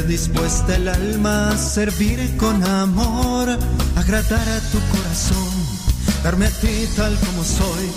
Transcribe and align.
dispuesta 0.00 0.76
el 0.76 0.88
alma 0.88 1.50
a 1.50 1.58
servir 1.58 2.36
con 2.38 2.64
amor, 2.64 3.48
agradar 3.96 4.48
a 4.48 4.60
tu 4.70 4.78
corazón, 4.90 5.52
darme 6.24 6.46
a 6.46 6.50
ti 6.50 6.88
tal 6.96 7.14
como 7.26 7.44
soy. 7.44 7.90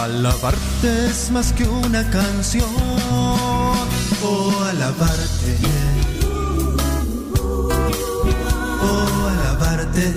Alabarte 0.00 1.06
es 1.06 1.30
más 1.30 1.52
que 1.52 1.64
una 1.66 2.08
canción, 2.10 2.68
oh 4.22 4.64
alabarte. 4.68 5.56
Oh 8.82 9.28
alabarte. 9.28 10.14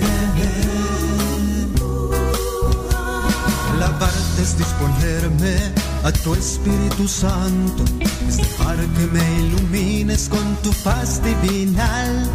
Alabarte 3.74 4.42
es 4.42 4.58
disponerme 4.58 5.56
a 6.04 6.12
tu 6.12 6.34
Espíritu 6.34 7.08
Santo 7.08 8.01
que 8.76 9.06
me 9.06 9.40
ilumines 9.40 10.28
con 10.28 10.56
tu 10.62 10.72
paz 10.82 11.20
divinal 11.22 12.30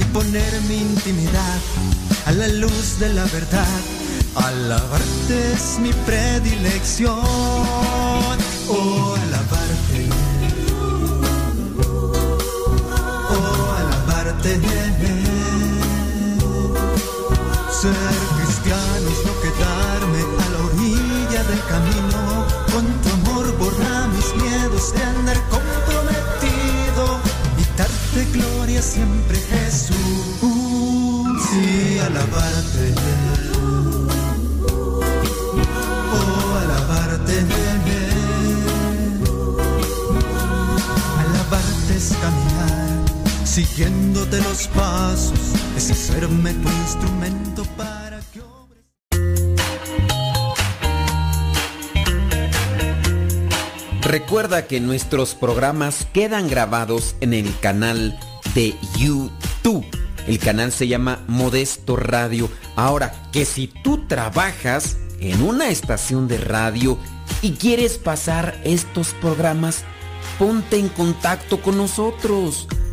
y 0.00 0.04
poner 0.12 0.52
mi 0.68 0.76
intimidad 0.76 1.60
a 2.26 2.32
la 2.32 2.48
luz 2.48 2.98
de 2.98 3.12
la 3.12 3.24
verdad. 3.24 3.80
Alabarte 4.34 5.52
es 5.52 5.78
mi 5.80 5.92
predilección, 6.06 7.61
siguiéndote 44.22 44.48
los 44.48 44.68
pasos 44.68 45.38
es 45.76 45.90
hacerme 45.90 46.52
tu 46.54 46.68
instrumento 46.68 47.64
para 47.76 48.02
Recuerda 54.02 54.66
que 54.66 54.80
nuestros 54.80 55.34
programas 55.34 56.06
quedan 56.12 56.48
grabados 56.48 57.14
en 57.20 57.32
el 57.32 57.58
canal 57.60 58.18
de 58.54 58.74
YouTube. 58.98 59.86
El 60.26 60.38
canal 60.38 60.72
se 60.72 60.88
llama 60.88 61.24
Modesto 61.28 61.96
Radio. 61.96 62.50
Ahora, 62.74 63.14
que 63.32 63.44
si 63.44 63.68
tú 63.68 64.06
trabajas 64.08 64.98
en 65.20 65.40
una 65.40 65.68
estación 65.68 66.26
de 66.26 66.38
radio 66.38 66.98
y 67.42 67.52
quieres 67.52 67.96
pasar 67.96 68.60
estos 68.64 69.14
programas, 69.14 69.84
ponte 70.38 70.78
en 70.78 70.88
contacto 70.88 71.62
con 71.62 71.78
nosotros. 71.78 72.66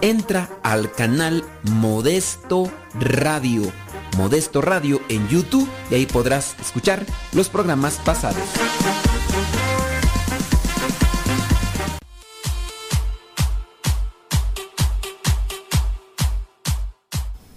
entra 0.00 0.50
al 0.62 0.92
canal 0.92 1.44
Modesto 1.62 2.70
Radio. 2.94 3.62
Modesto 4.16 4.60
Radio 4.60 5.00
en 5.08 5.28
YouTube 5.28 5.68
y 5.90 5.94
ahí 5.94 6.06
podrás 6.06 6.54
escuchar 6.60 7.04
los 7.32 7.48
programas 7.48 7.94
pasados. 8.04 8.44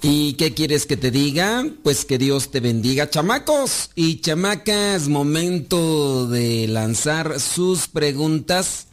¿Y 0.01 0.33
qué 0.33 0.53
quieres 0.53 0.85
que 0.85 0.95
te 0.95 1.11
diga? 1.11 1.65
Pues 1.83 2.05
que 2.05 2.17
Dios 2.17 2.49
te 2.49 2.61
bendiga, 2.61 3.09
chamacos 3.09 3.89
y 3.93 4.21
chamacas. 4.21 5.09
Momento 5.09 6.27
de 6.27 6.67
lanzar 6.67 7.39
sus 7.41 7.87
preguntas. 7.89 8.87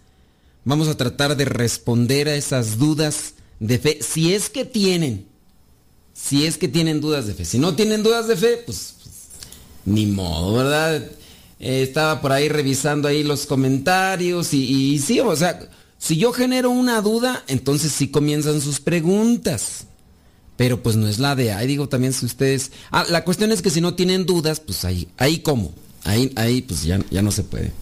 Vamos 0.64 0.88
a 0.88 0.96
tratar 0.96 1.36
de 1.36 1.44
responder 1.44 2.28
a 2.28 2.34
esas 2.34 2.78
dudas 2.78 3.33
de 3.66 3.78
fe, 3.78 3.98
si 4.02 4.34
es 4.34 4.50
que 4.50 4.64
tienen. 4.64 5.26
Si 6.12 6.46
es 6.46 6.58
que 6.58 6.68
tienen 6.68 7.00
dudas 7.00 7.26
de 7.26 7.34
fe. 7.34 7.44
Si 7.44 7.58
no 7.58 7.74
tienen 7.74 8.02
dudas 8.02 8.28
de 8.28 8.36
fe, 8.36 8.62
pues, 8.64 8.96
pues 9.02 9.14
ni 9.86 10.06
modo, 10.06 10.54
¿verdad? 10.54 10.96
Eh, 11.58 11.82
estaba 11.82 12.20
por 12.20 12.32
ahí 12.32 12.48
revisando 12.48 13.08
ahí 13.08 13.22
los 13.22 13.46
comentarios 13.46 14.52
y, 14.52 14.98
sí, 14.98 15.18
o 15.20 15.34
sea, 15.34 15.66
si 15.98 16.16
yo 16.16 16.32
genero 16.32 16.70
una 16.70 17.00
duda, 17.00 17.42
entonces 17.48 17.90
sí 17.92 18.08
comienzan 18.08 18.60
sus 18.60 18.80
preguntas. 18.80 19.86
Pero 20.56 20.82
pues 20.82 20.94
no 20.94 21.08
es 21.08 21.18
la 21.18 21.34
de 21.34 21.52
ahí, 21.52 21.66
digo 21.66 21.88
también 21.88 22.12
si 22.12 22.26
ustedes... 22.26 22.70
Ah, 22.92 23.04
la 23.08 23.24
cuestión 23.24 23.50
es 23.50 23.60
que 23.60 23.70
si 23.70 23.80
no 23.80 23.94
tienen 23.94 24.24
dudas, 24.24 24.60
pues 24.60 24.84
ahí, 24.84 25.08
ahí 25.16 25.38
cómo. 25.38 25.72
Ahí, 26.04 26.30
ahí 26.36 26.62
pues 26.62 26.84
ya, 26.84 27.00
ya 27.10 27.22
no 27.22 27.32
se 27.32 27.42
puede. 27.42 27.72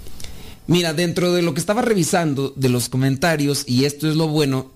Mira, 0.68 0.94
dentro 0.94 1.34
de 1.34 1.42
lo 1.42 1.52
que 1.52 1.60
estaba 1.60 1.82
revisando 1.82 2.54
de 2.56 2.70
los 2.70 2.88
comentarios, 2.88 3.64
y 3.66 3.84
esto 3.84 4.08
es 4.08 4.16
lo 4.16 4.28
bueno, 4.28 4.71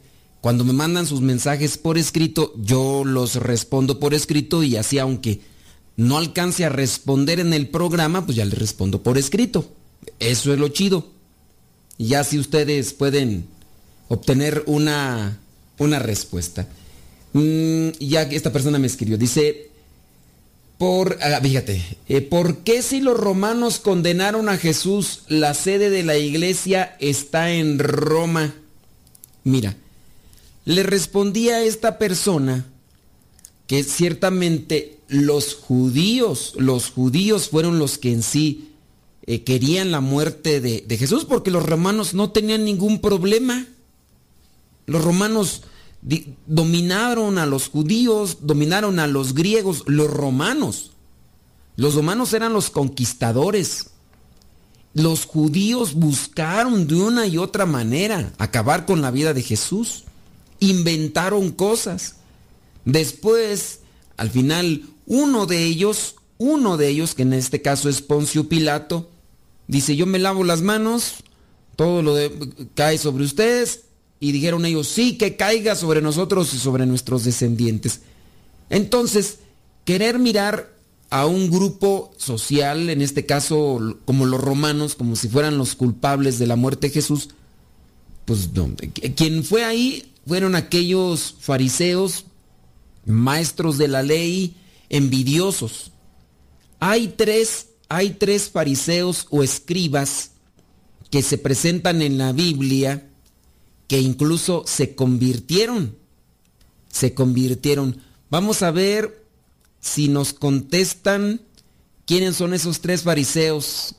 cuando 0.46 0.62
me 0.62 0.72
mandan 0.72 1.08
sus 1.08 1.22
mensajes 1.22 1.76
por 1.76 1.98
escrito, 1.98 2.54
yo 2.56 3.02
los 3.04 3.34
respondo 3.34 3.98
por 3.98 4.14
escrito 4.14 4.62
y 4.62 4.76
así 4.76 5.00
aunque 5.00 5.40
no 5.96 6.18
alcance 6.18 6.64
a 6.64 6.68
responder 6.68 7.40
en 7.40 7.52
el 7.52 7.66
programa, 7.66 8.24
pues 8.24 8.36
ya 8.36 8.44
les 8.44 8.56
respondo 8.56 9.02
por 9.02 9.18
escrito. 9.18 9.68
Eso 10.20 10.52
es 10.52 10.60
lo 10.60 10.68
chido. 10.68 11.08
Y 11.98 12.06
ya 12.06 12.22
si 12.22 12.38
ustedes 12.38 12.92
pueden 12.92 13.46
obtener 14.06 14.62
una, 14.66 15.40
una 15.78 15.98
respuesta. 15.98 16.68
Mm, 17.32 17.88
ya 17.98 18.22
esta 18.22 18.52
persona 18.52 18.78
me 18.78 18.86
escribió, 18.86 19.18
dice, 19.18 19.70
por, 20.78 21.18
ah, 21.22 21.40
fíjate, 21.42 21.82
eh, 22.08 22.20
¿por 22.20 22.58
qué 22.58 22.82
si 22.82 23.00
los 23.00 23.18
romanos 23.18 23.80
condenaron 23.80 24.48
a 24.48 24.58
Jesús, 24.58 25.22
la 25.26 25.54
sede 25.54 25.90
de 25.90 26.04
la 26.04 26.16
iglesia 26.16 26.96
está 27.00 27.50
en 27.50 27.80
Roma? 27.80 28.54
Mira, 29.42 29.76
le 30.66 30.82
respondí 30.82 31.48
a 31.48 31.62
esta 31.62 31.96
persona 31.96 32.66
que 33.66 33.82
ciertamente 33.84 34.98
los 35.08 35.54
judíos, 35.54 36.54
los 36.58 36.90
judíos 36.90 37.48
fueron 37.48 37.78
los 37.78 37.96
que 37.96 38.12
en 38.12 38.22
sí 38.22 38.72
eh, 39.26 39.44
querían 39.44 39.92
la 39.92 40.00
muerte 40.00 40.60
de, 40.60 40.84
de 40.86 40.98
Jesús 40.98 41.24
porque 41.24 41.50
los 41.50 41.64
romanos 41.64 42.14
no 42.14 42.30
tenían 42.30 42.64
ningún 42.64 43.00
problema. 43.00 43.66
Los 44.86 45.04
romanos 45.04 45.62
dominaron 46.46 47.38
a 47.38 47.46
los 47.46 47.68
judíos, 47.68 48.38
dominaron 48.42 48.98
a 48.98 49.06
los 49.06 49.34
griegos, 49.34 49.84
los 49.86 50.10
romanos. 50.10 50.92
Los 51.76 51.94
romanos 51.94 52.32
eran 52.32 52.52
los 52.52 52.70
conquistadores. 52.70 53.90
Los 54.94 55.26
judíos 55.26 55.94
buscaron 55.94 56.88
de 56.88 56.96
una 56.96 57.26
y 57.26 57.38
otra 57.38 57.66
manera 57.66 58.32
acabar 58.38 58.84
con 58.84 59.00
la 59.00 59.10
vida 59.12 59.32
de 59.32 59.42
Jesús. 59.42 60.05
Inventaron 60.60 61.50
cosas. 61.50 62.16
Después, 62.84 63.80
al 64.16 64.30
final, 64.30 64.84
uno 65.06 65.46
de 65.46 65.64
ellos, 65.64 66.16
uno 66.38 66.76
de 66.76 66.88
ellos, 66.88 67.14
que 67.14 67.22
en 67.22 67.32
este 67.32 67.62
caso 67.62 67.88
es 67.88 68.02
Poncio 68.02 68.48
Pilato, 68.48 69.10
dice, 69.68 69.96
yo 69.96 70.06
me 70.06 70.18
lavo 70.18 70.44
las 70.44 70.62
manos, 70.62 71.16
todo 71.76 72.02
lo 72.02 72.14
de, 72.14 72.30
cae 72.74 72.98
sobre 72.98 73.24
ustedes 73.24 73.82
y 74.20 74.32
dijeron 74.32 74.64
ellos, 74.64 74.88
sí, 74.88 75.18
que 75.18 75.36
caiga 75.36 75.74
sobre 75.74 76.00
nosotros 76.00 76.52
y 76.54 76.58
sobre 76.58 76.86
nuestros 76.86 77.24
descendientes. 77.24 78.00
Entonces, 78.70 79.38
querer 79.84 80.18
mirar 80.18 80.74
a 81.10 81.26
un 81.26 81.50
grupo 81.50 82.12
social, 82.16 82.90
en 82.90 83.00
este 83.00 83.26
caso 83.26 83.98
como 84.04 84.26
los 84.26 84.40
romanos, 84.40 84.94
como 84.94 85.16
si 85.16 85.28
fueran 85.28 85.58
los 85.58 85.74
culpables 85.74 86.38
de 86.38 86.46
la 86.46 86.56
muerte 86.56 86.88
de 86.88 86.94
Jesús, 86.94 87.30
pues 88.24 88.52
no. 88.52 88.70
Quien 89.14 89.44
fue 89.44 89.64
ahí 89.64 90.12
fueron 90.26 90.56
aquellos 90.56 91.36
fariseos, 91.38 92.24
maestros 93.04 93.78
de 93.78 93.88
la 93.88 94.02
ley, 94.02 94.56
envidiosos. 94.88 95.92
Hay 96.80 97.08
tres, 97.08 97.68
hay 97.88 98.10
tres 98.10 98.50
fariseos 98.50 99.26
o 99.30 99.42
escribas 99.42 100.32
que 101.10 101.22
se 101.22 101.38
presentan 101.38 102.02
en 102.02 102.18
la 102.18 102.32
Biblia 102.32 103.08
que 103.86 104.00
incluso 104.00 104.64
se 104.66 104.96
convirtieron. 104.96 105.96
Se 106.90 107.14
convirtieron. 107.14 108.00
Vamos 108.28 108.62
a 108.62 108.72
ver 108.72 109.24
si 109.80 110.08
nos 110.08 110.32
contestan 110.32 111.40
quiénes 112.04 112.34
son 112.34 112.52
esos 112.52 112.80
tres 112.80 113.02
fariseos. 113.02 113.94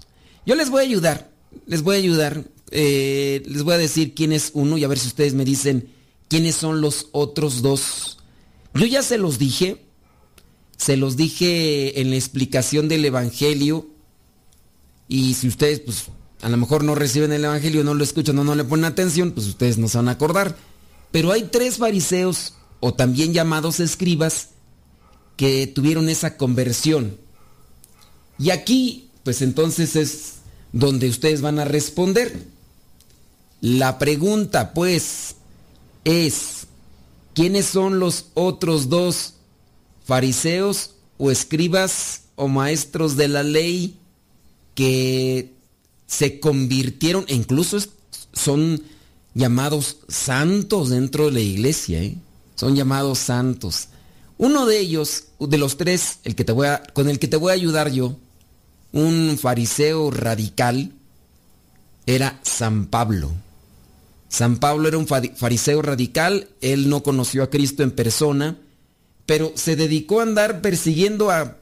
Yo 0.46 0.56
les 0.56 0.70
voy 0.70 0.82
a 0.82 0.88
ayudar, 0.88 1.32
les 1.66 1.82
voy 1.82 1.96
a 1.96 2.00
ayudar. 2.00 2.44
Eh, 2.72 3.44
les 3.46 3.64
voy 3.64 3.76
a 3.76 3.78
decir 3.78 4.14
quién 4.14 4.34
es 4.34 4.52
uno 4.54 4.78
y 4.78 4.84
a 4.84 4.90
ver 4.90 5.00
si 5.00 5.08
ustedes 5.08 5.34
me 5.34 5.46
dicen 5.46 5.96
quiénes 6.28 6.56
son 6.56 6.82
los 6.82 7.08
otros 7.12 7.62
dos. 7.62 8.20
Yo 8.74 8.86
ya 8.86 9.02
se 9.02 9.18
los 9.18 9.38
dije, 9.40 9.86
se 10.78 10.98
los 10.98 11.18
dije 11.18 12.02
en 12.02 12.10
la 12.10 12.16
explicación 12.16 12.88
del 12.88 13.06
Evangelio 13.06 13.88
y 15.08 15.34
si 15.36 15.48
ustedes 15.48 15.80
pues 15.80 16.06
a 16.42 16.50
lo 16.50 16.58
mejor 16.58 16.84
no 16.84 16.96
reciben 16.96 17.32
el 17.32 17.46
Evangelio, 17.46 17.84
no 17.84 17.94
lo 17.94 18.04
escuchan 18.04 18.38
o 18.40 18.44
no 18.44 18.56
le 18.56 18.64
ponen 18.64 18.86
atención, 18.86 19.32
pues 19.32 19.48
ustedes 19.48 19.78
no 19.78 19.88
se 19.88 19.98
van 19.98 20.10
a 20.10 20.12
acordar. 20.12 20.56
Pero 21.12 21.32
hay 21.32 21.44
tres 21.44 21.78
fariseos, 21.78 22.54
o 22.80 22.94
también 22.94 23.34
llamados 23.34 23.80
escribas, 23.80 24.50
que 25.36 25.68
tuvieron 25.68 26.10
esa 26.10 26.38
conversión. 26.38 27.18
Y 28.38 28.52
aquí, 28.52 29.10
pues 29.24 29.42
entonces 29.42 29.96
es 29.96 30.34
donde 30.74 31.10
ustedes 31.10 31.42
van 31.42 31.60
a 31.60 31.66
responder. 31.66 32.46
La 33.62 33.98
pregunta, 33.98 34.74
pues, 34.74 35.36
es, 36.08 36.68
¿quiénes 37.34 37.66
son 37.66 38.00
los 38.00 38.28
otros 38.34 38.88
dos 38.88 39.34
fariseos 40.06 40.92
o 41.18 41.32
escribas 41.32 42.22
o 42.38 42.48
maestros 42.48 43.18
de 43.18 43.28
la 43.28 43.44
ley 43.44 43.98
que 44.74 45.54
se 46.06 46.40
convirtieron, 46.40 47.26
e 47.28 47.36
incluso 47.36 47.78
son 48.32 48.82
llamados 49.34 49.98
santos 50.08 50.90
dentro 50.90 51.26
de 51.26 51.32
la 51.34 51.40
iglesia, 51.42 52.02
¿eh? 52.02 52.16
son 52.56 52.76
llamados 52.76 53.20
santos. 53.20 53.90
Uno 54.38 54.66
de 54.66 54.80
ellos, 54.80 55.26
de 55.40 55.58
los 55.58 55.76
tres, 55.76 56.20
el 56.24 56.36
que 56.36 56.46
te 56.46 56.54
voy 56.54 56.68
a, 56.68 56.84
con 56.94 57.10
el 57.10 57.20
que 57.20 57.28
te 57.28 57.36
voy 57.36 57.52
a 57.52 57.56
ayudar 57.56 57.92
yo, 57.92 58.16
un 58.94 59.38
fariseo 59.42 60.10
radical, 60.10 60.94
era 62.06 62.40
San 62.44 62.86
Pablo. 62.86 63.34
San 64.30 64.58
Pablo 64.58 64.88
era 64.88 64.98
un 64.98 65.08
fariseo 65.08 65.82
radical, 65.82 66.50
él 66.62 66.90
no 66.90 67.04
conoció 67.04 67.44
a 67.44 67.50
Cristo 67.50 67.84
en 67.84 67.92
persona, 67.92 68.58
pero 69.26 69.52
se 69.56 69.76
dedicó 69.76 70.20
a 70.20 70.24
andar 70.24 70.62
persiguiendo 70.62 71.32
a, 71.32 71.58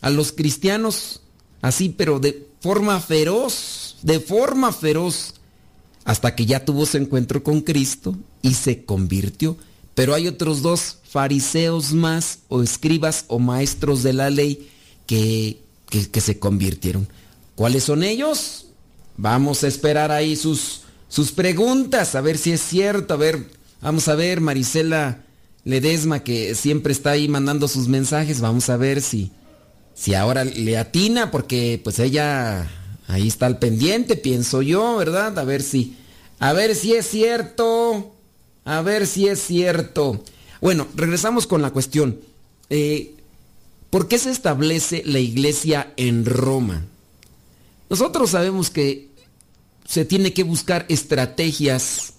a 0.00 0.10
los 0.10 0.32
cristianos 0.32 1.20
así, 1.62 1.88
pero 1.88 2.18
de 2.18 2.46
forma 2.60 3.00
feroz, 3.00 3.96
de 4.02 4.20
forma 4.20 4.72
feroz, 4.72 5.34
hasta 6.04 6.34
que 6.34 6.46
ya 6.46 6.64
tuvo 6.64 6.86
su 6.86 6.96
encuentro 6.96 7.42
con 7.42 7.60
Cristo 7.60 8.16
y 8.42 8.54
se 8.54 8.84
convirtió. 8.84 9.56
Pero 9.94 10.14
hay 10.14 10.28
otros 10.28 10.62
dos 10.62 10.98
fariseos 11.08 11.92
más, 11.92 12.40
o 12.48 12.62
escribas 12.62 13.24
o 13.28 13.38
maestros 13.38 14.02
de 14.02 14.12
la 14.12 14.30
ley, 14.30 14.70
que, 15.06 15.58
que, 15.88 16.20
se 16.20 16.38
convirtieron. 16.38 17.08
¿Cuáles 17.56 17.84
son 17.84 18.02
ellos? 18.02 18.66
Vamos 19.16 19.64
a 19.64 19.68
esperar 19.68 20.12
ahí 20.12 20.36
sus, 20.36 20.82
sus 21.08 21.32
preguntas, 21.32 22.14
a 22.14 22.20
ver 22.20 22.38
si 22.38 22.52
es 22.52 22.60
cierto, 22.60 23.14
a 23.14 23.16
ver, 23.16 23.46
vamos 23.80 24.08
a 24.08 24.14
ver, 24.14 24.40
Marisela 24.40 25.24
Ledesma, 25.64 26.22
que 26.22 26.54
siempre 26.54 26.92
está 26.92 27.10
ahí 27.10 27.28
mandando 27.28 27.66
sus 27.68 27.88
mensajes, 27.88 28.40
vamos 28.40 28.68
a 28.68 28.76
ver 28.76 29.00
si, 29.00 29.32
si 29.94 30.14
ahora 30.14 30.44
le 30.44 30.76
atina, 30.76 31.30
porque 31.30 31.80
pues 31.82 31.98
ella 31.98 32.70
ahí 33.06 33.26
está 33.26 33.46
al 33.46 33.58
pendiente, 33.58 34.16
pienso 34.16 34.62
yo, 34.62 34.96
¿verdad? 34.96 35.38
A 35.38 35.44
ver 35.44 35.62
si, 35.62 35.96
a 36.38 36.52
ver 36.52 36.74
si 36.74 36.94
es 36.94 37.06
cierto, 37.08 38.12
a 38.64 38.82
ver 38.82 39.06
si 39.06 39.28
es 39.28 39.40
cierto. 39.40 40.22
Bueno, 40.60 40.86
regresamos 40.94 41.46
con 41.46 41.62
la 41.62 41.70
cuestión. 41.70 42.18
Eh, 42.70 43.14
¿Por 43.90 44.08
qué 44.08 44.18
se 44.18 44.30
establece 44.30 45.02
la 45.06 45.18
iglesia 45.18 45.92
en 45.96 46.26
Roma? 46.26 46.84
Nosotros 47.88 48.30
sabemos 48.30 48.68
que 48.68 49.07
se 49.88 50.04
tiene 50.04 50.34
que 50.34 50.42
buscar 50.42 50.84
estrategias 50.90 52.12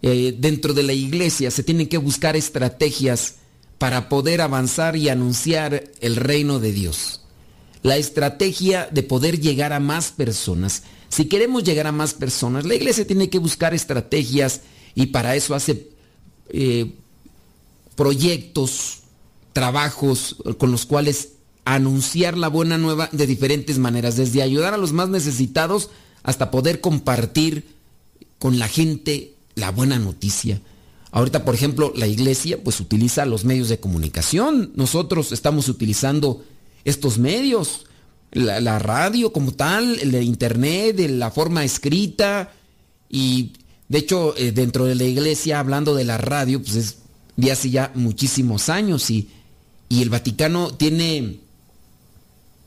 eh, 0.00 0.32
dentro 0.38 0.74
de 0.74 0.84
la 0.84 0.92
iglesia, 0.92 1.50
se 1.50 1.64
tienen 1.64 1.88
que 1.88 1.98
buscar 1.98 2.36
estrategias 2.36 3.34
para 3.78 4.08
poder 4.08 4.40
avanzar 4.40 4.94
y 4.94 5.08
anunciar 5.08 5.90
el 6.00 6.14
reino 6.14 6.60
de 6.60 6.70
Dios. 6.70 7.22
La 7.82 7.96
estrategia 7.96 8.88
de 8.92 9.02
poder 9.02 9.40
llegar 9.40 9.72
a 9.72 9.80
más 9.80 10.12
personas. 10.12 10.84
Si 11.08 11.24
queremos 11.24 11.64
llegar 11.64 11.88
a 11.88 11.92
más 11.92 12.14
personas, 12.14 12.64
la 12.64 12.76
iglesia 12.76 13.04
tiene 13.04 13.28
que 13.28 13.40
buscar 13.40 13.74
estrategias 13.74 14.60
y 14.94 15.06
para 15.06 15.34
eso 15.34 15.56
hace 15.56 15.88
eh, 16.50 16.92
proyectos, 17.96 19.00
trabajos 19.52 20.36
con 20.58 20.70
los 20.70 20.86
cuales 20.86 21.30
anunciar 21.64 22.38
la 22.38 22.48
buena 22.48 22.78
nueva 22.78 23.08
de 23.10 23.26
diferentes 23.26 23.78
maneras, 23.78 24.16
desde 24.16 24.42
ayudar 24.42 24.74
a 24.74 24.78
los 24.78 24.92
más 24.92 25.08
necesitados 25.08 25.90
hasta 26.24 26.50
poder 26.50 26.80
compartir 26.80 27.64
con 28.40 28.58
la 28.58 28.66
gente 28.66 29.34
la 29.54 29.70
buena 29.70 29.98
noticia. 29.98 30.60
Ahorita, 31.12 31.44
por 31.44 31.54
ejemplo, 31.54 31.92
la 31.94 32.08
iglesia 32.08 32.58
pues 32.62 32.80
utiliza 32.80 33.24
los 33.24 33.44
medios 33.44 33.68
de 33.68 33.78
comunicación. 33.78 34.72
Nosotros 34.74 35.30
estamos 35.30 35.68
utilizando 35.68 36.44
estos 36.84 37.18
medios, 37.18 37.86
la, 38.32 38.78
radio 38.80 39.32
como 39.32 39.52
tal, 39.52 40.00
el 40.00 40.20
internet, 40.22 40.98
la 41.08 41.30
forma 41.30 41.62
escrita 41.62 42.52
y 43.08 43.52
de 43.88 43.98
hecho 43.98 44.34
eh, 44.36 44.50
dentro 44.50 44.86
de 44.86 44.96
la 44.96 45.04
iglesia 45.04 45.60
hablando 45.60 45.94
de 45.94 46.04
la 46.04 46.18
radio 46.18 46.60
pues 46.60 46.74
es 46.74 46.96
de 47.36 47.52
hace 47.52 47.70
ya 47.70 47.92
muchísimos 47.94 48.68
años 48.68 49.08
y, 49.10 49.28
y 49.88 50.02
el 50.02 50.10
Vaticano 50.10 50.74
tiene 50.74 51.38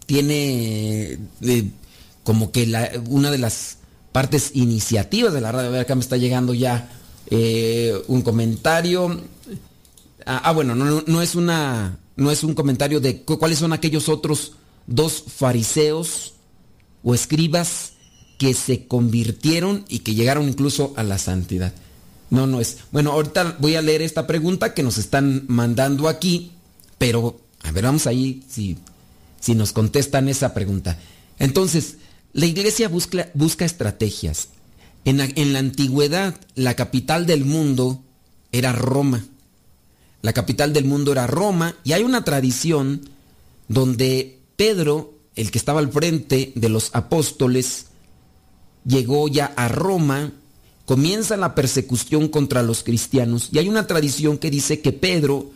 tiene 0.06 1.18
eh, 1.42 1.70
como 2.28 2.52
que 2.52 2.70
una 3.08 3.32
de 3.32 3.38
las 3.38 3.78
partes 4.12 4.52
iniciativas 4.54 5.34
de 5.34 5.40
la 5.40 5.54
radio. 5.54 5.70
A 5.70 5.72
ver, 5.72 5.80
acá 5.80 5.96
me 5.96 6.02
está 6.02 6.18
llegando 6.18 6.54
ya 6.54 6.92
eh, 7.30 7.98
un 8.10 8.22
comentario. 8.22 9.22
Ah, 10.26 10.42
ah 10.44 10.52
bueno, 10.52 10.76
no, 10.76 11.22
es 11.22 11.36
una. 11.36 12.00
No 12.18 12.30
es 12.30 12.44
un 12.44 12.54
comentario 12.54 13.00
de 13.00 13.22
cuáles 13.22 13.60
son 13.60 13.72
aquellos 13.72 14.10
otros 14.10 14.56
dos 14.88 15.24
fariseos 15.26 16.34
o 17.02 17.16
escribas 17.16 17.94
que 18.38 18.54
se 18.54 18.88
convirtieron 18.88 19.86
y 19.88 20.00
que 20.00 20.14
llegaron 20.14 20.50
incluso 20.50 20.92
a 20.98 21.04
la 21.04 21.20
santidad. 21.20 21.72
No, 22.30 22.46
no 22.46 22.60
es. 22.60 22.80
Bueno, 22.92 23.14
ahorita 23.14 23.56
voy 23.60 23.76
a 23.76 23.82
leer 23.82 24.02
esta 24.02 24.28
pregunta 24.28 24.74
que 24.74 24.84
nos 24.84 24.98
están 24.98 25.46
mandando 25.48 26.10
aquí, 26.10 26.52
pero 26.98 27.40
a 27.64 27.72
ver, 27.72 27.86
vamos 27.86 28.06
ahí 28.06 28.44
si 28.50 28.78
si 29.40 29.56
nos 29.56 29.72
contestan 29.72 30.28
esa 30.28 30.54
pregunta. 30.54 31.00
Entonces, 31.40 31.98
la 32.38 32.46
iglesia 32.46 32.88
busca, 32.88 33.66
estrategias. 33.66 34.50
En 35.06 35.18
la, 35.54 35.60
antigüedad, 35.60 36.40
la 36.54 36.76
capital 36.76 37.26
del 37.26 37.46
mundo 37.46 38.04
era 38.52 38.74
Roma. 38.74 39.26
La 40.22 40.34
capital 40.34 40.72
del 40.72 40.86
mundo 40.86 41.14
era 41.14 41.26
Roma 41.26 41.76
y 41.84 41.94
hay 41.94 42.04
una 42.04 42.24
tradición 42.24 43.10
donde 43.70 44.38
Pedro, 44.56 45.16
el 45.36 45.50
que 45.50 45.58
estaba 45.58 45.80
al 45.80 45.92
frente 45.92 46.52
de 46.54 46.70
los 46.70 46.92
apóstoles, 46.94 47.88
llegó 48.86 49.28
ya 49.28 49.48
a 49.56 49.68
Roma, 49.68 50.32
comienza 50.86 51.38
la 51.38 51.56
persecución 51.56 52.28
contra 52.28 52.62
los 52.62 52.84
cristianos 52.84 53.50
y 53.52 53.58
hay 53.58 53.68
una 53.68 53.88
tradición 53.88 54.38
que 54.38 54.52
dice 54.52 54.80
que 54.82 54.94
Pedro 54.94 55.50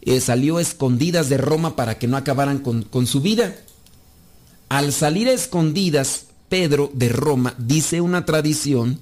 eh, 0.00 0.20
salió 0.20 0.58
escondidas 0.58 1.28
de 1.28 1.36
Roma 1.36 1.76
para 1.76 1.96
que 1.96 2.08
no 2.08 2.16
acabaran 2.16 2.58
con 2.58 3.06
su 3.06 3.20
vida. 3.20 3.54
Al 4.68 4.92
salir 4.92 5.28
a 5.28 5.32
escondidas, 5.32 6.26
Pedro 6.48 6.90
de 6.94 7.08
Roma, 7.08 7.54
dice 7.58 8.00
una 8.00 8.24
tradición, 8.24 9.00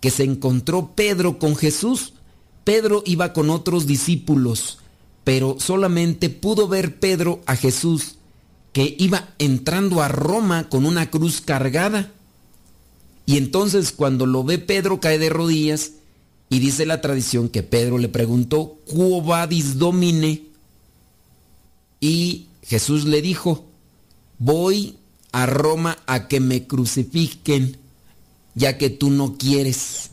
que 0.00 0.10
se 0.10 0.24
encontró 0.24 0.92
Pedro 0.94 1.38
con 1.38 1.56
Jesús. 1.56 2.14
Pedro 2.64 3.02
iba 3.06 3.32
con 3.32 3.50
otros 3.50 3.86
discípulos, 3.86 4.78
pero 5.24 5.56
solamente 5.58 6.30
pudo 6.30 6.68
ver 6.68 6.98
Pedro 6.98 7.40
a 7.46 7.56
Jesús, 7.56 8.16
que 8.72 8.94
iba 8.98 9.34
entrando 9.38 10.02
a 10.02 10.08
Roma 10.08 10.68
con 10.68 10.86
una 10.86 11.10
cruz 11.10 11.40
cargada. 11.40 12.10
Y 13.26 13.36
entonces 13.36 13.92
cuando 13.92 14.26
lo 14.26 14.42
ve 14.42 14.58
Pedro 14.58 15.00
cae 15.00 15.18
de 15.18 15.28
rodillas 15.28 15.92
y 16.48 16.58
dice 16.58 16.86
la 16.86 17.00
tradición 17.00 17.48
que 17.48 17.62
Pedro 17.62 17.98
le 17.98 18.08
preguntó, 18.08 18.76
¿Quo 18.86 19.22
vadis 19.22 19.78
domine? 19.78 20.42
Y 22.00 22.46
Jesús 22.62 23.04
le 23.04 23.22
dijo, 23.22 23.66
voy 24.40 24.96
a 25.30 25.46
Roma 25.46 25.98
a 26.06 26.26
que 26.26 26.40
me 26.40 26.66
crucifiquen, 26.66 27.76
ya 28.56 28.76
que 28.76 28.90
tú 28.90 29.10
no 29.10 29.36
quieres. 29.38 30.10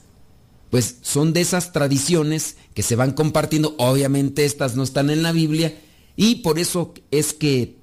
Pues 0.69 0.97
son 1.01 1.33
de 1.33 1.41
esas 1.41 1.71
tradiciones 1.71 2.57
que 2.75 2.83
se 2.83 2.95
van 2.95 3.13
compartiendo, 3.13 3.73
obviamente 3.79 4.45
estas 4.45 4.75
no 4.75 4.83
están 4.83 5.09
en 5.09 5.23
la 5.23 5.31
Biblia, 5.31 5.75
y 6.15 6.35
por 6.35 6.59
eso 6.59 6.93
es 7.09 7.33
que 7.33 7.77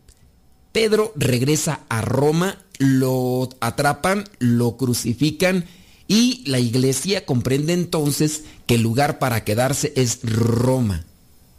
Pedro 0.70 1.12
regresa 1.16 1.80
a 1.88 2.02
Roma, 2.02 2.58
lo 2.78 3.48
atrapan, 3.60 4.24
lo 4.38 4.76
crucifican, 4.76 5.64
y 6.06 6.44
la 6.46 6.58
iglesia 6.58 7.24
comprende 7.24 7.72
entonces 7.72 8.44
que 8.66 8.74
el 8.74 8.82
lugar 8.82 9.18
para 9.18 9.44
quedarse 9.44 9.92
es 9.96 10.18
Roma. 10.22 11.04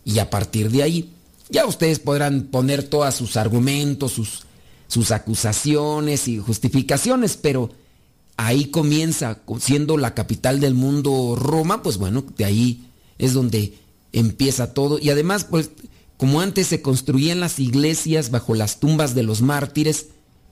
Y 0.05 0.19
a 0.19 0.29
partir 0.29 0.69
de 0.69 0.83
ahí, 0.83 1.11
ya 1.49 1.65
ustedes 1.65 1.97
podrán 1.97 2.43
poner 2.43 2.83
todos 2.83 3.15
sus 3.15 3.37
argumentos, 3.37 4.11
sus, 4.11 4.45
sus 4.87 5.11
acusaciones 5.11 6.27
y 6.27 6.37
justificaciones, 6.37 7.37
pero 7.37 7.71
ahí 8.37 8.65
comienza, 8.65 9.39
siendo 9.59 9.97
la 9.97 10.13
capital 10.13 10.59
del 10.59 10.73
mundo 10.73 11.35
Roma, 11.37 11.81
pues 11.81 11.97
bueno, 11.97 12.23
de 12.37 12.45
ahí 12.45 12.87
es 13.17 13.33
donde 13.33 13.73
empieza 14.11 14.73
todo. 14.73 14.99
Y 14.99 15.09
además, 15.09 15.45
pues, 15.45 15.71
como 16.17 16.41
antes 16.41 16.67
se 16.67 16.81
construían 16.81 17.39
las 17.39 17.59
iglesias 17.59 18.31
bajo 18.31 18.55
las 18.55 18.79
tumbas 18.79 19.15
de 19.15 19.23
los 19.23 19.41
mártires, 19.41 20.07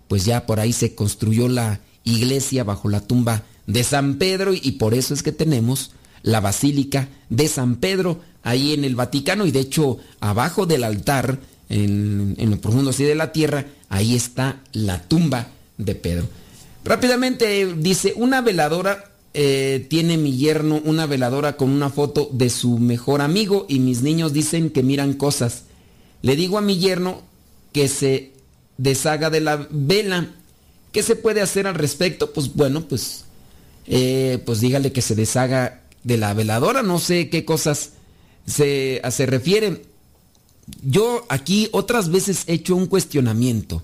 pues 0.08 0.26
ya 0.26 0.46
por 0.46 0.60
ahí 0.60 0.74
se 0.74 0.96
construyó 0.96 1.48
la 1.48 1.80
iglesia 2.04 2.64
bajo 2.64 2.90
la 2.90 3.02
tumba 3.02 3.44
de 3.68 3.84
San 3.84 4.16
Pedro 4.16 4.54
y 4.54 4.74
por 4.74 4.94
eso 4.94 5.14
es 5.14 5.24
que 5.24 5.32
tenemos 5.32 5.92
la 6.22 6.42
Basílica 6.42 7.10
de 7.30 7.48
San 7.48 7.78
Pedro 7.78 8.20
ahí 8.44 8.74
en 8.74 8.84
el 8.84 8.96
Vaticano 8.96 9.46
y 9.46 9.52
de 9.52 9.62
hecho 9.62 9.98
abajo 10.20 10.66
del 10.66 10.84
altar, 10.84 11.40
en, 11.74 12.50
lo 12.50 12.62
profundo 12.62 12.92
así 12.92 13.04
de 13.04 13.16
la 13.16 13.32
tierra, 13.32 13.66
ahí 13.90 14.16
está 14.16 14.62
la 14.74 15.02
tumba 15.02 15.48
de 15.78 15.96
Pedro. 15.96 16.28
Rápidamente 16.86 17.74
dice, 17.78 18.14
una 18.16 18.42
veladora, 18.42 19.12
eh, 19.34 19.88
tiene 19.90 20.18
mi 20.18 20.38
yerno 20.38 20.80
una 20.84 21.08
veladora 21.08 21.58
con 21.58 21.72
una 21.72 21.90
foto 21.90 22.30
de 22.32 22.50
su 22.50 22.78
mejor 22.78 23.22
amigo 23.22 23.66
y 23.68 23.80
mis 23.80 24.04
niños 24.04 24.34
dicen 24.34 24.70
que 24.70 24.84
miran 24.84 25.14
cosas. 25.14 25.64
Le 26.22 26.36
digo 26.36 26.58
a 26.58 26.62
mi 26.62 26.78
yerno 26.78 27.22
que 27.72 27.88
se 27.88 28.34
deshaga 28.78 29.30
de 29.30 29.42
la 29.42 29.68
vela. 29.72 30.30
¿Qué 30.92 31.02
se 31.02 31.16
puede 31.16 31.42
hacer 31.42 31.66
al 31.66 31.76
respecto? 31.76 32.34
Pues 32.34 32.54
bueno, 32.54 32.88
pues 32.88 33.26
eh, 33.88 34.40
pues 34.46 34.60
dígale 34.60 34.92
que 34.92 35.02
se 35.02 35.16
deshaga 35.16 35.82
de 36.04 36.18
la 36.18 36.34
veladora, 36.34 36.84
no 36.84 37.00
sé 37.00 37.30
qué 37.30 37.46
cosas 37.46 37.94
se, 38.46 39.02
se 39.10 39.26
refieren. 39.26 39.82
Yo 40.82 41.26
aquí 41.30 41.70
otras 41.72 42.10
veces 42.10 42.44
he 42.48 42.54
hecho 42.54 42.76
un 42.76 42.88
cuestionamiento. 42.88 43.84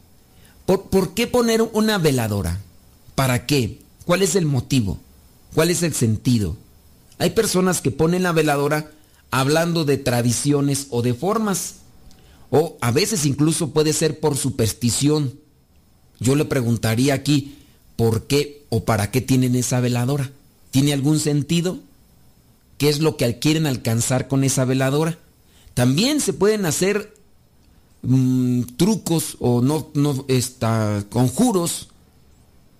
¿Por, 0.65 0.89
¿Por 0.89 1.13
qué 1.13 1.27
poner 1.27 1.61
una 1.61 1.97
veladora? 1.97 2.59
¿Para 3.15 3.45
qué? 3.45 3.79
¿Cuál 4.05 4.21
es 4.21 4.35
el 4.35 4.45
motivo? 4.45 4.99
¿Cuál 5.53 5.71
es 5.71 5.83
el 5.83 5.93
sentido? 5.93 6.55
Hay 7.17 7.31
personas 7.31 7.81
que 7.81 7.91
ponen 7.91 8.23
la 8.23 8.31
veladora 8.31 8.91
hablando 9.31 9.85
de 9.85 9.97
tradiciones 9.97 10.87
o 10.89 11.01
de 11.01 11.13
formas. 11.13 11.75
O 12.49 12.77
a 12.81 12.91
veces 12.91 13.25
incluso 13.25 13.71
puede 13.71 13.93
ser 13.93 14.19
por 14.19 14.37
superstición. 14.37 15.39
Yo 16.19 16.35
le 16.35 16.45
preguntaría 16.45 17.13
aquí, 17.13 17.57
¿por 17.95 18.25
qué 18.27 18.65
o 18.69 18.85
para 18.85 19.11
qué 19.11 19.21
tienen 19.21 19.55
esa 19.55 19.79
veladora? 19.79 20.31
¿Tiene 20.71 20.93
algún 20.93 21.19
sentido? 21.19 21.79
¿Qué 22.77 22.89
es 22.89 22.99
lo 22.99 23.17
que 23.17 23.39
quieren 23.39 23.67
alcanzar 23.67 24.27
con 24.27 24.43
esa 24.43 24.65
veladora? 24.65 25.17
También 25.79 26.19
se 26.19 26.33
pueden 26.33 26.65
hacer 26.65 27.15
mm, 28.01 28.63
trucos 28.75 29.37
o 29.39 29.61
no, 29.61 29.87
no 29.93 30.25
conjuros 31.07 31.87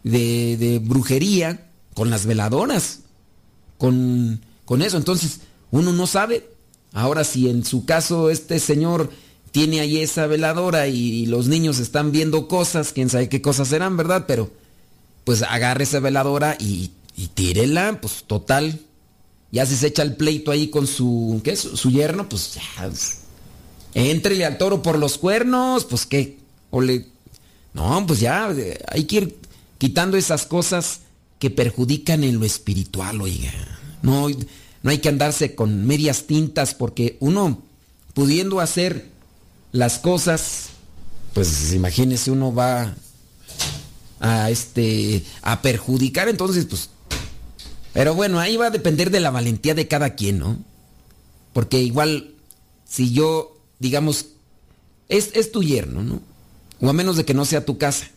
de, 0.04 0.82
brujería 0.84 1.70
con 1.94 2.10
las 2.10 2.26
veladoras, 2.26 3.00
con, 3.78 4.42
con 4.66 4.82
eso. 4.82 4.98
Entonces, 4.98 5.40
uno 5.72 5.94
no 5.94 6.08
sabe. 6.08 6.50
Ahora, 6.92 7.24
si 7.24 7.48
en 7.50 7.64
su 7.64 7.86
caso 7.86 8.30
este 8.30 8.60
señor 8.60 9.10
tiene 9.52 9.80
ahí 9.80 10.00
esa 10.00 10.28
veladora 10.28 10.90
y, 10.90 11.26
los 11.26 11.48
niños 11.48 11.80
están 11.80 12.12
viendo 12.12 12.50
cosas, 12.50 12.92
quién 12.92 13.10
sabe 13.10 13.30
qué 13.30 13.42
cosas 13.42 13.70
serán, 13.70 13.96
¿verdad? 13.96 14.26
Pero, 14.28 14.52
pues 15.24 15.42
agarre 15.42 15.86
esa 15.86 16.02
veladora 16.02 16.58
y, 16.60 16.92
y 17.16 17.28
tírela, 17.28 18.02
pues 18.02 18.26
total. 18.28 18.78
Ya 19.52 19.66
si 19.66 19.76
se 19.76 19.88
echa 19.88 20.04
el 20.04 20.16
pleito 20.16 20.52
ahí 20.52 20.70
con 20.70 20.86
su, 20.86 21.42
¿qué 21.44 21.52
es? 21.52 21.60
Su 21.60 21.90
yerno, 21.90 22.30
pues 22.30 22.56
ya. 22.56 22.62
Pues, 22.88 23.20
Entrele 23.94 24.46
al 24.46 24.58
toro 24.58 24.84
por 24.84 25.00
los 25.00 25.18
cuernos, 25.18 25.86
pues 25.86 26.06
qué. 26.06 26.38
O 26.70 26.82
le. 26.82 27.08
No, 27.74 28.06
pues 28.06 28.20
ya, 28.20 28.54
hay 28.88 29.06
que 29.06 29.16
ir 29.16 29.38
quitando 29.78 30.18
esas 30.18 30.46
cosas 30.46 31.02
que 31.40 31.50
perjudican 31.50 32.24
en 32.24 32.40
lo 32.40 32.46
espiritual, 32.46 33.22
oiga. 33.22 33.54
No, 34.02 34.28
no 34.84 34.92
hay 34.92 35.00
que 35.00 35.10
andarse 35.10 35.56
con 35.56 35.86
medias 35.86 36.24
tintas 36.24 36.74
porque 36.74 37.18
uno, 37.20 37.64
pudiendo 38.14 38.60
hacer 38.60 39.08
las 39.72 40.00
cosas, 40.00 40.70
pues 41.34 41.74
imagínese, 41.74 42.32
uno 42.32 42.54
va 42.54 42.94
a 44.20 44.50
este 44.50 45.24
a 45.42 45.62
perjudicar, 45.62 46.28
entonces 46.28 46.66
pues 46.66 46.90
pero 47.94 48.16
bueno, 48.16 48.40
ahí 48.40 48.58
va 48.58 48.68
a 48.68 48.72
depender 48.72 49.10
de 49.12 49.20
la 49.20 49.32
valentía 49.32 49.76
de 49.76 49.88
cada 49.88 50.16
quien, 50.16 50.40
¿no? 50.40 50.58
Porque 51.54 51.80
igual 51.80 52.36
si 52.86 53.12
yo 53.12 53.58
digamos 53.80 54.28
es, 55.08 55.32
es 55.34 55.52
tu 55.52 55.64
yerno, 55.64 56.04
¿no? 56.04 56.22
O 56.82 56.90
a 56.90 56.94
menos 56.94 57.18
de 57.18 57.26
que 57.26 57.34
no 57.34 57.46
sea 57.46 57.66
tu 57.66 57.78
casa. 57.78 58.08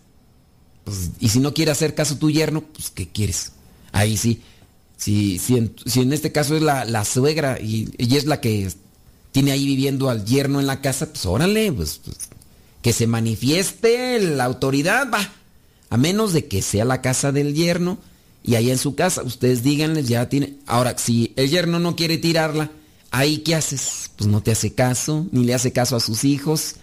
Pues, 0.84 1.10
y 1.20 1.28
si 1.30 1.40
no 1.40 1.54
quiere 1.54 1.70
hacer 1.70 1.94
caso 1.94 2.16
tu 2.16 2.30
yerno, 2.30 2.62
pues 2.62 2.90
¿qué 2.90 3.08
quieres? 3.08 3.52
Ahí 3.92 4.16
sí. 4.16 4.42
Si, 4.96 5.38
si, 5.38 5.56
en, 5.56 6.12
este 6.12 6.30
caso 6.30 6.54
es 6.54 6.62
la, 6.62 7.04
suegra 7.04 7.58
y 7.60 7.90
es 7.98 8.24
la 8.26 8.40
que 8.40 8.70
tiene 9.32 9.50
ahí 9.50 9.66
viviendo 9.66 10.10
al 10.10 10.24
yerno 10.24 10.60
en 10.60 10.66
la 10.66 10.80
casa, 10.80 11.08
pues 11.08 11.26
órale, 11.26 11.72
pues, 11.72 12.00
pues, 12.04 12.18
que 12.82 12.92
se 12.92 13.06
manifieste 13.06 14.20
la 14.20 14.44
autoridad, 14.44 15.08
va. 15.12 15.32
A 15.88 15.96
menos 15.96 16.32
de 16.32 16.46
que 16.46 16.62
sea 16.62 16.84
la 16.84 17.02
casa 17.02 17.32
del 17.32 17.54
yerno 17.54 17.98
y 18.44 18.56
ahí 18.56 18.70
en 18.70 18.78
su 18.78 18.94
casa, 18.94 19.22
ustedes 19.22 19.62
díganles, 19.62 20.08
ya 20.08 20.28
tiene. 20.28 20.54
Ahora, 20.66 20.96
si 20.98 21.32
el 21.36 21.48
yerno 21.48 21.78
no 21.78 21.94
quiere 21.94 22.18
tirarla, 22.18 22.70
ahí 23.10 23.38
¿qué 23.38 23.54
haces? 23.54 24.10
Pues 24.16 24.28
no 24.28 24.42
te 24.42 24.50
hace 24.50 24.74
caso, 24.74 25.26
ni 25.30 25.44
le 25.44 25.54
hace 25.54 25.72
caso 25.72 25.94
a 25.94 26.00
sus 26.00 26.24
hijos. 26.24 26.76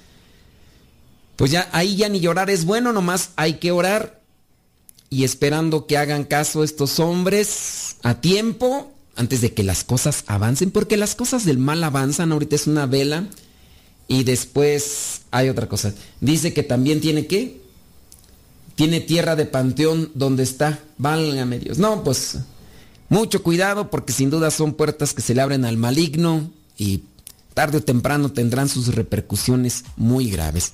Pues 1.35 1.51
ya 1.51 1.69
ahí 1.71 1.95
ya 1.95 2.09
ni 2.09 2.19
llorar 2.19 2.49
es 2.49 2.65
bueno, 2.65 2.93
nomás 2.93 3.31
hay 3.35 3.55
que 3.55 3.71
orar 3.71 4.21
y 5.09 5.23
esperando 5.23 5.87
que 5.87 5.97
hagan 5.97 6.23
caso 6.23 6.63
estos 6.63 6.99
hombres 6.99 7.95
a 8.03 8.21
tiempo 8.21 8.91
antes 9.15 9.41
de 9.41 9.53
que 9.53 9.63
las 9.63 9.83
cosas 9.83 10.23
avancen, 10.27 10.71
porque 10.71 10.95
las 10.95 11.15
cosas 11.15 11.45
del 11.45 11.57
mal 11.57 11.83
avanzan, 11.83 12.31
ahorita 12.31 12.55
es 12.55 12.67
una 12.67 12.85
vela 12.85 13.27
y 14.07 14.23
después 14.23 15.21
hay 15.31 15.49
otra 15.49 15.67
cosa. 15.67 15.93
Dice 16.21 16.53
que 16.53 16.63
también 16.63 17.01
tiene 17.01 17.27
que 17.27 17.61
tiene 18.79 19.01
tierra 19.01 19.35
de 19.35 19.45
panteón 19.45 20.09
donde 20.13 20.43
está, 20.43 20.79
válgame 20.97 21.59
Dios. 21.59 21.79
No, 21.79 22.01
pues 22.01 22.37
mucho 23.09 23.43
cuidado 23.43 23.89
porque 23.89 24.13
sin 24.13 24.29
duda 24.29 24.51
son 24.51 24.73
puertas 24.73 25.13
que 25.13 25.21
se 25.21 25.35
le 25.35 25.41
abren 25.41 25.65
al 25.65 25.75
maligno 25.75 26.49
y 26.77 27.03
tarde 27.53 27.79
o 27.79 27.83
temprano 27.83 28.31
tendrán 28.31 28.69
sus 28.69 28.95
repercusiones 28.95 29.83
muy 29.97 30.31
graves. 30.31 30.71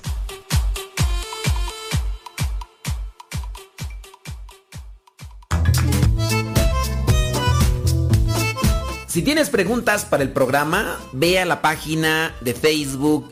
Si 9.07 9.23
tienes 9.23 9.49
preguntas 9.49 10.05
para 10.05 10.21
el 10.21 10.29
programa, 10.29 10.99
ve 11.11 11.39
a 11.39 11.45
la 11.45 11.63
página 11.63 12.35
de 12.41 12.53
Facebook 12.53 13.31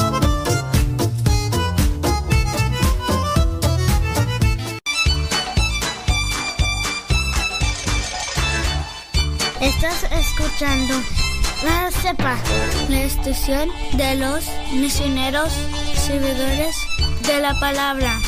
Escuchando 10.61 10.93
la 11.63 11.89
CEPA, 11.89 12.37
la 12.89 13.03
estación 13.03 13.69
de 13.93 14.15
los 14.15 14.47
misioneros 14.73 15.51
servidores 15.95 16.75
de 17.25 17.39
la 17.39 17.59
palabra. 17.59 18.19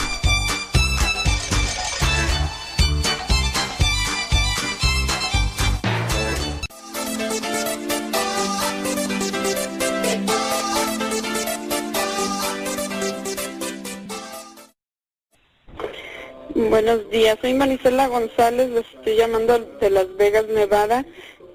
Buenos 16.55 17.07
días, 17.11 17.37
soy 17.39 17.53
Marisela 17.53 18.07
González, 18.07 18.69
les 18.71 18.85
estoy 18.95 19.17
llamando 19.17 19.59
de 19.59 19.89
Las 19.91 20.17
Vegas, 20.17 20.45
Nevada. 20.47 21.05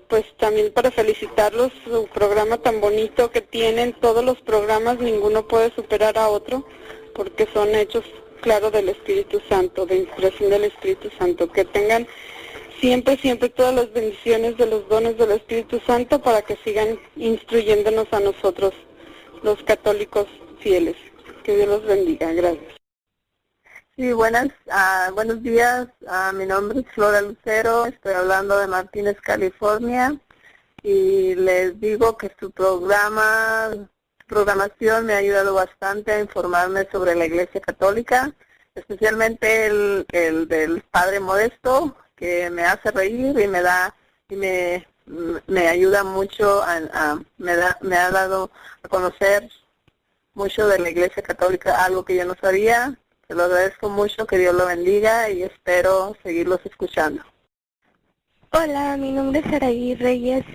Pues 0.09 0.25
también 0.38 0.73
para 0.73 0.90
felicitarlos, 0.90 1.71
su 1.85 2.07
programa 2.07 2.57
tan 2.57 2.81
bonito 2.81 3.31
que 3.31 3.42
tienen, 3.42 3.92
todos 3.92 4.25
los 4.25 4.40
programas, 4.40 4.99
ninguno 5.01 5.47
puede 5.47 5.71
superar 5.75 6.16
a 6.16 6.29
otro, 6.29 6.64
porque 7.14 7.47
son 7.53 7.75
hechos, 7.75 8.05
claro, 8.40 8.71
del 8.71 8.88
Espíritu 8.88 9.40
Santo, 9.51 9.85
de 9.85 9.97
inspiración 9.97 10.49
del 10.51 10.64
Espíritu 10.64 11.11
Santo. 11.18 11.53
Que 11.53 11.66
tengan 11.66 12.07
siempre, 12.81 13.18
siempre 13.18 13.51
todas 13.51 13.75
las 13.75 13.92
bendiciones 13.92 14.57
de 14.57 14.66
los 14.66 14.88
dones 14.88 15.18
del 15.18 15.33
Espíritu 15.33 15.79
Santo 15.87 16.21
para 16.23 16.40
que 16.40 16.57
sigan 16.64 16.99
instruyéndonos 17.16 18.07
a 18.12 18.21
nosotros, 18.21 18.73
los 19.42 19.62
católicos 19.64 20.27
fieles. 20.61 20.97
Que 21.44 21.55
Dios 21.55 21.68
los 21.68 21.85
bendiga. 21.85 22.33
Gracias. 22.33 22.78
Sí, 23.99 24.13
buenas, 24.13 24.47
uh, 24.67 25.13
buenos 25.13 25.43
días. 25.43 25.89
Uh, 26.03 26.33
mi 26.33 26.47
nombre 26.47 26.79
es 26.79 26.87
Flora 26.95 27.21
Lucero, 27.21 27.85
estoy 27.87 28.15
hablando 28.15 28.57
de 28.57 28.69
Martínez, 28.69 29.21
California, 29.21 30.17
y 30.85 31.35
les 31.35 31.81
digo 31.81 32.17
que 32.17 32.31
su 32.39 32.53
programa, 32.53 33.71
su 33.73 34.27
programación 34.29 35.05
me 35.05 35.15
ha 35.15 35.17
ayudado 35.17 35.53
bastante 35.55 36.13
a 36.13 36.21
informarme 36.21 36.87
sobre 36.93 37.17
la 37.17 37.27
Iglesia 37.27 37.61
Católica, 37.61 38.33
especialmente 38.77 39.67
el, 39.67 40.07
el 40.13 40.47
del 40.47 40.81
Padre 40.93 41.19
Modesto, 41.19 41.97
que 42.15 42.51
me 42.51 42.63
hace 42.63 42.93
reír 42.93 43.37
y 43.41 43.49
me 43.49 43.63
da 43.63 43.97
y 44.29 44.37
me, 44.37 44.87
me 45.49 45.67
ayuda 45.67 46.05
mucho, 46.05 46.63
a, 46.63 47.19
me, 47.37 47.57
da, 47.57 47.77
me 47.81 47.97
ha 47.97 48.13
dado 48.13 48.53
a 48.85 48.89
conocer 48.89 49.51
mucho 50.35 50.69
de 50.69 50.79
la 50.79 50.89
Iglesia 50.91 51.21
Católica, 51.21 51.85
algo 51.85 52.05
que 52.05 52.15
yo 52.15 52.25
no 52.25 52.37
sabía 52.41 52.97
te 53.29 53.35
lo 53.35 53.45
agradezco 53.45 53.91
mucho, 53.91 54.27
que 54.27 54.38
Dios 54.38 54.55
lo 54.55 54.67
bendiga 54.67 55.31
y 55.31 55.43
espero 55.43 56.17
seguirlos 56.23 56.61
escuchando. 56.64 57.23
Hola, 58.53 58.97
mi 58.97 59.12
nombre 59.12 59.43
es 59.45 59.53
Araí 59.53 59.95
Reyes, 59.95 60.47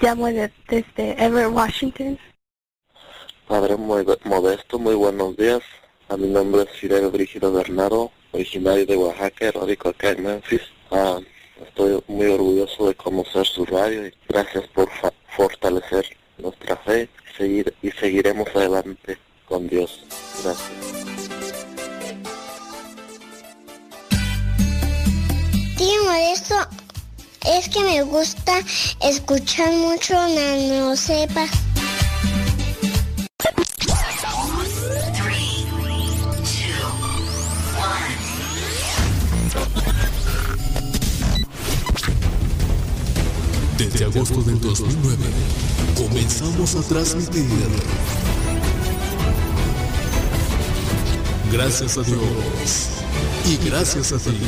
llamo 0.00 0.26
desde 0.26 1.22
Everett, 1.22 1.52
Washington. 1.52 2.18
Padre 3.46 3.76
muy 3.76 4.06
modesto, 4.24 4.78
muy 4.78 4.94
buenos 4.94 5.36
días. 5.36 5.60
A 6.08 6.16
mi 6.16 6.28
nombre 6.28 6.62
es 6.62 6.70
Fidel 6.70 7.10
Brígido 7.10 7.52
Bernardo, 7.52 8.10
originario 8.32 8.86
de 8.86 8.96
Oaxaca, 8.96 9.52
radico 9.52 9.90
acá 9.90 10.10
en 10.12 10.22
Memphis. 10.22 10.62
Ah, 10.90 11.20
estoy 11.66 12.02
muy 12.06 12.28
orgulloso 12.28 12.88
de 12.88 12.94
conocer 12.94 13.46
su 13.46 13.66
radio 13.66 14.06
y 14.06 14.14
gracias 14.26 14.66
por 14.68 14.88
fortalecer 15.36 16.06
nuestra 16.38 16.76
fe 16.78 17.10
y, 17.30 17.36
seguir, 17.36 17.74
y 17.82 17.90
seguiremos 17.90 18.48
adelante 18.56 19.18
con 19.46 19.68
Dios. 19.68 20.02
Gracias. 20.42 21.11
Modesto, 25.78 26.54
es 27.46 27.68
que 27.68 27.80
me 27.80 28.02
gusta 28.02 28.60
escuchar 29.00 29.72
mucho 29.72 30.14
Nano 30.14 30.96
Sepa. 30.96 31.46
Desde 43.78 44.04
agosto 44.04 44.42
del 44.42 44.60
2009 44.60 45.16
comenzamos 45.96 46.76
a 46.76 46.82
transmitir 46.82 47.48
Gracias 51.52 51.98
a 51.98 52.02
Dios. 52.02 52.88
Y 53.44 53.68
gracias 53.68 54.12
a 54.12 54.18
ti. 54.18 54.38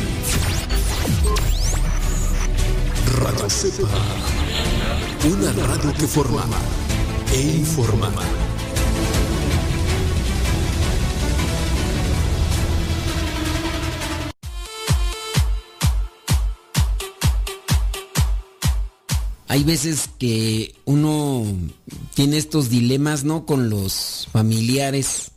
Radio 3.17 3.49
Cepa. 3.49 3.89
Una 5.31 5.53
radio 5.53 5.93
que 5.95 6.07
forma 6.07 6.45
e 7.33 7.41
informa. 7.41 8.13
Hay 19.47 19.63
veces 19.63 20.11
que 20.19 20.75
uno 20.85 21.45
tiene 22.15 22.37
estos 22.39 22.69
dilemas, 22.69 23.23
¿no? 23.23 23.47
Con 23.47 23.71
los 23.71 24.29
familiares. 24.33 25.31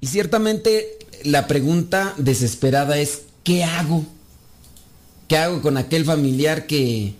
Y 0.00 0.06
ciertamente 0.06 0.98
la 1.24 1.46
pregunta 1.46 2.14
desesperada 2.16 2.96
es, 2.98 3.22
¿qué 3.44 3.64
hago? 3.64 4.06
¿Qué 5.28 5.36
hago 5.36 5.60
con 5.60 5.76
aquel 5.76 6.06
familiar 6.06 6.66
que, 6.66 7.14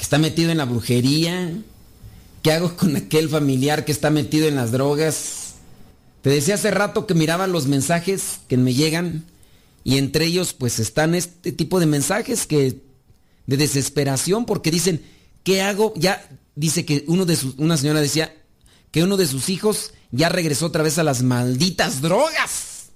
está 0.00 0.18
metido 0.18 0.50
en 0.50 0.58
la 0.58 0.64
brujería? 0.64 1.52
¿Qué 2.42 2.50
hago 2.50 2.74
con 2.76 2.96
aquel 2.96 3.28
familiar 3.28 3.84
que 3.84 3.92
está 3.92 4.08
metido 4.10 4.48
en 4.48 4.56
las 4.56 4.72
drogas? 4.72 5.54
Te 6.22 6.30
decía 6.30 6.54
hace 6.54 6.70
rato 6.70 7.06
que 7.06 7.14
miraba 7.14 7.46
los 7.46 7.66
mensajes 7.66 8.40
que 8.48 8.56
me 8.56 8.72
llegan 8.72 9.24
y 9.84 9.98
entre 9.98 10.24
ellos 10.24 10.54
pues 10.54 10.78
están 10.78 11.14
este 11.14 11.52
tipo 11.52 11.78
de 11.78 11.86
mensajes 11.86 12.46
que 12.46 12.80
de 13.46 13.56
desesperación 13.56 14.46
porque 14.46 14.70
dicen, 14.70 15.04
¿qué 15.44 15.60
hago? 15.60 15.92
Ya 15.96 16.26
dice 16.54 16.86
que 16.86 17.04
uno 17.06 17.26
de 17.26 17.36
una 17.58 17.76
señora 17.76 18.00
decía 18.00 18.34
que 18.90 19.02
uno 19.02 19.18
de 19.18 19.26
sus 19.26 19.50
hijos 19.50 19.92
ya 20.10 20.30
regresó 20.30 20.66
otra 20.66 20.82
vez 20.82 20.98
a 20.98 21.04
las 21.04 21.22
malditas 21.22 22.00
drogas. 22.00 22.86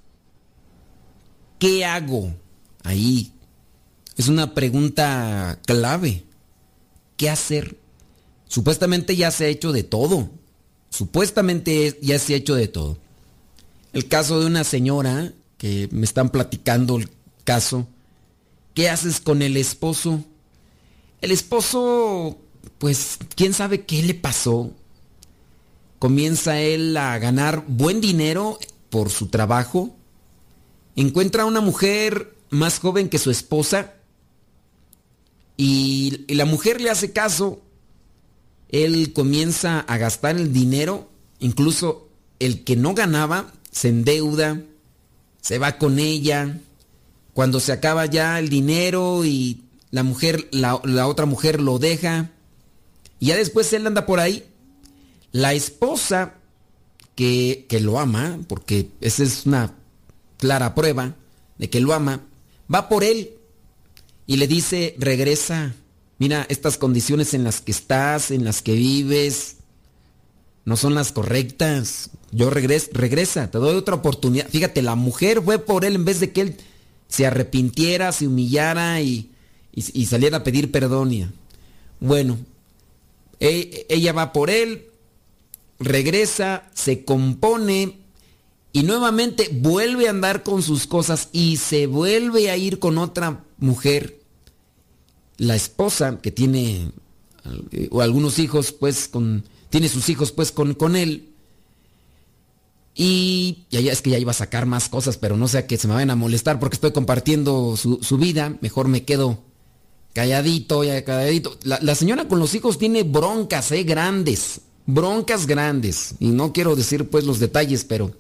¿Qué 1.59 1.85
hago? 1.85 2.35
Ahí 2.83 3.33
es 4.16 4.29
una 4.29 4.55
pregunta 4.55 5.59
clave. 5.66 6.24
¿Qué 7.16 7.31
hacer? 7.31 7.76
Supuestamente 8.48 9.16
ya 9.16 9.31
se 9.31 9.46
ha 9.46 9.48
hecho 9.48 9.72
de 9.72 9.83
todo. 9.83 10.31
Supuestamente 10.90 11.98
ya 12.02 12.18
se 12.18 12.35
ha 12.35 12.37
hecho 12.37 12.55
de 12.55 12.68
todo. 12.68 12.98
El 13.92 14.09
caso 14.09 14.40
de 14.40 14.46
una 14.46 14.64
señora 14.64 15.33
que 15.59 15.88
me 15.90 16.05
están 16.05 16.31
platicando 16.31 16.96
el 16.96 17.11
caso. 17.44 17.87
¿Qué 18.74 18.88
haces 18.90 19.20
con 19.20 19.42
el 19.42 19.57
esposo? 19.57 20.22
El 21.20 21.31
esposo, 21.31 22.38
pues, 22.79 23.18
quién 23.35 23.55
sabe 23.55 23.85
qué 23.85 24.02
le 24.02 24.14
pasó. 24.14 24.70
Comienza 25.98 26.61
él 26.61 26.96
a 26.96 27.18
ganar 27.18 27.64
buen 27.66 28.00
dinero 28.00 28.59
por 28.90 29.11
su 29.11 29.29
trabajo. 29.29 29.96
Encuentra 30.94 31.44
a 31.44 31.46
una 31.46 31.61
mujer 31.61 32.37
más 32.50 32.79
joven 32.79 33.09
que 33.09 33.18
su 33.18 33.31
esposa. 33.31 33.94
Y, 35.57 36.25
la 36.35 36.45
mujer 36.45 36.81
le 36.81 36.90
hace 36.90 37.12
caso. 37.12 37.62
Él 38.69 39.12
comienza 39.12 39.81
a 39.81 39.97
gastar 39.99 40.37
el 40.37 40.53
dinero. 40.53 41.09
Incluso 41.38 42.09
el 42.38 42.64
que 42.64 42.77
no 42.77 42.95
ganaba 42.95 43.53
se 43.71 43.88
endeuda. 43.88 44.62
Se 45.40 45.59
va 45.59 45.79
con 45.79 45.99
ella. 45.99 46.61
Cuando 47.33 47.61
se 47.61 47.73
acaba 47.73 48.07
ya 48.07 48.38
el 48.38 48.49
dinero 48.49 49.25
y 49.25 49.62
la 49.90 50.03
mujer, 50.03 50.49
la, 50.51 50.81
la, 50.85 51.07
otra 51.07 51.27
mujer 51.27 51.61
lo 51.61 51.79
deja. 51.79 52.31
Y 53.21 53.27
ya 53.27 53.37
después 53.37 53.73
él 53.73 53.87
anda 53.87 54.07
por 54.07 54.21
ahí. 54.21 54.45
La 55.33 55.53
esposa 55.53 56.35
que, 57.14 57.66
que, 57.69 57.81
lo 57.81 57.99
ama, 57.99 58.38
porque 58.49 58.90
esa 59.01 59.23
es 59.23 59.47
una 59.47 59.75
clara 60.38 60.75
prueba 60.75 61.14
de 61.59 61.71
que 61.71 61.81
lo 61.81 61.92
ama, 61.95 62.23
va 62.73 62.88
por 62.88 63.05
él 63.05 63.36
y 64.27 64.37
le 64.37 64.47
dice, 64.49 64.95
regresa. 64.99 65.75
Mira, 66.19 66.47
estas 66.49 66.79
condiciones 66.79 67.35
en 67.35 67.45
las 67.45 67.61
que 67.61 67.73
estás, 67.73 68.31
en 68.31 68.45
las 68.45 68.62
que 68.62 68.73
vives, 68.73 69.57
no 70.65 70.77
son 70.77 70.95
las 70.95 71.12
correctas. 71.12 72.11
Yo 72.33 72.51
regreso, 72.51 72.89
regresa, 72.93 73.51
te 73.51 73.59
doy 73.59 73.77
otra 73.77 73.95
oportunidad. 73.95 74.49
Fíjate, 74.49 74.83
la 74.83 74.97
mujer 74.97 75.41
fue 75.43 75.59
por 75.59 75.85
él 75.85 75.95
en 75.95 76.05
vez 76.05 76.21
de 76.21 76.33
que 76.33 76.41
él 76.41 76.57
se 77.09 77.27
arrepintiera, 77.27 78.12
se 78.12 78.27
humillara 78.27 79.01
y, 79.01 79.31
y, 79.73 80.07
saliera 80.07 80.39
a 80.39 80.45
pedir 80.45 80.73
perdón. 80.73 81.33
Bueno, 82.01 82.39
e, 83.39 83.87
ella 83.89 84.12
va 84.12 84.33
por 84.33 84.51
él, 84.51 84.87
regresa, 85.79 86.69
se 86.75 87.05
compone 87.05 87.99
y 88.73 88.83
nuevamente 88.83 89.49
vuelve 89.53 90.09
a 90.09 90.11
andar 90.11 90.43
con 90.43 90.62
sus 90.62 90.87
cosas 90.87 91.29
y 91.33 91.59
se 91.59 91.87
vuelve 91.87 92.51
a 92.51 92.57
ir 92.57 92.79
con 92.79 92.99
otra 92.99 93.45
mujer. 93.59 94.15
La 95.38 95.55
esposa 95.55 96.18
que 96.20 96.31
tiene 96.31 96.90
o 97.90 98.01
algunos 98.01 98.38
hijos 98.38 98.72
pues 98.72 99.09
con 99.09 99.44
tiene 99.70 99.88
sus 99.88 100.09
hijos 100.09 100.33
pues 100.33 100.53
con, 100.53 100.75
con 100.75 100.96
él. 100.96 101.33
Y 102.94 103.66
ya, 103.70 103.81
ya, 103.81 103.92
es 103.92 104.01
que 104.01 104.11
ya 104.11 104.18
iba 104.18 104.31
a 104.31 104.35
sacar 104.35 104.64
más 104.64 104.88
cosas, 104.88 105.18
pero 105.18 105.37
no 105.37 105.49
sea 105.49 105.66
que 105.66 105.77
se 105.77 105.87
me 105.87 105.94
vayan 105.94 106.11
a 106.11 106.16
molestar 106.16 106.59
porque 106.59 106.77
estoy 106.77 106.92
compartiendo 106.92 107.77
su, 107.77 107.99
su 108.03 108.16
vida. 108.16 108.57
Mejor 108.62 108.88
me 108.88 109.05
quedo 109.05 109.42
calladito, 110.14 110.83
ya 110.83 111.05
calladito. 111.05 111.59
La, 111.62 111.79
la, 111.83 111.94
señora 111.94 112.27
con 112.27 112.38
los 112.38 112.55
hijos 112.55 112.79
tiene 112.79 113.03
broncas, 113.03 113.70
eh, 113.72 113.83
grandes. 113.83 114.62
Broncas 114.87 115.46
grandes. 115.46 116.14
Y 116.20 116.29
no 116.29 116.55
quiero 116.55 116.75
decir 116.75 117.11
pues 117.11 117.25
los 117.25 117.38
detalles, 117.38 117.85
pero 117.85 118.12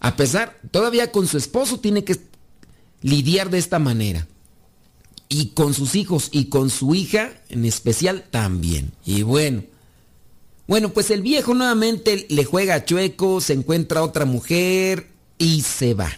a 0.00 0.16
pesar, 0.16 0.58
todavía 0.70 1.12
con 1.12 1.26
su 1.26 1.36
esposo 1.36 1.80
tiene 1.80 2.04
que 2.04 2.16
lidiar 3.02 3.50
de 3.50 3.58
esta 3.58 3.78
manera. 3.78 4.26
Y 5.28 5.48
con 5.48 5.74
sus 5.74 5.94
hijos 5.94 6.28
y 6.30 6.46
con 6.46 6.70
su 6.70 6.94
hija 6.94 7.32
en 7.48 7.64
especial 7.64 8.24
también. 8.30 8.92
Y 9.04 9.22
bueno. 9.22 9.64
Bueno, 10.68 10.88
pues 10.90 11.10
el 11.10 11.22
viejo 11.22 11.54
nuevamente 11.54 12.26
le 12.28 12.44
juega 12.44 12.74
a 12.74 12.84
chueco, 12.84 13.40
se 13.40 13.52
encuentra 13.52 14.02
otra 14.02 14.24
mujer 14.24 15.08
y 15.38 15.62
se 15.62 15.94
va. 15.94 16.10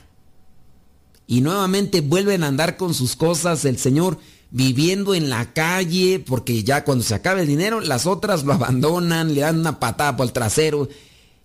Y 1.26 1.42
nuevamente 1.42 2.00
vuelven 2.00 2.42
a 2.42 2.46
andar 2.46 2.78
con 2.78 2.94
sus 2.94 3.14
cosas, 3.14 3.66
el 3.66 3.78
señor 3.78 4.18
viviendo 4.50 5.14
en 5.14 5.28
la 5.28 5.52
calle, 5.52 6.24
porque 6.26 6.64
ya 6.64 6.84
cuando 6.84 7.04
se 7.04 7.14
acaba 7.14 7.40
el 7.40 7.46
dinero, 7.46 7.80
las 7.80 8.06
otras 8.06 8.44
lo 8.44 8.52
abandonan, 8.54 9.34
le 9.34 9.42
dan 9.42 9.58
una 9.58 9.78
patada 9.78 10.16
por 10.16 10.26
el 10.26 10.32
trasero 10.32 10.88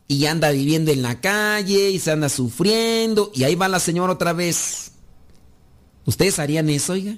y 0.07 0.25
anda 0.25 0.51
viviendo 0.51 0.91
en 0.91 1.01
la 1.01 1.19
calle 1.21 1.89
y 1.89 1.99
se 1.99 2.11
anda 2.11 2.29
sufriendo 2.29 3.31
y 3.33 3.43
ahí 3.43 3.55
va 3.55 3.67
la 3.67 3.79
señora 3.79 4.13
otra 4.13 4.33
vez. 4.33 4.91
¿Ustedes 6.05 6.39
harían 6.39 6.69
eso, 6.69 6.93
oiga? 6.93 7.17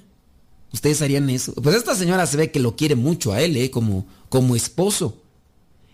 ¿Ustedes 0.72 1.00
harían 1.02 1.30
eso? 1.30 1.54
Pues 1.54 1.76
esta 1.76 1.94
señora 1.94 2.26
se 2.26 2.36
ve 2.36 2.50
que 2.50 2.60
lo 2.60 2.76
quiere 2.76 2.96
mucho 2.96 3.32
a 3.32 3.40
él, 3.40 3.56
¿eh? 3.56 3.70
Como, 3.70 4.06
como 4.28 4.56
esposo. 4.56 5.22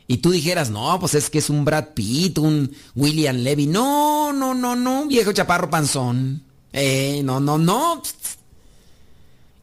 Y 0.06 0.18
tú 0.18 0.30
dijeras, 0.30 0.70
no, 0.70 0.98
pues 0.98 1.14
es 1.14 1.30
que 1.30 1.38
es 1.38 1.50
un 1.50 1.64
Brad 1.64 1.88
Pitt, 1.94 2.38
un 2.38 2.74
William 2.94 3.36
Levy. 3.36 3.66
No, 3.66 4.32
no, 4.32 4.54
no, 4.54 4.74
no, 4.74 5.06
viejo 5.06 5.32
chaparro 5.32 5.70
panzón. 5.70 6.42
Eh, 6.72 7.22
no, 7.24 7.40
no, 7.40 7.58
no. 7.58 8.02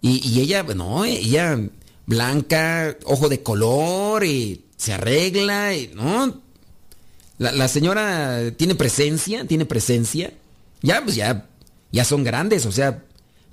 Y, 0.02 0.28
y 0.28 0.42
ella, 0.42 0.64
no, 0.64 1.04
ella 1.06 1.60
blanca, 2.06 2.98
ojo 3.06 3.30
de 3.30 3.44
color, 3.44 4.24
y 4.24 4.66
se 4.78 4.94
arregla, 4.94 5.76
y, 5.76 5.92
¿no? 5.94 6.42
La, 7.38 7.52
la, 7.52 7.68
señora 7.68 8.52
tiene 8.58 8.76
presencia, 8.76 9.46
tiene 9.46 9.66
presencia. 9.66 10.34
Ya, 10.82 11.04
pues 11.04 11.16
ya, 11.16 11.48
ya 11.92 12.06
son 12.06 12.24
grandes, 12.24 12.66
o 12.66 12.72
sea, 12.72 13.04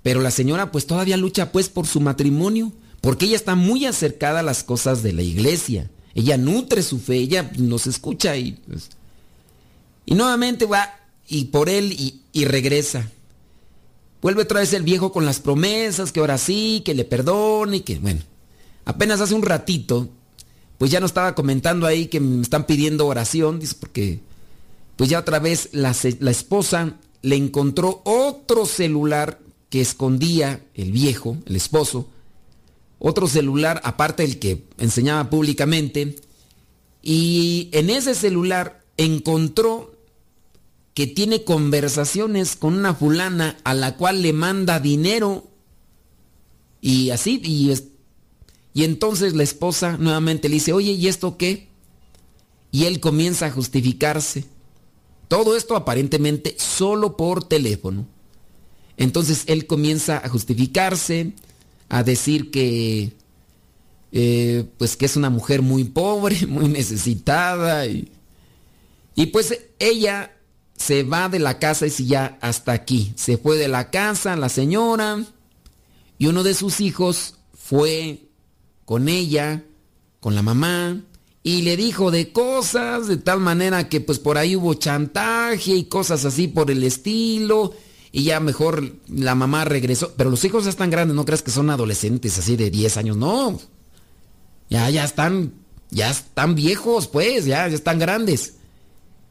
pero 0.07 0.21
la 0.21 0.31
señora 0.31 0.71
pues 0.71 0.87
todavía 0.87 1.17
lucha 1.17 1.51
pues 1.51 1.69
por 1.69 1.89
su 1.89 2.01
matrimonio, 2.01 2.73
porque 3.01 3.25
ella 3.25 3.35
está 3.35 3.57
muy 3.57 3.87
acercada 3.87 4.39
a 4.39 4.45
las 4.45 4.63
cosas 4.63 5.03
de 5.03 5.13
la 5.13 5.23
iglesia. 5.23 5.91
Ella 6.15 6.37
nutre 6.37 6.85
su 6.85 7.01
fe, 7.01 7.17
ella 7.17 7.51
nos 7.59 7.89
escucha 7.89 8.37
y 8.37 8.53
pues, 8.53 8.91
y 10.05 10.15
nuevamente 10.15 10.65
va 10.65 10.95
y 11.27 11.47
por 11.47 11.69
él 11.69 11.93
y, 12.33 12.45
regresa. 12.45 13.11
Vuelve 14.23 14.43
otra 14.43 14.61
vez 14.61 14.73
el 14.75 14.85
viejo 14.85 15.11
con 15.11 15.27
las 15.27 15.41
promesas, 15.41 16.13
que 16.13 16.21
ahora 16.21 16.39
sí, 16.39 16.83
que 16.85 16.95
le 16.95 17.05
perdone 17.05 17.79
y 17.79 17.81
que, 17.81 17.99
bueno, 17.99 18.21
apenas 18.85 19.21
hace 19.21 19.35
un 19.35 19.43
ratito, 19.43 20.09
pues 20.79 20.93
ya 20.93 21.01
no 21.01 21.07
estaba 21.07 21.35
comentando 21.35 21.85
ahí 21.85 22.07
que 22.07 22.21
me 22.21 22.43
están 22.43 22.65
pidiendo 22.65 23.09
oración, 23.09 23.59
dice, 23.59 23.75
porque 23.81 24.21
pues 24.95 25.11
ya 25.11 25.19
otra 25.19 25.41
vez 25.41 25.71
la, 25.73 25.97
la 26.21 26.31
esposa 26.31 26.95
le 27.23 27.35
encontró 27.35 28.03
otro 28.05 28.67
celular 28.67 29.41
escondía 29.81 30.65
el 30.75 30.93
viejo, 30.93 31.37
el 31.47 31.57
esposo, 31.57 32.09
otro 32.99 33.29
celular 33.29 33.81
aparte 33.85 34.23
del 34.23 34.39
que 34.39 34.65
enseñaba 34.79 35.31
públicamente, 35.31 36.17
y 37.03 37.69
en 37.73 37.91
ese 37.91 38.15
celular 38.15 38.83
encontró 38.97 39.95
que 40.95 41.07
tiene 41.07 41.45
conversaciones 41.45 42.57
con 42.57 42.75
una 42.75 42.95
fulana 42.95 43.59
a 43.65 43.75
la 43.75 43.97
cual 43.97 44.23
le 44.23 44.33
manda 44.33 44.81
dinero 44.81 45.47
y 46.81 47.11
así, 47.11 47.41
y, 47.45 47.73
y 48.73 48.85
entonces 48.85 49.35
la 49.35 49.43
esposa 49.43 49.97
nuevamente 49.99 50.49
le 50.49 50.55
dice, 50.55 50.73
oye, 50.73 50.93
¿y 50.93 51.09
esto 51.09 51.37
qué? 51.37 51.69
Y 52.71 52.85
él 52.85 53.01
comienza 53.01 53.47
a 53.47 53.51
justificarse. 53.51 54.45
Todo 55.29 55.57
esto 55.57 55.77
aparentemente 55.77 56.55
solo 56.59 57.17
por 57.17 57.45
teléfono. 57.45 58.07
Entonces 58.97 59.45
él 59.47 59.67
comienza 59.67 60.19
a 60.25 60.29
justificarse, 60.29 61.33
a 61.89 62.03
decir 62.03 62.51
que 62.51 63.13
eh, 64.13 64.65
pues 64.79 64.97
que 64.97 65.07
es 65.07 65.17
una 65.17 65.31
mujer 65.31 65.63
muy 65.63 65.85
pobre, 65.85 66.47
muy 66.49 66.69
necesitada 66.69 67.87
y, 67.87 68.11
y 69.15 69.27
pues 69.27 69.59
ella 69.79 70.33
se 70.77 71.03
va 71.03 71.29
de 71.29 71.39
la 71.39 71.59
casa 71.59 71.87
y 71.87 71.91
si 71.91 72.07
ya 72.07 72.39
hasta 72.41 72.73
aquí. 72.73 73.13
Se 73.17 73.39
fue 73.39 73.57
de 73.57 73.69
la 73.69 73.91
casa 73.91 74.37
la 74.37 74.49
señora 74.49 75.25
y 76.19 76.27
uno 76.27 76.43
de 76.43 76.55
sus 76.55 76.81
hijos 76.81 77.35
fue 77.55 78.21
con 78.85 79.09
ella, 79.09 79.65
con 80.21 80.35
la 80.35 80.43
mamá, 80.43 81.01
y 81.43 81.63
le 81.63 81.77
dijo 81.77 82.11
de 82.11 82.33
cosas 82.33 83.09
de 83.09 83.17
tal 83.17 83.41
manera 83.41 83.89
que 83.89 84.01
pues 84.01 84.19
por 84.19 84.39
ahí 84.39 84.57
hubo 84.57 84.75
chantaje 84.75 85.73
y 85.73 85.85
cosas 85.85 86.25
así 86.25 86.49
por 86.49 86.71
el 86.71 86.83
estilo. 86.83 87.75
Y 88.17 88.23
ya 88.23 88.41
mejor 88.41 88.95
la 89.09 89.35
mamá 89.35 89.67
regresó. 89.67 90.15
Pero 90.17 90.31
los 90.31 90.43
hijos 90.47 90.65
ya 90.65 90.71
están 90.71 90.89
grandes, 90.89 91.15
no 91.15 91.27
creas 91.27 91.43
que 91.43 91.51
son 91.51 91.69
adolescentes 91.69 92.39
así 92.39 92.57
de 92.57 92.71
10 92.71 92.97
años, 92.97 93.19
no. 93.19 93.61
Ya, 94.71 94.89
ya 94.89 95.05
están, 95.05 95.53
ya 95.91 96.13
están 96.13 96.55
viejos, 96.55 97.09
pues, 97.09 97.45
ya, 97.45 97.69
ya 97.69 97.75
están 97.75 97.99
grandes. 97.99 98.55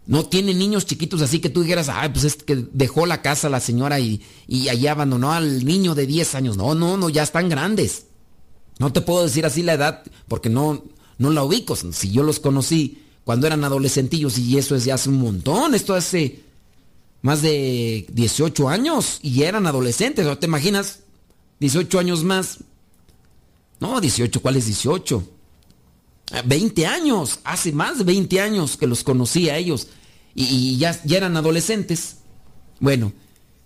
No 0.06 0.28
tienen 0.28 0.60
niños 0.60 0.86
chiquitos 0.86 1.24
así 1.24 1.40
que 1.40 1.50
tú 1.50 1.64
dijeras, 1.64 1.90
ay, 1.90 2.10
pues 2.10 2.26
es 2.26 2.36
que 2.36 2.64
dejó 2.74 3.08
la 3.08 3.24
casa 3.24 3.50
la 3.50 3.60
señora 3.60 4.00
y, 4.00 4.22
y 4.48 4.86
abandonó 4.86 5.34
al 5.34 5.66
niño 5.66 5.96
de 5.96 6.06
10 6.06 6.36
años. 6.36 6.56
No, 6.56 6.76
no, 6.76 6.96
no, 6.96 7.10
ya 7.10 7.24
están 7.24 7.50
grandes. 7.50 8.06
No 8.78 8.94
te 8.94 9.02
puedo 9.02 9.24
decir 9.24 9.48
así 9.48 9.64
la 9.64 9.74
edad 9.74 10.04
porque 10.28 10.50
no, 10.50 10.84
no 11.18 11.32
la 11.32 11.44
ubico. 11.44 11.76
Si 11.76 12.12
yo 12.12 12.22
los 12.22 12.40
conocí 12.40 13.02
cuando 13.24 13.48
eran 13.48 13.64
adolescentillos 13.64 14.38
y 14.38 14.60
eso 14.60 14.76
es 14.76 14.86
ya 14.86 14.94
hace 14.94 15.10
un 15.10 15.18
montón, 15.18 15.74
esto 15.74 15.96
hace 15.96 16.45
más 17.26 17.42
de 17.42 18.06
18 18.14 18.70
años 18.70 19.18
y 19.24 19.42
eran 19.42 19.66
adolescentes, 19.66 20.28
¿no 20.28 20.38
te 20.38 20.46
imaginas? 20.46 21.00
18 21.60 21.98
años 21.98 22.24
más. 22.24 22.60
No, 23.80 24.00
18, 24.00 24.44
¿cuál 24.44 24.58
es 24.58 24.68
18? 24.68 25.28
20 26.46 26.86
años, 26.86 27.40
hace 27.44 27.72
más 27.72 27.98
de 27.98 28.04
20 28.04 28.40
años 28.42 28.78
que 28.78 28.86
los 28.86 29.04
conocí 29.04 29.50
a 29.50 29.58
ellos 29.58 29.88
y, 30.36 30.78
ya, 30.78 31.02
ya, 31.04 31.18
eran 31.18 31.36
adolescentes. 31.36 32.18
Bueno, 32.80 33.12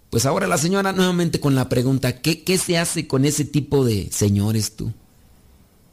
pues 0.09 0.25
ahora 0.25 0.47
la 0.47 0.57
señora 0.57 0.93
nuevamente 0.93 1.41
con 1.41 1.53
la 1.53 1.67
pregunta, 1.67 2.21
¿qué, 2.21 2.45
¿qué 2.45 2.57
se 2.57 2.77
hace 2.77 3.07
con 3.07 3.25
ese 3.25 3.43
tipo 3.43 3.83
de 3.83 4.09
señores 4.09 4.77
tú? 4.77 4.93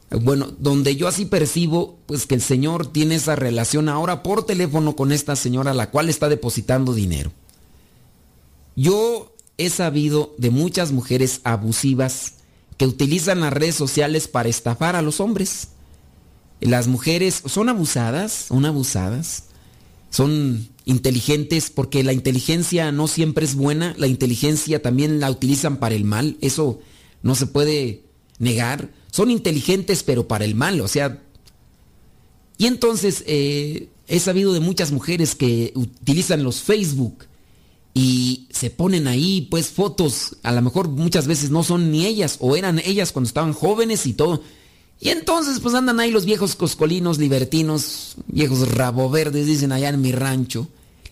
Bueno, 0.09 0.53
donde 0.57 0.95
yo 0.95 1.09
así 1.09 1.25
percibo, 1.25 1.99
pues 2.05 2.27
que 2.27 2.35
el 2.35 2.41
señor 2.41 2.87
tiene 2.87 3.15
esa 3.15 3.35
relación 3.35 3.89
ahora 3.89 4.23
por 4.23 4.45
teléfono 4.45 4.95
con 4.95 5.11
esta 5.11 5.35
señora 5.35 5.73
la 5.73 5.91
cual 5.91 6.07
está 6.07 6.29
depositando 6.29 6.93
dinero. 6.93 7.33
Yo 8.77 9.35
he 9.57 9.71
sabido 9.71 10.35
de 10.37 10.51
muchas 10.51 10.91
mujeres 10.91 11.41
abusivas 11.43 12.35
que 12.77 12.85
utilizan 12.85 13.41
las 13.41 13.51
redes 13.51 13.73
sociales 13.73 14.27
para 14.27 14.49
estafar 14.49 14.95
a 14.95 15.01
los 15.01 15.19
hombres. 15.19 15.69
Las 16.61 16.87
mujeres 16.87 17.41
son 17.47 17.69
abusadas, 17.69 18.31
son 18.31 18.65
abusadas, 18.65 19.45
son 20.11 20.69
inteligentes 20.85 21.71
porque 21.71 22.03
la 22.03 22.13
inteligencia 22.13 22.91
no 22.91 23.07
siempre 23.07 23.45
es 23.45 23.55
buena, 23.55 23.95
la 23.97 24.05
inteligencia 24.05 24.79
también 24.79 25.19
la 25.19 25.31
utilizan 25.31 25.77
para 25.77 25.95
el 25.95 26.03
mal, 26.03 26.37
eso 26.41 26.79
no 27.23 27.33
se 27.33 27.47
puede 27.47 28.03
negar. 28.37 28.91
Son 29.09 29.31
inteligentes 29.31 30.03
pero 30.03 30.27
para 30.27 30.45
el 30.45 30.53
mal, 30.53 30.79
o 30.81 30.87
sea... 30.87 31.23
Y 32.59 32.67
entonces 32.67 33.23
eh, 33.25 33.89
he 34.07 34.19
sabido 34.19 34.53
de 34.53 34.59
muchas 34.59 34.91
mujeres 34.91 35.33
que 35.33 35.71
utilizan 35.75 36.43
los 36.43 36.61
Facebook 36.61 37.26
y 37.97 38.47
se 38.51 38.69
ponen 38.69 39.07
ahí 39.07 39.47
pues 39.49 39.67
fotos, 39.67 40.37
a 40.43 40.51
lo 40.51 40.61
mejor 40.61 40.87
muchas 40.87 41.27
veces 41.27 41.49
no 41.49 41.63
son 41.63 41.91
ni 41.91 42.05
ellas 42.05 42.37
o 42.39 42.55
eran 42.55 42.79
ellas 42.79 43.11
cuando 43.11 43.27
estaban 43.27 43.53
jóvenes 43.53 44.05
y 44.05 44.13
todo 44.13 44.41
y 44.99 45.09
entonces 45.09 45.59
pues 45.59 45.75
andan 45.75 45.99
ahí 45.99 46.11
los 46.11 46.25
viejos 46.25 46.55
coscolinos 46.55 47.19
libertinos, 47.19 48.15
viejos 48.27 48.67
rabo 48.71 49.09
verdes, 49.09 49.45
dicen 49.45 49.71
allá 49.71 49.89
en 49.89 50.01
mi 50.01 50.11
rancho. 50.11 50.67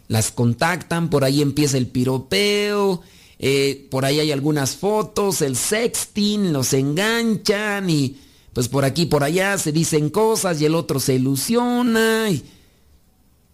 Las 0.08 0.32
contactan, 0.32 1.10
por 1.10 1.24
ahí 1.24 1.41
empieza 1.41 1.78
el 1.78 1.88
piropeo, 1.88 3.02
eh, 3.39 3.88
por 3.89 4.06
ahí 4.06 4.19
hay 4.19 4.32
algunas 4.32 4.76
fotos, 4.76 5.41
el 5.41 5.56
sexting, 5.56 6.54
los 6.54 6.74
enganchan 6.74 7.89
y 7.89 8.17
pues 8.54 8.69
por 8.69 8.86
aquí, 8.86 9.06
por 9.06 9.24
allá 9.24 9.58
se 9.58 9.71
dicen 9.71 10.10
cosas 10.10 10.62
y 10.62 10.65
el 10.65 10.76
otro 10.76 11.00
se 11.00 11.15
ilusiona 11.15 12.30
y, 12.30 12.43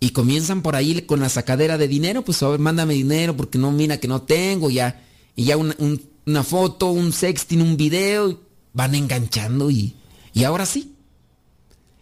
y 0.01 0.09
comienzan 0.09 0.61
por 0.61 0.75
ahí 0.75 1.03
con 1.03 1.21
la 1.21 1.29
sacadera 1.29 1.77
de 1.77 1.87
dinero, 1.87 2.23
pues 2.23 2.43
a 2.43 2.49
ver, 2.49 2.59
mándame 2.59 2.95
dinero 2.95 3.37
porque 3.37 3.57
no, 3.57 3.71
mira 3.71 3.99
que 4.01 4.09
no 4.09 4.23
tengo, 4.23 4.69
ya, 4.69 5.05
y 5.37 5.45
ya 5.45 5.55
una, 5.55 6.43
foto, 6.43 6.91
un 6.91 7.13
sexting, 7.13 7.61
un 7.61 7.77
video, 7.77 8.41
van 8.73 8.95
enganchando 8.95 9.71
y 9.71 9.95
y 10.33 10.43
ahora 10.43 10.65
sí. 10.65 10.95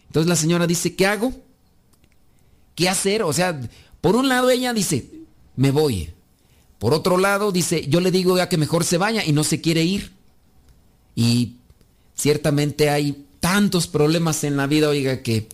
Entonces 0.06 0.28
la 0.28 0.36
señora 0.36 0.66
dice, 0.66 0.94
¿qué 0.94 1.06
hago? 1.06 1.32
¿Qué 2.74 2.88
hacer? 2.88 3.22
O 3.22 3.32
sea, 3.32 3.60
por 4.00 4.16
un 4.16 4.28
lado 4.28 4.50
ella 4.50 4.72
dice, 4.72 5.10
me 5.56 5.70
voy. 5.70 6.10
Por 6.78 6.94
otro 6.94 7.18
lado 7.18 7.52
dice, 7.52 7.86
yo 7.88 8.00
le 8.00 8.10
digo 8.10 8.36
ya 8.36 8.48
que 8.48 8.56
mejor 8.56 8.84
se 8.84 8.98
vaya 8.98 9.24
y 9.24 9.32
no 9.32 9.44
se 9.44 9.60
quiere 9.60 9.84
ir. 9.84 10.12
Y 11.14 11.56
ciertamente 12.14 12.88
hay 12.88 13.26
tantos 13.40 13.86
problemas 13.86 14.44
en 14.44 14.56
la 14.56 14.66
vida, 14.66 14.88
oiga, 14.88 15.22
que, 15.22 15.48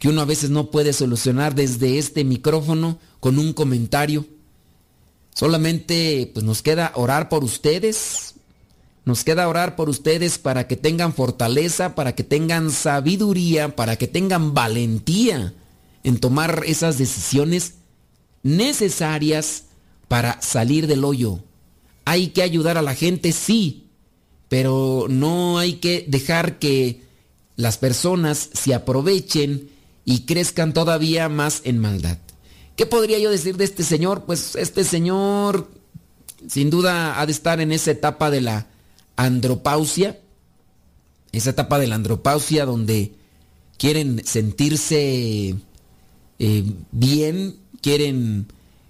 que 0.00 0.08
uno 0.08 0.22
a 0.22 0.24
veces 0.24 0.48
no 0.48 0.70
puede 0.70 0.94
solucionar 0.94 1.54
desde 1.54 1.98
este 1.98 2.24
micrófono 2.24 2.98
con 3.20 3.38
un 3.38 3.52
comentario. 3.52 4.26
Solamente 5.34 6.28
pues 6.32 6.42
nos 6.42 6.62
queda 6.62 6.92
orar 6.94 7.28
por 7.28 7.44
ustedes, 7.44 8.34
nos 9.04 9.24
queda 9.24 9.46
orar 9.46 9.76
por 9.76 9.90
ustedes 9.90 10.38
para 10.38 10.66
que 10.66 10.76
tengan 10.76 11.12
fortaleza, 11.12 11.94
para 11.94 12.14
que 12.14 12.24
tengan 12.24 12.70
sabiduría, 12.70 13.76
para 13.76 13.96
que 13.96 14.08
tengan 14.08 14.54
valentía 14.54 15.52
en 16.02 16.18
tomar 16.18 16.62
esas 16.66 16.96
decisiones 16.96 17.74
necesarias 18.42 19.64
para 20.08 20.40
salir 20.40 20.86
del 20.86 21.04
hoyo. 21.04 21.40
Hay 22.06 22.28
que 22.28 22.42
ayudar 22.42 22.78
a 22.78 22.82
la 22.82 22.94
gente, 22.94 23.32
sí, 23.32 23.84
pero 24.48 25.08
no 25.10 25.58
hay 25.58 25.74
que 25.74 26.06
dejar 26.08 26.58
que 26.58 27.02
las 27.56 27.76
personas 27.76 28.48
se 28.54 28.72
aprovechen 28.72 29.68
y 30.10 30.22
crezcan 30.22 30.74
todavía 30.74 31.28
más 31.28 31.60
en 31.62 31.78
maldad. 31.78 32.18
¿Qué 32.74 32.84
podría 32.84 33.20
yo 33.20 33.30
decir 33.30 33.56
de 33.56 33.62
este 33.62 33.84
señor? 33.84 34.24
Pues 34.24 34.56
este 34.56 34.82
señor 34.82 35.70
sin 36.48 36.68
duda 36.68 37.20
ha 37.20 37.26
de 37.26 37.32
estar 37.32 37.60
en 37.60 37.70
esa 37.70 37.92
etapa 37.92 38.28
de 38.28 38.40
la 38.40 38.66
andropausia, 39.14 40.18
esa 41.30 41.50
etapa 41.50 41.78
de 41.78 41.86
la 41.86 41.94
andropausia 41.94 42.66
donde 42.66 43.12
quieren 43.78 44.20
sentirse 44.24 45.54
eh, 46.40 46.64
bien, 46.90 47.54
quieren 47.80 48.48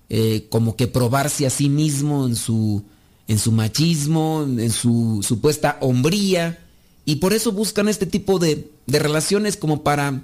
eh, 0.08 0.46
como 0.48 0.74
que 0.74 0.86
probarse 0.86 1.46
a 1.46 1.50
sí 1.50 1.68
mismo 1.68 2.26
en 2.26 2.34
su, 2.34 2.82
en 3.28 3.38
su 3.38 3.52
machismo, 3.52 4.46
en 4.48 4.70
su 4.70 5.22
supuesta 5.22 5.76
hombría, 5.82 6.64
y 7.04 7.16
por 7.16 7.34
eso 7.34 7.52
buscan 7.52 7.88
este 7.88 8.06
tipo 8.06 8.38
de, 8.38 8.70
de 8.86 8.98
relaciones 8.98 9.58
como 9.58 9.82
para 9.82 10.22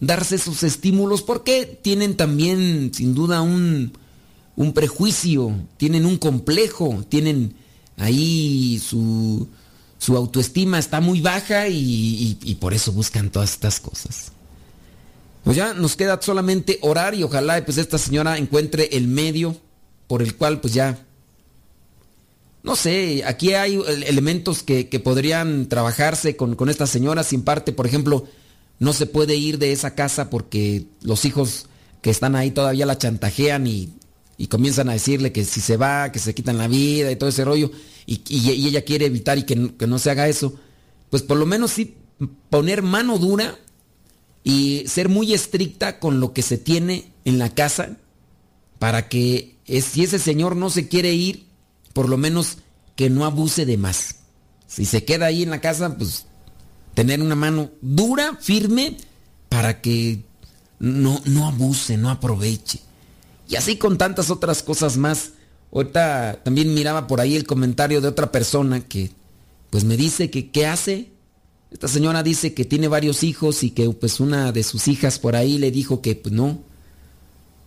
darse 0.00 0.36
esos 0.36 0.62
estímulos, 0.62 1.22
porque 1.22 1.78
tienen 1.82 2.16
también 2.16 2.92
sin 2.94 3.14
duda 3.14 3.40
un, 3.40 3.92
un 4.56 4.72
prejuicio, 4.72 5.54
tienen 5.76 6.06
un 6.06 6.18
complejo, 6.18 7.04
tienen 7.08 7.54
ahí 7.96 8.80
su, 8.84 9.48
su 9.98 10.16
autoestima 10.16 10.78
está 10.78 11.00
muy 11.00 11.20
baja 11.20 11.68
y, 11.68 12.56
por 12.60 12.74
eso 12.74 12.92
buscan 12.92 13.30
todas 13.30 13.52
estas 13.52 13.80
cosas. 13.80 14.32
Pues 15.44 15.56
ya 15.56 15.74
nos 15.74 15.96
queda 15.96 16.20
solamente 16.20 16.78
orar 16.82 17.14
y 17.14 17.22
ojalá 17.22 17.64
pues 17.64 17.78
esta 17.78 17.98
señora 17.98 18.38
encuentre 18.38 18.88
el 18.92 19.08
medio 19.08 19.56
por 20.06 20.22
el 20.22 20.36
cual 20.36 20.60
pues 20.60 20.74
ya... 20.74 21.04
No 22.64 22.74
sé, 22.76 23.22
aquí 23.24 23.54
hay 23.54 23.80
elementos 24.06 24.62
que, 24.62 24.84
podrían 25.02 25.68
trabajarse 25.68 26.36
con, 26.36 26.54
con 26.54 26.68
esta 26.68 26.86
señora 26.86 27.22
sin 27.22 27.42
parte, 27.42 27.72
por 27.72 27.86
ejemplo, 27.86 28.26
no 28.78 28.92
se 28.92 29.06
puede 29.06 29.36
ir 29.36 29.58
de 29.58 29.72
esa 29.72 29.94
casa 29.94 30.30
porque 30.30 30.86
los 31.02 31.24
hijos 31.24 31.66
que 32.02 32.10
están 32.10 32.36
ahí 32.36 32.50
todavía 32.50 32.86
la 32.86 32.98
chantajean 32.98 33.66
y 33.66 33.92
y 34.38 34.46
comienzan 34.46 34.88
a 34.88 34.92
decirle 34.92 35.32
que 35.32 35.44
si 35.44 35.60
se 35.60 35.76
va, 35.76 36.12
que 36.12 36.20
se 36.20 36.32
quitan 36.32 36.58
la 36.58 36.68
vida 36.68 37.10
y 37.10 37.16
todo 37.16 37.28
ese 37.28 37.44
rollo, 37.44 37.72
y, 38.06 38.22
ella 38.48 38.82
quiere 38.82 39.06
evitar 39.06 39.36
y 39.36 39.42
que, 39.42 39.56
no 39.56 39.98
se 39.98 40.10
haga 40.10 40.28
eso, 40.28 40.54
pues 41.10 41.24
por 41.24 41.36
lo 41.36 41.44
menos 41.44 41.72
sí 41.72 41.96
poner 42.48 42.82
mano 42.82 43.18
dura 43.18 43.58
y 44.44 44.84
ser 44.86 45.08
muy 45.08 45.34
estricta 45.34 45.98
con 45.98 46.20
lo 46.20 46.32
que 46.32 46.42
se 46.42 46.56
tiene 46.56 47.12
en 47.24 47.38
la 47.38 47.52
casa 47.52 47.96
para 48.78 49.08
que 49.08 49.56
si 49.66 50.04
ese 50.04 50.20
señor 50.20 50.54
no 50.54 50.70
se 50.70 50.86
quiere 50.86 51.12
ir, 51.12 51.46
por 51.92 52.08
lo 52.08 52.16
menos 52.16 52.58
que 52.94 53.10
no 53.10 53.24
abuse 53.24 53.66
de 53.66 53.76
más. 53.76 54.20
Si 54.68 54.84
se 54.84 55.04
queda 55.04 55.26
ahí 55.26 55.42
en 55.42 55.50
la 55.50 55.60
casa, 55.60 55.96
pues 55.96 56.26
tener 56.98 57.22
una 57.22 57.36
mano 57.36 57.70
dura, 57.80 58.36
firme, 58.40 58.96
para 59.48 59.80
que 59.80 60.18
no, 60.80 61.22
no 61.26 61.46
abuse, 61.46 61.96
no 61.96 62.10
aproveche. 62.10 62.80
Y 63.48 63.54
así 63.54 63.76
con 63.76 63.98
tantas 63.98 64.30
otras 64.30 64.64
cosas 64.64 64.96
más. 64.96 65.30
Ahorita 65.72 66.40
también 66.42 66.74
miraba 66.74 67.06
por 67.06 67.20
ahí 67.20 67.36
el 67.36 67.46
comentario 67.46 68.00
de 68.00 68.08
otra 68.08 68.32
persona 68.32 68.80
que 68.80 69.12
pues 69.70 69.84
me 69.84 69.96
dice 69.96 70.28
que 70.28 70.50
qué 70.50 70.66
hace. 70.66 71.12
Esta 71.70 71.86
señora 71.86 72.24
dice 72.24 72.52
que 72.52 72.64
tiene 72.64 72.88
varios 72.88 73.22
hijos 73.22 73.62
y 73.62 73.70
que 73.70 73.88
pues 73.90 74.18
una 74.18 74.50
de 74.50 74.64
sus 74.64 74.88
hijas 74.88 75.20
por 75.20 75.36
ahí 75.36 75.56
le 75.58 75.70
dijo 75.70 76.02
que 76.02 76.16
pues 76.16 76.34
no, 76.34 76.58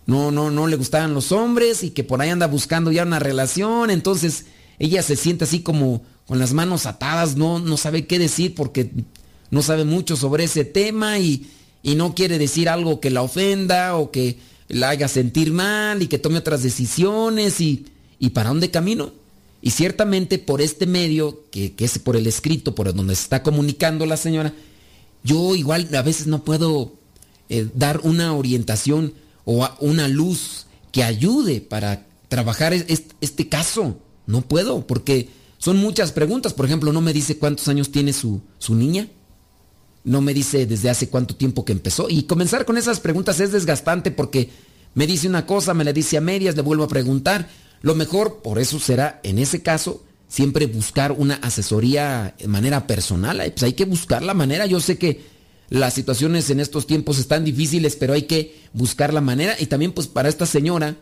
no, 0.04 0.30
no, 0.30 0.50
no 0.50 0.66
le 0.66 0.76
gustaban 0.76 1.14
los 1.14 1.32
hombres 1.32 1.84
y 1.84 1.92
que 1.92 2.04
por 2.04 2.20
ahí 2.20 2.28
anda 2.28 2.48
buscando 2.48 2.92
ya 2.92 3.04
una 3.04 3.18
relación. 3.18 3.88
Entonces 3.88 4.44
ella 4.78 5.02
se 5.02 5.16
siente 5.16 5.44
así 5.44 5.60
como 5.60 6.02
con 6.26 6.38
las 6.38 6.52
manos 6.52 6.84
atadas, 6.84 7.36
no, 7.36 7.60
no 7.60 7.78
sabe 7.78 8.06
qué 8.06 8.18
decir 8.18 8.54
porque 8.54 8.90
no 9.52 9.60
sabe 9.60 9.84
mucho 9.84 10.16
sobre 10.16 10.44
ese 10.44 10.64
tema 10.64 11.18
y, 11.18 11.46
y 11.82 11.94
no 11.94 12.14
quiere 12.14 12.38
decir 12.38 12.70
algo 12.70 13.00
que 13.00 13.10
la 13.10 13.20
ofenda 13.20 13.96
o 13.96 14.10
que 14.10 14.38
la 14.68 14.88
haga 14.88 15.08
sentir 15.08 15.52
mal 15.52 16.02
y 16.02 16.06
que 16.06 16.18
tome 16.18 16.38
otras 16.38 16.62
decisiones 16.62 17.60
y, 17.60 17.84
y 18.18 18.30
para 18.30 18.48
dónde 18.48 18.70
camino. 18.70 19.12
Y 19.60 19.72
ciertamente 19.72 20.38
por 20.38 20.62
este 20.62 20.86
medio, 20.86 21.44
que, 21.50 21.74
que, 21.74 21.84
es 21.84 21.98
por 21.98 22.16
el 22.16 22.26
escrito, 22.26 22.74
por 22.74 22.94
donde 22.94 23.14
se 23.14 23.24
está 23.24 23.42
comunicando 23.42 24.06
la 24.06 24.16
señora, 24.16 24.54
yo 25.22 25.54
igual 25.54 25.86
a 25.94 26.02
veces 26.02 26.26
no 26.26 26.44
puedo 26.44 26.94
eh, 27.50 27.68
dar 27.74 28.00
una 28.04 28.32
orientación 28.32 29.12
o 29.44 29.68
una 29.80 30.08
luz 30.08 30.64
que 30.92 31.04
ayude 31.04 31.60
para 31.60 32.06
trabajar 32.28 32.72
este, 32.72 33.14
este, 33.20 33.50
caso. 33.50 33.98
No 34.26 34.40
puedo, 34.40 34.86
porque 34.86 35.28
son 35.58 35.76
muchas 35.76 36.10
preguntas. 36.10 36.54
Por 36.54 36.64
ejemplo, 36.64 36.90
no 36.90 37.02
me 37.02 37.12
dice 37.12 37.36
cuántos 37.36 37.68
años 37.68 37.92
tiene 37.92 38.14
su, 38.14 38.40
su 38.58 38.74
niña. 38.74 39.08
No 40.04 40.20
me 40.20 40.34
dice 40.34 40.66
desde 40.66 40.90
hace 40.90 41.08
cuánto 41.08 41.36
tiempo 41.36 41.64
que 41.64 41.72
empezó. 41.72 42.08
Y 42.08 42.24
comenzar 42.24 42.64
con 42.64 42.76
esas 42.76 43.00
preguntas 43.00 43.40
es 43.40 43.52
desgastante 43.52 44.10
porque 44.10 44.50
me 44.94 45.06
dice 45.06 45.28
una 45.28 45.46
cosa, 45.46 45.74
me 45.74 45.84
la 45.84 45.92
dice 45.92 46.16
a 46.16 46.20
medias, 46.20 46.56
le 46.56 46.62
vuelvo 46.62 46.84
a 46.84 46.88
preguntar 46.88 47.48
lo 47.82 47.94
mejor, 47.96 48.42
por 48.42 48.58
eso 48.58 48.78
será, 48.78 49.20
en 49.24 49.38
ese 49.38 49.60
caso, 49.60 50.04
siempre 50.28 50.66
buscar 50.66 51.12
una 51.12 51.34
asesoría 51.34 52.34
de 52.38 52.46
manera 52.46 52.86
personal. 52.86 53.38
Pues 53.38 53.62
hay 53.64 53.72
que 53.74 53.84
buscar 53.84 54.22
la 54.22 54.34
manera. 54.34 54.66
Yo 54.66 54.80
sé 54.80 54.96
que 54.96 55.24
las 55.68 55.94
situaciones 55.94 56.48
en 56.50 56.60
estos 56.60 56.86
tiempos 56.86 57.18
están 57.18 57.44
difíciles, 57.44 57.96
pero 57.96 58.14
hay 58.14 58.22
que 58.22 58.60
buscar 58.72 59.12
la 59.12 59.20
manera. 59.20 59.56
Y 59.58 59.66
también 59.66 59.92
pues 59.92 60.06
para 60.06 60.28
esta 60.28 60.46
señora 60.46 60.96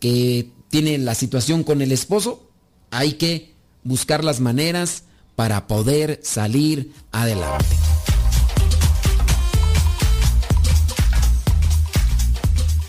que 0.00 0.50
tiene 0.68 0.98
la 0.98 1.14
situación 1.14 1.62
con 1.62 1.80
el 1.80 1.92
esposo, 1.92 2.50
hay 2.90 3.14
que 3.14 3.54
buscar 3.84 4.24
las 4.24 4.40
maneras 4.40 5.04
para 5.36 5.66
poder 5.66 6.20
salir 6.22 6.92
adelante. 7.12 7.64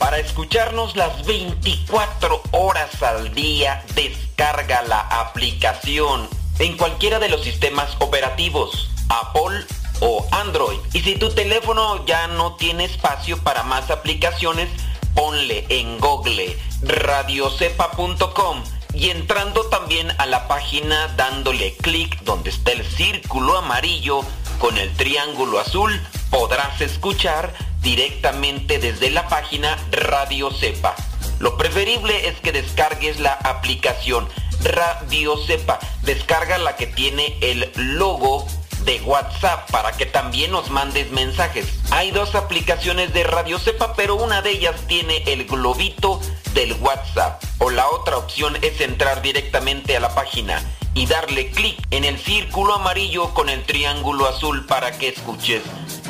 Para 0.01 0.17
escucharnos 0.17 0.95
las 0.95 1.27
24 1.27 2.41
horas 2.53 3.03
al 3.03 3.35
día, 3.35 3.85
descarga 3.93 4.81
la 4.81 4.99
aplicación 4.99 6.27
en 6.57 6.75
cualquiera 6.75 7.19
de 7.19 7.29
los 7.29 7.43
sistemas 7.43 7.95
operativos, 7.99 8.89
Apple 9.09 9.63
o 9.99 10.25
Android. 10.31 10.79
Y 10.93 11.01
si 11.01 11.17
tu 11.17 11.29
teléfono 11.29 12.03
ya 12.07 12.25
no 12.29 12.55
tiene 12.55 12.85
espacio 12.85 13.37
para 13.43 13.61
más 13.61 13.91
aplicaciones, 13.91 14.69
ponle 15.13 15.67
en 15.69 15.99
Google 15.99 16.57
radiocepa.com 16.81 18.63
y 18.95 19.11
entrando 19.11 19.67
también 19.67 20.11
a 20.17 20.25
la 20.25 20.47
página 20.47 21.09
dándole 21.15 21.75
clic 21.77 22.23
donde 22.23 22.49
está 22.49 22.71
el 22.71 22.83
círculo 22.83 23.55
amarillo 23.55 24.21
con 24.57 24.79
el 24.79 24.91
triángulo 24.95 25.59
azul, 25.59 26.01
podrás 26.31 26.81
escuchar 26.81 27.53
directamente 27.81 28.79
desde 28.79 29.09
la 29.09 29.27
página 29.27 29.77
Radio 29.91 30.51
Cepa. 30.51 30.95
Lo 31.39 31.57
preferible 31.57 32.27
es 32.27 32.39
que 32.39 32.51
descargues 32.51 33.19
la 33.19 33.33
aplicación 33.33 34.27
Radio 34.63 35.37
Cepa. 35.45 35.79
Descarga 36.03 36.57
la 36.57 36.75
que 36.75 36.87
tiene 36.87 37.37
el 37.41 37.71
logo 37.75 38.45
de 38.85 39.01
WhatsApp 39.01 39.69
para 39.71 39.91
que 39.93 40.05
también 40.05 40.51
nos 40.51 40.69
mandes 40.69 41.11
mensajes. 41.11 41.65
Hay 41.91 42.11
dos 42.11 42.35
aplicaciones 42.35 43.13
de 43.13 43.23
Radio 43.23 43.59
Cepa, 43.59 43.93
pero 43.95 44.15
una 44.15 44.41
de 44.41 44.51
ellas 44.51 44.75
tiene 44.87 45.23
el 45.27 45.45
globito 45.45 46.19
del 46.53 46.73
WhatsApp. 46.73 47.43
O 47.59 47.69
la 47.69 47.87
otra 47.89 48.17
opción 48.17 48.57
es 48.61 48.81
entrar 48.81 49.21
directamente 49.21 49.95
a 49.95 49.99
la 49.99 50.13
página 50.13 50.63
y 50.93 51.05
darle 51.05 51.51
clic 51.51 51.77
en 51.91 52.03
el 52.03 52.17
círculo 52.17 52.75
amarillo 52.75 53.33
con 53.33 53.49
el 53.49 53.63
triángulo 53.63 54.27
azul 54.27 54.65
para 54.65 54.97
que 54.97 55.09
escuches 55.09 55.61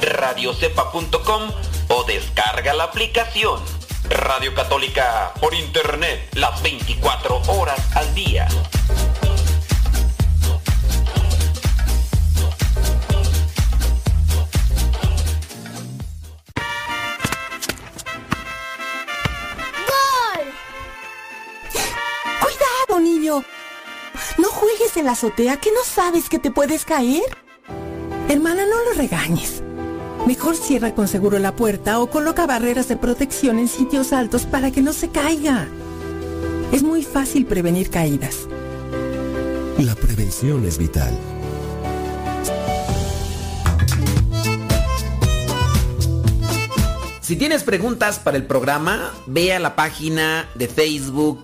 radiocepa.com 0.02 1.52
o 1.90 2.04
descarga 2.06 2.74
la 2.74 2.86
aplicación. 2.86 3.60
Radio 4.10 4.54
Católica 4.54 5.34
por 5.40 5.54
Internet 5.54 6.30
las 6.34 6.62
24 6.62 7.42
horas 7.48 7.96
al 7.96 8.14
día. 8.16 8.48
Juegues 24.92 24.98
en 24.98 25.06
la 25.06 25.12
azotea 25.12 25.58
que 25.58 25.72
no 25.72 25.84
sabes 25.84 26.28
que 26.30 26.40
te 26.40 26.52
puedes 26.52 26.86
caer. 26.86 27.24
Hermana, 28.30 28.64
no 28.66 28.84
lo 28.84 28.94
regañes. 28.94 29.62
Mejor 30.26 30.56
cierra 30.56 30.94
con 30.96 31.08
seguro 31.08 31.40
la 31.40 31.56
puerta 31.56 32.00
o 32.00 32.10
coloca 32.10 32.48
barreras 32.48 32.88
de 32.88 32.98
protección 32.98 33.60
en 33.60 33.68
sitios 33.68 34.14
altos 34.14 34.46
para 34.46 34.72
que 34.72 34.82
no 34.82 34.94
se 34.94 35.10
caiga. 35.10 35.68
Es 36.72 36.84
muy 36.84 37.04
fácil 37.04 37.46
prevenir 37.46 37.90
caídas. 37.90 38.48
La 39.78 39.96
prevención 39.96 40.66
es 40.66 40.78
vital. 40.78 41.18
Si 47.22 47.36
tienes 47.36 47.64
preguntas 47.64 48.20
para 48.20 48.38
el 48.38 48.46
programa, 48.46 49.14
ve 49.28 49.54
a 49.54 49.60
la 49.60 49.76
página 49.76 50.50
de 50.56 50.68
Facebook 50.68 51.44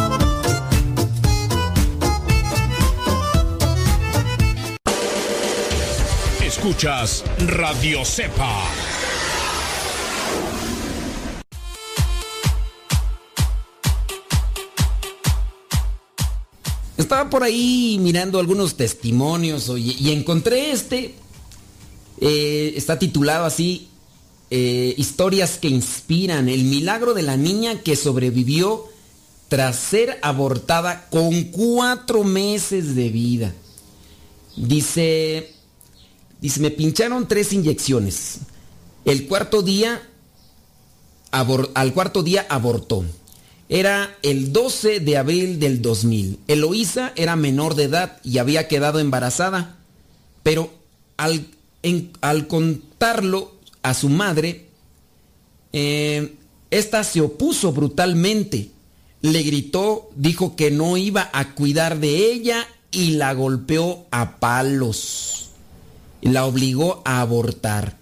Escuchas 6.61 7.23
Radio 7.39 8.05
Cepa. 8.05 8.65
Estaba 16.97 17.31
por 17.31 17.41
ahí 17.41 17.97
mirando 17.99 18.39
algunos 18.39 18.75
testimonios 18.75 19.71
y 19.75 20.11
encontré 20.11 20.69
este. 20.69 21.15
Eh, 22.19 22.73
está 22.75 22.99
titulado 22.99 23.45
así, 23.45 23.87
eh, 24.51 24.93
Historias 24.97 25.57
que 25.57 25.67
inspiran, 25.67 26.47
el 26.47 26.65
milagro 26.65 27.15
de 27.15 27.23
la 27.23 27.37
niña 27.37 27.81
que 27.81 27.95
sobrevivió 27.95 28.85
tras 29.47 29.77
ser 29.77 30.19
abortada 30.21 31.07
con 31.09 31.45
cuatro 31.45 32.23
meses 32.23 32.93
de 32.93 33.09
vida. 33.09 33.51
Dice, 34.55 35.55
Dice, 36.41 36.59
me 36.59 36.71
pincharon 36.71 37.27
tres 37.27 37.53
inyecciones. 37.53 38.39
El 39.05 39.27
cuarto 39.27 39.61
día, 39.61 40.01
al 41.31 41.93
cuarto 41.93 42.23
día 42.23 42.47
abortó. 42.49 43.05
Era 43.69 44.17
el 44.23 44.51
12 44.51 44.99
de 44.99 45.17
abril 45.17 45.59
del 45.59 45.83
2000. 45.83 46.39
Eloísa 46.47 47.13
era 47.15 47.35
menor 47.35 47.75
de 47.75 47.83
edad 47.83 48.17
y 48.23 48.39
había 48.39 48.67
quedado 48.67 48.99
embarazada. 48.99 49.77
Pero 50.41 50.73
al, 51.15 51.47
contarlo 52.47 53.53
a 53.83 53.93
su 53.93 54.09
madre, 54.09 54.65
eh, 55.73 56.35
esta 56.71 57.03
se 57.03 57.21
opuso 57.21 57.71
brutalmente. 57.71 58.71
Le 59.21 59.43
gritó, 59.43 60.09
dijo 60.15 60.55
que 60.55 60.71
no 60.71 60.97
iba 60.97 61.29
a 61.33 61.53
cuidar 61.53 61.99
de 61.99 62.31
ella 62.31 62.67
y 62.89 63.11
la 63.11 63.33
golpeó 63.35 64.07
a 64.09 64.39
palos 64.39 65.50
la 66.21 66.45
obligó 66.45 67.01
a 67.05 67.21
abortar. 67.21 67.97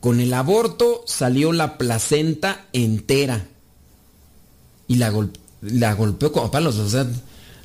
Con 0.00 0.20
el 0.20 0.32
aborto 0.32 1.02
salió 1.06 1.52
la 1.52 1.76
placenta 1.78 2.66
entera. 2.72 3.46
Y 4.86 4.96
la, 4.96 5.12
la 5.60 5.94
golpeó 5.94 6.32
como 6.32 6.50
palos. 6.50 6.76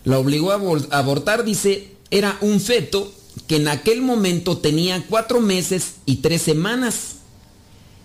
La 0.04 0.20
obligó 0.20 0.52
a 0.52 0.98
abortar, 0.98 1.46
dice, 1.46 1.92
era 2.12 2.38
un 2.42 2.60
feto 2.60 3.12
que 3.48 3.58
en 3.58 3.68
aquel 3.68 4.02
momento 4.02 4.58
tenía 4.58 5.04
cuatro 5.08 5.40
meses 5.42 5.96
y 6.06 6.18
tres 6.18 6.42
semanas. 6.42 7.16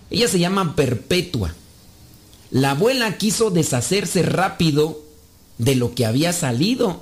Ella 0.09 0.27
se 0.27 0.39
llama 0.39 0.75
Perpetua. 0.75 1.53
La 2.51 2.71
abuela 2.71 3.17
quiso 3.17 3.51
deshacerse 3.51 4.23
rápido 4.23 5.01
de 5.57 5.75
lo 5.75 5.93
que 5.93 6.05
había 6.05 6.33
salido. 6.33 7.01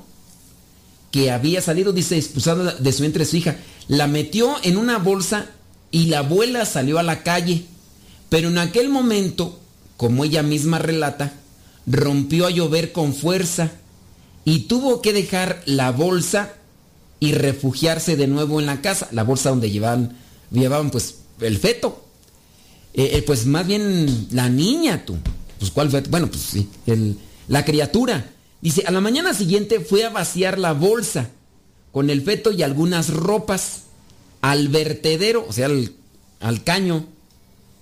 Que 1.12 1.32
había 1.32 1.62
salido, 1.62 1.94
dice, 1.94 2.18
expulsada 2.18 2.74
de 2.74 2.92
su 2.92 3.02
vientre 3.02 3.26
su 3.26 3.38
hija. 3.38 3.58
La 3.88 4.08
metió 4.08 4.56
en 4.64 4.78
una 4.78 4.98
bolsa 4.98 5.50
y 5.92 6.08
la 6.08 6.20
abuela 6.20 6.66
salió 6.66 7.00
a 7.00 7.04
la 7.04 7.24
calle. 7.24 7.66
Pero 8.30 8.50
en 8.50 8.58
aquel 8.58 8.90
momento, 8.90 9.60
como 9.96 10.24
ella 10.24 10.44
misma 10.44 10.80
relata, 10.80 11.34
rompió 11.86 12.46
a 12.46 12.52
llover 12.52 12.92
con 12.92 13.14
fuerza 13.14 13.72
y 14.44 14.62
tuvo 14.62 15.02
que 15.02 15.14
dejar 15.14 15.62
la 15.66 15.92
bolsa 15.92 16.54
y 17.20 17.32
refugiarse 17.32 18.16
de 18.16 18.28
nuevo 18.28 18.60
en 18.60 18.66
la 18.66 18.82
casa, 18.82 19.08
la 19.12 19.24
bolsa 19.24 19.50
donde 19.50 19.72
llevaban, 19.72 20.18
llevaban 20.52 20.92
pues 20.92 21.16
el 21.42 21.58
feto. 21.58 22.04
Eh, 22.94 23.12
eh, 23.14 23.24
pues 23.24 23.46
más 23.46 23.66
bien 23.66 24.28
la 24.32 24.50
niña, 24.50 25.06
tú. 25.06 25.18
Pues 25.60 25.72
cuál 25.72 25.90
feto? 25.90 26.10
Bueno, 26.10 26.28
pues 26.28 26.42
sí, 26.42 26.68
la 27.48 27.66
criatura. 27.66 28.32
Dice, 28.62 28.84
a 28.88 28.92
la 28.92 29.02
mañana 29.02 29.34
siguiente 29.34 29.80
fue 29.80 30.04
a 30.04 30.10
vaciar 30.10 30.58
la 30.58 30.74
bolsa 30.74 31.30
con 31.92 32.10
el 32.10 32.22
feto 32.22 32.52
y 32.52 32.64
algunas 32.64 33.10
ropas 33.10 33.84
al 34.42 34.68
vertedero, 34.70 35.46
o 35.48 35.54
sea, 35.54 35.68
al, 35.68 35.94
al 36.40 36.64
caño. 36.64 37.06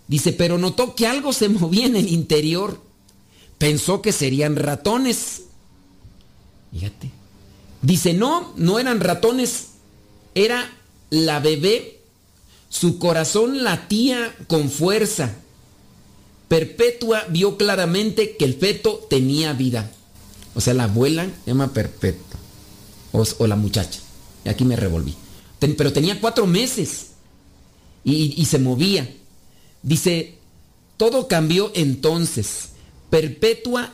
Dice, 0.07 0.33
pero 0.33 0.57
notó 0.57 0.95
que 0.95 1.07
algo 1.07 1.33
se 1.33 1.49
movía 1.49 1.85
en 1.85 1.95
el 1.95 2.09
interior. 2.09 2.81
Pensó 3.57 4.01
que 4.01 4.11
serían 4.11 4.55
ratones. 4.55 5.43
Fíjate. 6.71 7.11
Dice, 7.81 8.13
no, 8.13 8.53
no 8.57 8.79
eran 8.79 8.99
ratones. 8.99 9.67
Era 10.33 10.69
la 11.09 11.39
bebé. 11.39 11.99
Su 12.69 12.99
corazón 12.99 13.63
latía 13.63 14.35
con 14.47 14.69
fuerza. 14.69 15.35
Perpetua 16.47 17.25
vio 17.29 17.57
claramente 17.57 18.35
que 18.37 18.45
el 18.45 18.55
feto 18.55 19.07
tenía 19.09 19.53
vida. 19.53 19.91
O 20.55 20.61
sea, 20.61 20.73
la 20.73 20.85
abuela 20.85 21.29
llama 21.45 21.73
Perpetua. 21.73 22.39
O, 23.11 23.47
la 23.47 23.55
muchacha. 23.55 23.99
Y 24.43 24.49
aquí 24.49 24.65
me 24.65 24.75
revolví. 24.75 25.15
pero 25.59 25.93
tenía 25.93 26.19
cuatro 26.19 26.47
meses. 26.47 27.11
Y, 28.03 28.33
y 28.37 28.45
se 28.45 28.59
movía. 28.59 29.09
Dice, 29.83 30.35
todo 30.97 31.27
cambió 31.27 31.71
entonces. 31.75 32.69
Perpetua 33.09 33.93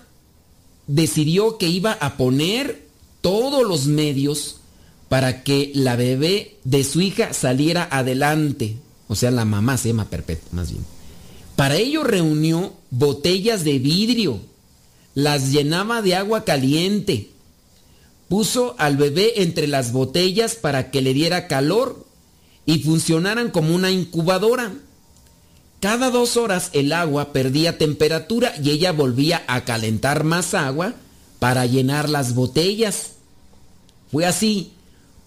decidió 0.87 1.57
que 1.57 1.67
iba 1.67 1.93
a 1.93 2.17
poner 2.17 2.87
todos 3.21 3.67
los 3.67 3.85
medios 3.85 4.57
para 5.09 5.43
que 5.43 5.71
la 5.75 5.95
bebé 5.95 6.57
de 6.63 6.83
su 6.83 7.01
hija 7.01 7.33
saliera 7.33 7.87
adelante. 7.91 8.77
O 9.07 9.15
sea, 9.15 9.29
la 9.29 9.45
mamá 9.45 9.77
se 9.77 9.89
llama 9.89 10.09
Perpetua, 10.09 10.49
más 10.53 10.71
bien. 10.71 10.85
Para 11.55 11.75
ello 11.75 12.03
reunió 12.03 12.73
botellas 12.89 13.63
de 13.63 13.77
vidrio, 13.77 14.39
las 15.13 15.51
llenaba 15.51 16.01
de 16.01 16.15
agua 16.15 16.45
caliente, 16.45 17.29
puso 18.29 18.75
al 18.77 18.97
bebé 18.97 19.41
entre 19.41 19.67
las 19.67 19.91
botellas 19.91 20.55
para 20.55 20.91
que 20.91 21.01
le 21.01 21.13
diera 21.13 21.47
calor 21.47 22.05
y 22.65 22.79
funcionaran 22.79 23.51
como 23.51 23.75
una 23.75 23.91
incubadora. 23.91 24.73
Cada 25.79 26.11
dos 26.11 26.37
horas 26.37 26.69
el 26.73 26.93
agua 26.93 27.33
perdía 27.33 27.77
temperatura 27.77 28.53
y 28.63 28.69
ella 28.69 28.91
volvía 28.91 29.43
a 29.47 29.65
calentar 29.65 30.23
más 30.23 30.53
agua 30.53 30.93
para 31.39 31.65
llenar 31.65 32.07
las 32.07 32.35
botellas. 32.35 33.13
Fue 34.11 34.25
así 34.25 34.73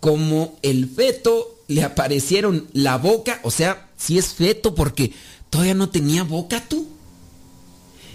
como 0.01 0.57
el 0.63 0.89
feto 0.89 1.59
le 1.67 1.83
aparecieron 1.83 2.69
la 2.73 2.99
boca, 2.99 3.41
o 3.43 3.51
sea, 3.51 3.89
si 3.97 4.19
es 4.19 4.35
feto 4.35 4.75
porque 4.75 5.13
todavía 5.51 5.75
no 5.75 5.89
tenía 5.89 6.23
boca 6.23 6.63
tú. 6.69 6.87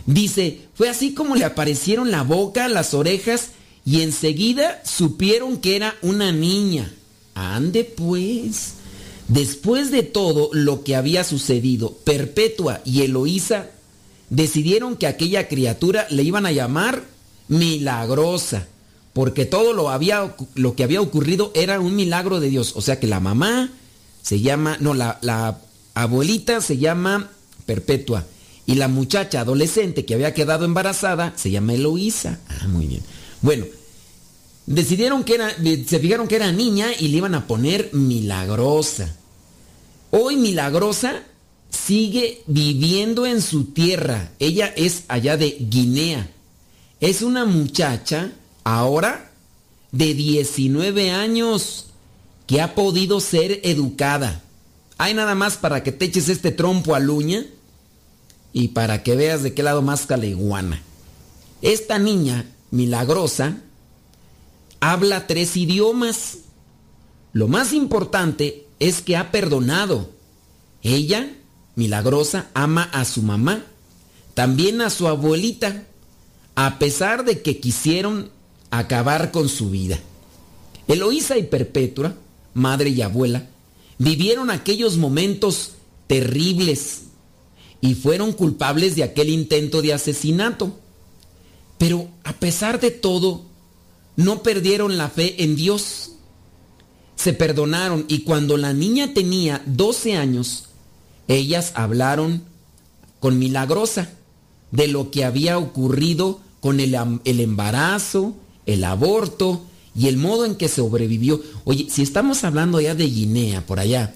Dice, 0.10 0.62
fue 0.74 0.89
así 0.89 1.14
como 1.14 1.36
le 1.36 1.45
aparecieron 1.45 2.10
la 2.10 2.24
boca, 2.24 2.68
las 2.68 2.95
orejas 2.95 3.49
y 3.86 4.01
enseguida 4.01 4.82
supieron 4.84 5.57
que 5.57 5.76
era 5.76 5.97
una 6.01 6.32
niña. 6.32 6.91
Ande 7.36 7.84
pues. 7.84 8.74
Después 9.28 9.91
de 9.91 10.01
todo 10.01 10.49
lo 10.51 10.84
que 10.84 10.95
había 10.95 11.24
sucedido, 11.24 11.91
Perpetua 12.05 12.82
y 12.86 13.03
Eloísa 13.03 13.70
decidieron 14.32 14.95
que 14.95 15.05
aquella 15.05 15.47
criatura 15.47 16.07
le 16.10 16.24
iban 16.24 16.47
a 16.47 16.51
llamar 16.51 17.03
milagrosa, 17.47 18.68
porque 19.14 19.45
todo 19.45 19.74
lo, 19.74 19.91
había, 19.91 20.36
lo 20.55 20.76
que 20.76 20.84
había 20.84 21.01
ocurrido 21.01 21.51
era 21.53 21.80
un 21.80 21.95
milagro 21.95 22.39
de 22.39 22.49
Dios. 22.49 22.74
O 22.76 22.82
sea 22.82 22.99
que 22.99 23.05
la 23.05 23.20
mamá 23.20 23.70
se 24.24 24.39
llama, 24.39 24.76
no, 24.80 24.95
la, 24.95 25.20
la 25.22 25.60
abuelita 25.93 26.62
se 26.62 26.80
llama 26.80 27.30
Perpetua 27.68 28.26
y 28.70 28.76
la 28.76 28.88
muchacha 28.88 29.41
adolescente 29.41 30.05
que 30.05 30.13
había 30.13 30.36
quedado 30.36 30.63
embarazada 30.63 31.34
se 31.36 31.49
llama 31.49 31.74
Eloísa. 31.74 32.39
Ah, 32.47 32.67
muy 32.67 32.86
bien. 32.86 33.01
Bueno, 33.41 33.65
decidieron 34.67 35.24
que 35.24 35.34
era, 35.34 35.49
se 35.49 35.97
fijaron 35.97 36.28
que 36.28 36.36
era 36.36 36.51
niña 36.51 36.89
y 36.99 37.07
le 37.07 37.17
iban 37.17 37.34
a 37.34 37.47
poner 37.47 37.89
milagrosa. 37.93 39.15
Hoy 40.11 40.36
Milagrosa 40.36 41.24
sigue 41.72 42.43
viviendo 42.45 43.26
en 43.26 43.41
su 43.41 43.65
tierra. 43.65 44.34
Ella 44.38 44.72
es 44.78 45.03
allá 45.07 45.36
de 45.36 45.57
Guinea. 45.59 46.30
Es 46.99 47.24
una 47.24 47.45
muchacha 47.45 48.34
ahora 48.63 49.32
de 49.91 50.13
19 50.13 51.09
años 51.09 51.88
que 52.45 52.61
ha 52.61 52.76
podido 52.76 53.20
ser 53.20 53.61
educada. 53.63 54.43
Hay 54.99 55.15
nada 55.15 55.34
más 55.34 55.57
para 55.57 55.82
que 55.82 55.91
te 55.91 56.05
eches 56.05 56.30
este 56.30 56.51
trompo 56.51 56.93
a 56.93 56.99
luña 56.99 57.47
y 58.53 58.69
para 58.69 59.03
que 59.03 59.15
veas 59.15 59.43
de 59.43 59.53
qué 59.53 59.63
lado 59.63 59.81
más 59.81 60.05
caliguana. 60.05 60.81
Esta 61.61 61.99
niña 61.99 62.45
milagrosa 62.71 63.57
habla 64.79 65.27
tres 65.27 65.57
idiomas. 65.57 66.39
Lo 67.33 67.47
más 67.47 67.73
importante 67.73 68.65
es 68.79 69.01
que 69.01 69.17
ha 69.17 69.31
perdonado. 69.31 70.09
Ella, 70.81 71.31
milagrosa, 71.75 72.47
ama 72.53 72.83
a 72.93 73.05
su 73.05 73.21
mamá, 73.21 73.63
también 74.33 74.81
a 74.81 74.89
su 74.89 75.07
abuelita, 75.07 75.83
a 76.55 76.79
pesar 76.79 77.25
de 77.25 77.41
que 77.41 77.59
quisieron 77.59 78.31
acabar 78.71 79.31
con 79.31 79.49
su 79.49 79.69
vida. 79.69 79.99
Eloísa 80.87 81.37
y 81.37 81.43
Perpetua, 81.43 82.15
madre 82.53 82.89
y 82.89 83.01
abuela, 83.01 83.47
vivieron 83.97 84.49
aquellos 84.49 84.97
momentos 84.97 85.73
terribles 86.07 87.09
y 87.82 87.95
fueron 87.95 88.34
culpables 88.34 88.95
de 88.95 89.03
aquel 89.03 89.30
intento 89.30 89.82
de 89.82 89.93
asesinato. 89.93 90.77
Pero 91.77 92.09
a 92.23 92.34
pesar 92.34 92.80
de 92.80 92.91
todo, 92.91 93.43
no 94.15 94.43
perdieron 94.43 94.97
la 94.97 95.09
fe 95.09 95.43
en 95.43 95.55
Dios 95.55 96.09
se 97.19 97.34
perdonaron 97.34 98.05
y 98.07 98.19
cuando 98.19 98.55
la 98.55 98.71
niña 98.71 99.13
tenía 99.13 99.61
12 99.65 100.15
años, 100.15 100.69
ellas 101.27 101.73
hablaron 101.75 102.43
con 103.19 103.38
Milagrosa 103.38 104.09
de 104.71 104.88
lo 104.88 105.11
que 105.11 105.25
había 105.25 105.57
ocurrido 105.57 106.39
con 106.61 106.80
el, 106.80 106.95
embarazo, 107.25 108.36
el 108.65 108.86
aborto 108.86 109.65
y 109.93 110.07
el 110.07 110.15
modo 110.15 110.45
en 110.45 110.55
que 110.55 110.69
sobrevivió. 110.69 111.41
Oye, 111.65 111.88
si 111.89 112.03
estamos 112.03 112.45
hablando 112.45 112.80
ya 112.80 112.95
de 112.95 113.09
Guinea, 113.09 113.65
por 113.65 113.82
allá, 113.82 114.15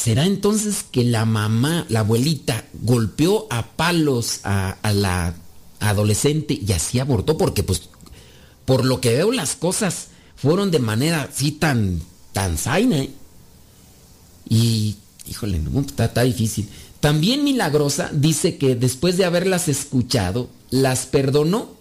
¿será 0.00 0.24
entonces 0.24 0.84
que 0.90 1.04
la 1.04 1.26
mamá, 1.26 1.84
la 1.88 2.00
abuelita, 2.00 2.64
golpeó 2.80 3.46
a 3.50 3.66
palos 3.72 4.40
a, 4.44 4.78
la 4.94 5.34
adolescente 5.78 6.58
y 6.66 6.72
así 6.72 6.98
abortó? 6.98 7.36
Porque 7.36 7.62
pues, 7.62 7.82
por 8.64 8.84
lo 8.84 9.00
que 9.00 9.14
veo 9.14 9.30
las 9.30 9.56
cosas 9.56 10.08
fueron 10.36 10.70
de 10.70 10.78
manera 10.78 11.28
así 11.30 11.52
tan, 11.52 12.00
tan 12.32 12.56
zaina. 12.56 12.98
¿eh? 12.98 13.10
Y, 14.48 14.96
híjole, 15.26 15.58
no, 15.58 15.80
está, 15.80 16.06
está 16.06 16.22
difícil. 16.22 16.68
También 17.00 17.44
Milagrosa 17.44 18.10
dice 18.12 18.56
que 18.56 18.76
después 18.76 19.18
de 19.18 19.26
haberlas 19.26 19.68
escuchado, 19.68 20.48
las 20.70 21.06
perdonó. 21.06 21.74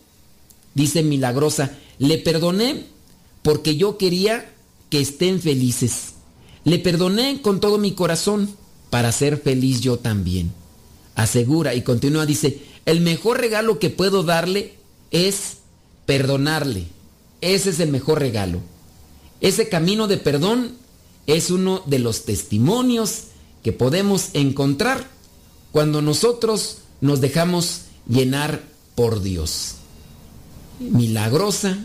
Dice 0.73 1.03
Milagrosa, 1.03 1.71
le 1.99 2.17
perdoné 2.17 2.85
porque 3.43 3.77
yo 3.77 3.97
quería 3.97 4.53
que 4.89 4.99
estén 4.99 5.41
felices. 5.41 6.15
Le 6.69 6.77
perdoné 6.77 7.41
con 7.41 7.59
todo 7.59 7.79
mi 7.79 7.93
corazón 7.93 8.47
para 8.91 9.11
ser 9.11 9.41
feliz 9.41 9.81
yo 9.81 9.97
también. 9.97 10.53
Asegura 11.15 11.73
y 11.73 11.81
continúa, 11.81 12.27
dice, 12.27 12.61
el 12.85 13.01
mejor 13.01 13.39
regalo 13.39 13.79
que 13.79 13.89
puedo 13.89 14.21
darle 14.21 14.75
es 15.09 15.57
perdonarle. 16.05 16.85
Ese 17.41 17.71
es 17.71 17.79
el 17.79 17.89
mejor 17.89 18.19
regalo. 18.19 18.59
Ese 19.41 19.67
camino 19.67 20.05
de 20.05 20.17
perdón 20.17 20.73
es 21.25 21.49
uno 21.49 21.81
de 21.87 21.97
los 21.97 22.25
testimonios 22.25 23.23
que 23.63 23.71
podemos 23.73 24.29
encontrar 24.33 25.09
cuando 25.71 26.03
nosotros 26.03 26.83
nos 27.01 27.19
dejamos 27.19 27.85
llenar 28.07 28.61
por 28.93 29.23
Dios. 29.23 29.73
Milagrosa 30.79 31.79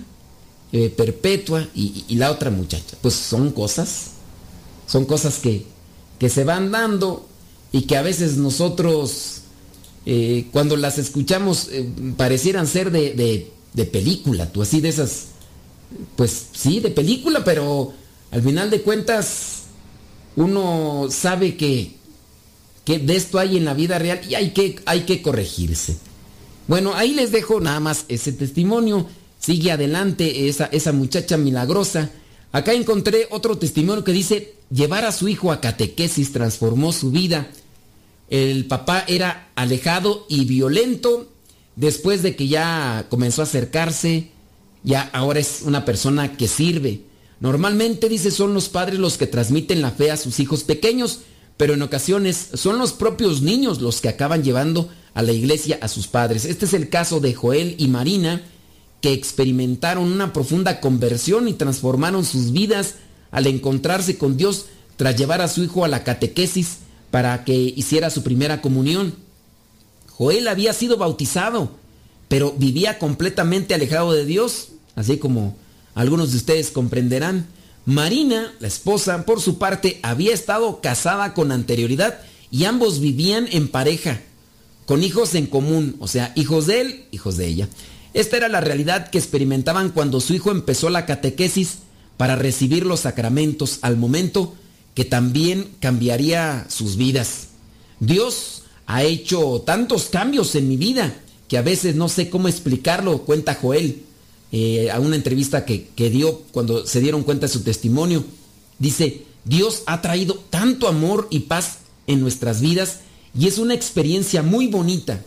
eh, 0.72 0.90
perpetua 0.90 1.66
y, 1.74 2.04
y, 2.06 2.16
la 2.16 2.30
otra 2.30 2.50
muchacha. 2.50 2.98
Pues 3.00 3.14
son 3.14 3.50
cosas, 3.50 4.10
son 4.86 5.04
cosas 5.04 5.38
que, 5.38 5.64
que 6.18 6.28
se 6.28 6.44
van 6.44 6.70
dando 6.70 7.26
y 7.72 7.82
que 7.82 7.96
a 7.96 8.02
veces 8.02 8.36
nosotros 8.36 9.42
eh, 10.06 10.46
cuando 10.52 10.76
las 10.76 10.98
escuchamos 10.98 11.68
eh, 11.72 11.88
parecieran 12.16 12.66
ser 12.66 12.90
de, 12.90 13.14
de, 13.14 13.50
de, 13.72 13.84
película, 13.84 14.52
tú 14.52 14.62
así 14.62 14.80
de 14.80 14.90
esas, 14.90 15.26
pues 16.16 16.46
sí, 16.52 16.80
de 16.80 16.90
película, 16.90 17.42
pero 17.42 17.92
al 18.30 18.42
final 18.42 18.70
de 18.70 18.82
cuentas 18.82 19.62
uno 20.36 21.08
sabe 21.10 21.56
que, 21.56 21.92
que 22.84 22.98
de 22.98 23.16
esto 23.16 23.38
hay 23.38 23.56
en 23.56 23.64
la 23.64 23.74
vida 23.74 23.98
real 23.98 24.20
y 24.28 24.34
hay 24.34 24.50
que, 24.50 24.80
hay 24.84 25.02
que 25.02 25.22
corregirse. 25.22 25.96
Bueno, 26.66 26.94
ahí 26.94 27.14
les 27.14 27.30
dejo 27.30 27.60
nada 27.60 27.80
más 27.80 28.04
ese 28.08 28.32
testimonio. 28.32 29.06
Sigue 29.38 29.72
adelante 29.72 30.48
esa, 30.48 30.66
esa 30.66 30.92
muchacha 30.92 31.36
milagrosa. 31.36 32.10
Acá 32.54 32.72
encontré 32.72 33.26
otro 33.32 33.58
testimonio 33.58 34.04
que 34.04 34.12
dice, 34.12 34.54
llevar 34.70 35.04
a 35.04 35.10
su 35.10 35.26
hijo 35.26 35.50
a 35.50 35.60
catequesis 35.60 36.32
transformó 36.32 36.92
su 36.92 37.10
vida. 37.10 37.48
El 38.30 38.66
papá 38.66 39.04
era 39.08 39.48
alejado 39.56 40.24
y 40.28 40.44
violento. 40.44 41.28
Después 41.74 42.22
de 42.22 42.36
que 42.36 42.46
ya 42.46 43.06
comenzó 43.10 43.42
a 43.42 43.46
acercarse, 43.46 44.30
ya 44.84 45.02
ahora 45.12 45.40
es 45.40 45.62
una 45.64 45.84
persona 45.84 46.36
que 46.36 46.46
sirve. 46.46 47.00
Normalmente, 47.40 48.08
dice, 48.08 48.30
son 48.30 48.54
los 48.54 48.68
padres 48.68 49.00
los 49.00 49.18
que 49.18 49.26
transmiten 49.26 49.82
la 49.82 49.90
fe 49.90 50.12
a 50.12 50.16
sus 50.16 50.38
hijos 50.38 50.62
pequeños, 50.62 51.22
pero 51.56 51.74
en 51.74 51.82
ocasiones 51.82 52.50
son 52.54 52.78
los 52.78 52.92
propios 52.92 53.42
niños 53.42 53.80
los 53.80 54.00
que 54.00 54.10
acaban 54.10 54.44
llevando 54.44 54.88
a 55.14 55.22
la 55.22 55.32
iglesia 55.32 55.80
a 55.82 55.88
sus 55.88 56.06
padres. 56.06 56.44
Este 56.44 56.66
es 56.66 56.74
el 56.74 56.88
caso 56.88 57.18
de 57.18 57.34
Joel 57.34 57.74
y 57.78 57.88
Marina, 57.88 58.44
que 59.04 59.12
experimentaron 59.12 60.10
una 60.10 60.32
profunda 60.32 60.80
conversión 60.80 61.46
y 61.46 61.52
transformaron 61.52 62.24
sus 62.24 62.52
vidas 62.52 62.94
al 63.32 63.46
encontrarse 63.46 64.16
con 64.16 64.38
Dios 64.38 64.64
tras 64.96 65.14
llevar 65.14 65.42
a 65.42 65.48
su 65.48 65.62
hijo 65.62 65.84
a 65.84 65.88
la 65.88 66.04
catequesis 66.04 66.78
para 67.10 67.44
que 67.44 67.52
hiciera 67.52 68.08
su 68.08 68.22
primera 68.22 68.62
comunión. 68.62 69.14
Joel 70.08 70.48
había 70.48 70.72
sido 70.72 70.96
bautizado, 70.96 71.72
pero 72.28 72.54
vivía 72.56 72.98
completamente 72.98 73.74
alejado 73.74 74.10
de 74.14 74.24
Dios, 74.24 74.68
así 74.96 75.18
como 75.18 75.54
algunos 75.94 76.30
de 76.30 76.38
ustedes 76.38 76.70
comprenderán. 76.70 77.46
Marina, 77.84 78.54
la 78.58 78.68
esposa, 78.68 79.26
por 79.26 79.42
su 79.42 79.58
parte, 79.58 80.00
había 80.02 80.32
estado 80.32 80.80
casada 80.80 81.34
con 81.34 81.52
anterioridad 81.52 82.20
y 82.50 82.64
ambos 82.64 83.00
vivían 83.00 83.48
en 83.50 83.68
pareja 83.68 84.22
con 84.86 85.02
hijos 85.02 85.34
en 85.34 85.46
común, 85.46 85.96
o 85.98 86.08
sea, 86.08 86.32
hijos 86.36 86.66
de 86.66 86.80
él, 86.80 87.04
hijos 87.10 87.36
de 87.36 87.48
ella. 87.48 87.68
Esta 88.14 88.36
era 88.36 88.48
la 88.48 88.60
realidad 88.60 89.10
que 89.10 89.18
experimentaban 89.18 89.90
cuando 89.90 90.20
su 90.20 90.34
hijo 90.34 90.52
empezó 90.52 90.88
la 90.88 91.04
catequesis 91.04 91.78
para 92.16 92.36
recibir 92.36 92.86
los 92.86 93.00
sacramentos 93.00 93.80
al 93.82 93.96
momento 93.96 94.54
que 94.94 95.04
también 95.04 95.68
cambiaría 95.80 96.66
sus 96.68 96.96
vidas. 96.96 97.48
Dios 97.98 98.62
ha 98.86 99.02
hecho 99.02 99.62
tantos 99.66 100.04
cambios 100.04 100.54
en 100.54 100.68
mi 100.68 100.76
vida 100.76 101.14
que 101.48 101.58
a 101.58 101.62
veces 101.62 101.96
no 101.96 102.08
sé 102.08 102.30
cómo 102.30 102.46
explicarlo, 102.46 103.22
cuenta 103.22 103.58
Joel, 103.60 104.02
eh, 104.52 104.90
a 104.92 105.00
una 105.00 105.16
entrevista 105.16 105.64
que, 105.64 105.88
que 105.96 106.08
dio 106.08 106.42
cuando 106.52 106.86
se 106.86 107.00
dieron 107.00 107.24
cuenta 107.24 107.46
de 107.46 107.52
su 107.52 107.62
testimonio. 107.62 108.24
Dice, 108.78 109.22
Dios 109.44 109.82
ha 109.86 110.00
traído 110.00 110.34
tanto 110.50 110.86
amor 110.86 111.26
y 111.30 111.40
paz 111.40 111.78
en 112.06 112.20
nuestras 112.20 112.60
vidas 112.60 113.00
y 113.36 113.48
es 113.48 113.58
una 113.58 113.74
experiencia 113.74 114.42
muy 114.42 114.68
bonita. 114.68 115.20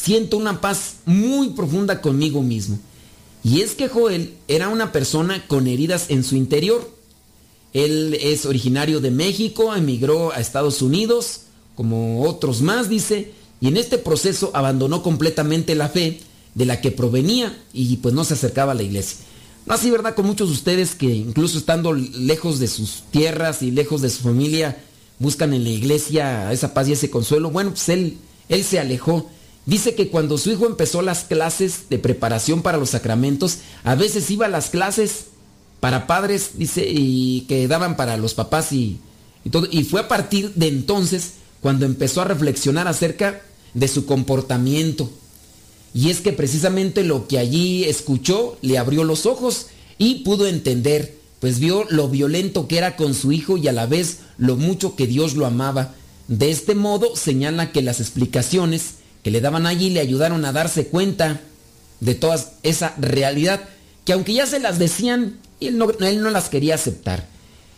Siento 0.00 0.36
una 0.36 0.60
paz 0.60 0.94
muy 1.04 1.50
profunda 1.50 2.00
conmigo 2.00 2.42
mismo. 2.42 2.78
Y 3.42 3.60
es 3.60 3.74
que 3.74 3.88
Joel 3.88 4.34
era 4.48 4.68
una 4.68 4.92
persona 4.92 5.46
con 5.46 5.66
heridas 5.66 6.06
en 6.08 6.24
su 6.24 6.36
interior. 6.36 6.90
Él 7.72 8.16
es 8.20 8.46
originario 8.46 9.00
de 9.00 9.10
México, 9.10 9.74
emigró 9.74 10.32
a 10.32 10.40
Estados 10.40 10.82
Unidos, 10.82 11.42
como 11.74 12.24
otros 12.24 12.62
más, 12.62 12.88
dice, 12.88 13.32
y 13.60 13.68
en 13.68 13.76
este 13.76 13.98
proceso 13.98 14.50
abandonó 14.54 15.02
completamente 15.02 15.74
la 15.74 15.88
fe 15.88 16.20
de 16.54 16.66
la 16.66 16.80
que 16.80 16.90
provenía 16.90 17.56
y 17.72 17.96
pues 17.96 18.14
no 18.14 18.24
se 18.24 18.34
acercaba 18.34 18.72
a 18.72 18.74
la 18.74 18.82
iglesia. 18.82 19.18
No 19.66 19.74
así, 19.74 19.90
¿verdad? 19.90 20.14
Con 20.14 20.26
muchos 20.26 20.48
de 20.48 20.54
ustedes 20.54 20.94
que 20.94 21.06
incluso 21.06 21.58
estando 21.58 21.92
lejos 21.92 22.58
de 22.58 22.68
sus 22.68 23.04
tierras 23.10 23.62
y 23.62 23.70
lejos 23.70 24.00
de 24.00 24.10
su 24.10 24.22
familia, 24.22 24.82
buscan 25.18 25.52
en 25.52 25.64
la 25.64 25.70
iglesia 25.70 26.50
esa 26.52 26.72
paz 26.72 26.88
y 26.88 26.92
ese 26.92 27.10
consuelo. 27.10 27.50
Bueno, 27.50 27.70
pues 27.70 27.88
él, 27.90 28.16
él 28.48 28.64
se 28.64 28.78
alejó. 28.78 29.30
Dice 29.66 29.94
que 29.94 30.08
cuando 30.08 30.38
su 30.38 30.50
hijo 30.50 30.66
empezó 30.66 31.02
las 31.02 31.24
clases 31.24 31.88
de 31.90 31.98
preparación 31.98 32.62
para 32.62 32.78
los 32.78 32.90
sacramentos, 32.90 33.58
a 33.84 33.94
veces 33.94 34.30
iba 34.30 34.46
a 34.46 34.50
las 34.50 34.70
clases 34.70 35.26
para 35.80 36.06
padres, 36.06 36.52
dice, 36.54 36.86
y 36.88 37.42
que 37.42 37.68
daban 37.68 37.96
para 37.96 38.16
los 38.16 38.34
papás 38.34 38.72
y, 38.72 38.98
y 39.44 39.50
todo. 39.50 39.68
Y 39.70 39.84
fue 39.84 40.00
a 40.00 40.08
partir 40.08 40.52
de 40.54 40.68
entonces 40.68 41.32
cuando 41.60 41.86
empezó 41.86 42.22
a 42.22 42.26
reflexionar 42.26 42.88
acerca 42.88 43.42
de 43.74 43.88
su 43.88 44.06
comportamiento. 44.06 45.10
Y 45.92 46.10
es 46.10 46.20
que 46.20 46.32
precisamente 46.32 47.04
lo 47.04 47.28
que 47.28 47.38
allí 47.38 47.84
escuchó 47.84 48.56
le 48.62 48.78
abrió 48.78 49.04
los 49.04 49.26
ojos 49.26 49.66
y 49.98 50.16
pudo 50.22 50.46
entender 50.46 51.20
pues 51.40 51.58
vio 51.58 51.86
lo 51.88 52.08
violento 52.08 52.68
que 52.68 52.78
era 52.78 52.96
con 52.96 53.14
su 53.14 53.32
hijo 53.32 53.56
y 53.56 53.66
a 53.66 53.72
la 53.72 53.86
vez 53.86 54.18
lo 54.36 54.56
mucho 54.56 54.94
que 54.94 55.06
Dios 55.06 55.34
lo 55.34 55.46
amaba. 55.46 55.94
De 56.28 56.50
este 56.50 56.74
modo 56.74 57.16
señala 57.16 57.72
que 57.72 57.82
las 57.82 57.98
explicaciones 57.98 58.96
que 59.22 59.30
le 59.30 59.40
daban 59.40 59.66
allí 59.66 59.90
le 59.90 60.00
ayudaron 60.00 60.44
a 60.44 60.52
darse 60.52 60.86
cuenta 60.86 61.40
de 62.00 62.14
toda 62.14 62.44
esa 62.62 62.94
realidad, 62.98 63.60
que 64.04 64.12
aunque 64.12 64.32
ya 64.32 64.46
se 64.46 64.60
las 64.60 64.78
decían, 64.78 65.38
él 65.60 65.76
no, 65.76 65.90
él 65.90 66.22
no 66.22 66.30
las 66.30 66.48
quería 66.48 66.74
aceptar. 66.74 67.26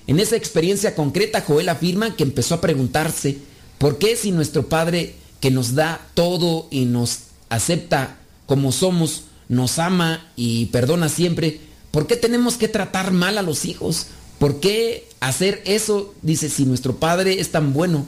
En 0.07 0.20
esa 0.20 0.36
experiencia 0.36 0.95
concreta, 0.95 1.40
Joel 1.40 1.68
afirma 1.68 2.16
que 2.16 2.22
empezó 2.22 2.55
a 2.55 2.61
preguntarse, 2.61 3.38
¿por 3.78 3.99
qué 3.99 4.16
si 4.16 4.32
nuestro 4.32 4.68
Padre 4.68 5.14
que 5.40 5.51
nos 5.51 5.74
da 5.74 6.01
todo 6.14 6.68
y 6.70 6.84
nos 6.84 7.18
acepta 7.49 8.18
como 8.47 8.72
somos, 8.72 9.24
nos 9.49 9.78
ama 9.78 10.30
y 10.36 10.66
perdona 10.66 11.09
siempre, 11.09 11.61
¿Por 11.93 12.07
qué 12.07 12.16
tenemos 12.16 12.57
que 12.57 12.68
tratar 12.68 13.12
mal 13.12 13.38
a 13.38 13.43
los 13.43 13.66
hijos? 13.66 14.07
¿Por 14.38 14.61
qué 14.61 15.07
hacer 15.20 15.62
eso? 15.66 16.14
Dice, 16.22 16.49
si 16.49 16.64
nuestro 16.64 16.97
padre 16.97 17.38
es 17.38 17.53
tan 17.53 17.74
bueno. 17.74 18.07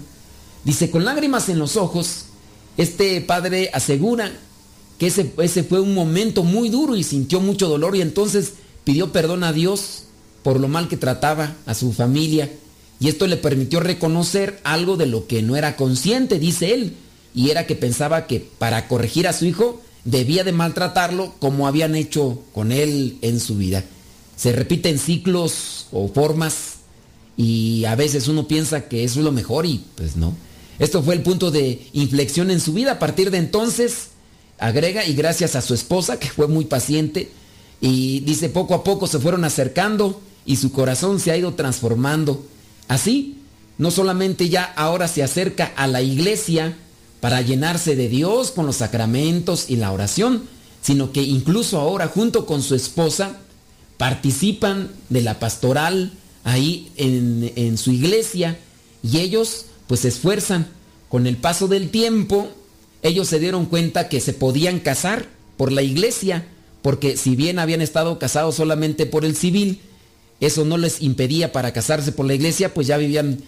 Dice, 0.64 0.90
con 0.90 1.04
lágrimas 1.04 1.50
en 1.50 1.58
los 1.58 1.76
ojos, 1.76 2.24
este 2.76 3.20
padre 3.20 3.70
asegura 3.72 4.32
que 4.98 5.08
ese, 5.08 5.32
ese 5.38 5.64
fue 5.64 5.80
un 5.80 5.94
momento 5.94 6.44
muy 6.44 6.68
duro 6.68 6.96
y 6.96 7.04
sintió 7.04 7.40
mucho 7.40 7.68
dolor 7.68 7.96
y 7.96 8.00
entonces 8.00 8.54
pidió 8.84 9.12
perdón 9.12 9.44
a 9.44 9.52
Dios 9.52 10.04
por 10.42 10.60
lo 10.60 10.68
mal 10.68 10.88
que 10.88 10.96
trataba 10.96 11.56
a 11.66 11.74
su 11.74 11.92
familia. 11.92 12.50
Y 13.00 13.08
esto 13.08 13.26
le 13.26 13.36
permitió 13.36 13.80
reconocer 13.80 14.60
algo 14.62 14.96
de 14.96 15.06
lo 15.06 15.26
que 15.26 15.42
no 15.42 15.56
era 15.56 15.76
consciente, 15.76 16.38
dice 16.38 16.72
él, 16.72 16.94
y 17.34 17.50
era 17.50 17.66
que 17.66 17.74
pensaba 17.74 18.26
que 18.26 18.46
para 18.58 18.86
corregir 18.86 19.26
a 19.26 19.32
su 19.32 19.46
hijo 19.46 19.82
debía 20.04 20.44
de 20.44 20.52
maltratarlo 20.52 21.34
como 21.40 21.66
habían 21.66 21.94
hecho 21.96 22.42
con 22.52 22.70
él 22.70 23.18
en 23.22 23.40
su 23.40 23.56
vida. 23.56 23.84
Se 24.36 24.52
repiten 24.52 24.98
ciclos 24.98 25.86
o 25.90 26.08
formas 26.08 26.74
y 27.36 27.84
a 27.86 27.96
veces 27.96 28.28
uno 28.28 28.46
piensa 28.46 28.88
que 28.88 29.04
eso 29.04 29.20
es 29.20 29.24
lo 29.24 29.32
mejor 29.32 29.66
y 29.66 29.84
pues 29.96 30.16
no. 30.16 30.34
Esto 30.78 31.02
fue 31.02 31.14
el 31.14 31.22
punto 31.22 31.50
de 31.50 31.86
inflexión 31.92 32.50
en 32.50 32.60
su 32.60 32.72
vida. 32.72 32.92
A 32.92 32.98
partir 32.98 33.30
de 33.30 33.38
entonces, 33.38 34.08
agrega, 34.58 35.04
y 35.06 35.14
gracias 35.14 35.56
a 35.56 35.62
su 35.62 35.74
esposa, 35.74 36.18
que 36.18 36.30
fue 36.30 36.48
muy 36.48 36.64
paciente, 36.64 37.30
y 37.80 38.20
dice, 38.20 38.48
poco 38.48 38.74
a 38.74 38.84
poco 38.84 39.06
se 39.06 39.18
fueron 39.18 39.44
acercando 39.44 40.20
y 40.46 40.56
su 40.56 40.72
corazón 40.72 41.20
se 41.20 41.30
ha 41.30 41.36
ido 41.36 41.54
transformando. 41.54 42.44
Así, 42.88 43.38
no 43.78 43.90
solamente 43.90 44.48
ya 44.48 44.64
ahora 44.64 45.08
se 45.08 45.22
acerca 45.22 45.72
a 45.76 45.86
la 45.86 46.02
iglesia, 46.02 46.76
para 47.24 47.40
llenarse 47.40 47.96
de 47.96 48.10
Dios 48.10 48.50
con 48.50 48.66
los 48.66 48.76
sacramentos 48.76 49.70
y 49.70 49.76
la 49.76 49.92
oración, 49.92 50.42
sino 50.82 51.10
que 51.10 51.22
incluso 51.22 51.80
ahora 51.80 52.06
junto 52.06 52.44
con 52.44 52.62
su 52.62 52.74
esposa 52.74 53.38
participan 53.96 54.90
de 55.08 55.22
la 55.22 55.40
pastoral 55.40 56.12
ahí 56.44 56.92
en, 56.96 57.78
su 57.78 57.92
iglesia 57.92 58.58
y 59.02 59.20
ellos 59.20 59.64
pues 59.86 60.00
se 60.00 60.08
esfuerzan. 60.08 60.68
Con 61.08 61.26
el 61.26 61.36
paso 61.36 61.68
del 61.68 61.90
tiempo, 61.90 62.48
ellos 63.02 63.28
se 63.28 63.38
dieron 63.38 63.66
cuenta 63.66 64.08
que 64.08 64.20
se 64.20 64.32
podían 64.32 64.80
casar 64.80 65.26
por 65.56 65.70
la 65.70 65.82
iglesia, 65.82 66.46
porque 66.82 67.16
si 67.16 67.36
bien 67.36 67.58
habían 67.58 67.80
estado 67.80 68.18
casados 68.18 68.56
solamente 68.56 69.06
por 69.06 69.24
el 69.24 69.36
civil, 69.36 69.80
eso 70.40 70.64
no 70.64 70.76
les 70.76 71.02
impedía 71.02 71.52
para 71.52 71.72
casarse 71.72 72.12
por 72.12 72.26
la 72.26 72.34
iglesia, 72.34 72.74
pues 72.74 72.86
ya 72.86 72.96
vivían 72.96 73.42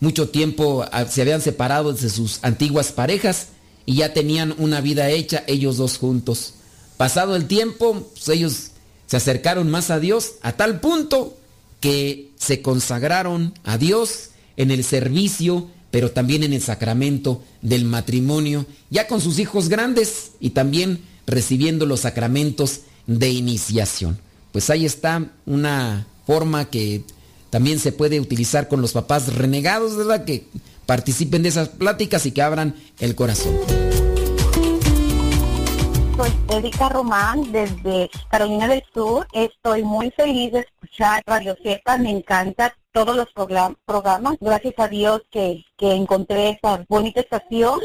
mucho 0.00 0.28
tiempo 0.28 0.84
ah, 0.92 1.06
se 1.06 1.22
habían 1.22 1.40
separado 1.42 1.92
de 1.92 2.08
sus 2.08 2.38
antiguas 2.42 2.92
parejas 2.92 3.48
y 3.84 3.96
ya 3.96 4.12
tenían 4.12 4.54
una 4.58 4.80
vida 4.80 5.10
hecha 5.10 5.44
ellos 5.46 5.76
dos 5.76 5.98
juntos. 5.98 6.54
Pasado 6.96 7.36
el 7.36 7.46
tiempo, 7.46 8.08
pues, 8.14 8.28
ellos 8.28 8.70
se 9.06 9.16
acercaron 9.16 9.70
más 9.70 9.90
a 9.90 9.98
Dios 9.98 10.34
a 10.42 10.52
tal 10.52 10.80
punto 10.80 11.36
que 11.80 12.30
se 12.36 12.60
consagraron 12.60 13.54
a 13.64 13.78
Dios 13.78 14.30
en 14.56 14.70
el 14.70 14.84
servicio, 14.84 15.68
pero 15.90 16.10
también 16.10 16.42
en 16.42 16.52
el 16.52 16.62
sacramento 16.62 17.42
del 17.62 17.84
matrimonio, 17.84 18.66
ya 18.90 19.06
con 19.06 19.20
sus 19.20 19.38
hijos 19.38 19.68
grandes 19.68 20.32
y 20.40 20.50
también 20.50 21.00
recibiendo 21.26 21.86
los 21.86 22.00
sacramentos 22.00 22.80
de 23.06 23.30
iniciación. 23.30 24.18
pues 24.52 24.70
ahí 24.70 24.84
está 24.84 25.30
una 25.46 26.06
forma 26.26 26.64
que 26.66 27.04
también 27.50 27.78
se 27.78 27.92
puede 27.92 28.20
utilizar 28.20 28.68
con 28.68 28.80
los 28.80 28.92
papás 28.92 29.34
renegados, 29.34 29.96
¿verdad? 29.96 30.24
Que 30.24 30.46
participen 30.86 31.42
de 31.42 31.50
esas 31.50 31.68
pláticas 31.68 32.26
y 32.26 32.32
que 32.32 32.42
abran 32.42 32.74
el 32.98 33.14
corazón. 33.14 33.54
Soy 36.16 36.30
Erika 36.50 36.88
Román 36.88 37.52
desde 37.52 38.10
Carolina 38.30 38.66
del 38.68 38.82
Sur. 38.92 39.26
Estoy 39.32 39.84
muy 39.84 40.10
feliz 40.10 40.52
de 40.52 40.66
escuchar 40.88 41.22
Radio 41.26 41.56
Cepa. 41.62 41.98
Me 41.98 42.10
encanta 42.10 42.74
todos 42.92 43.16
los 43.16 43.32
programas. 43.32 44.36
Gracias 44.40 44.74
a 44.78 44.88
Dios 44.88 45.22
que, 45.30 45.64
que 45.76 45.92
encontré 45.92 46.50
esa 46.50 46.84
bonita 46.88 47.20
estación. 47.20 47.78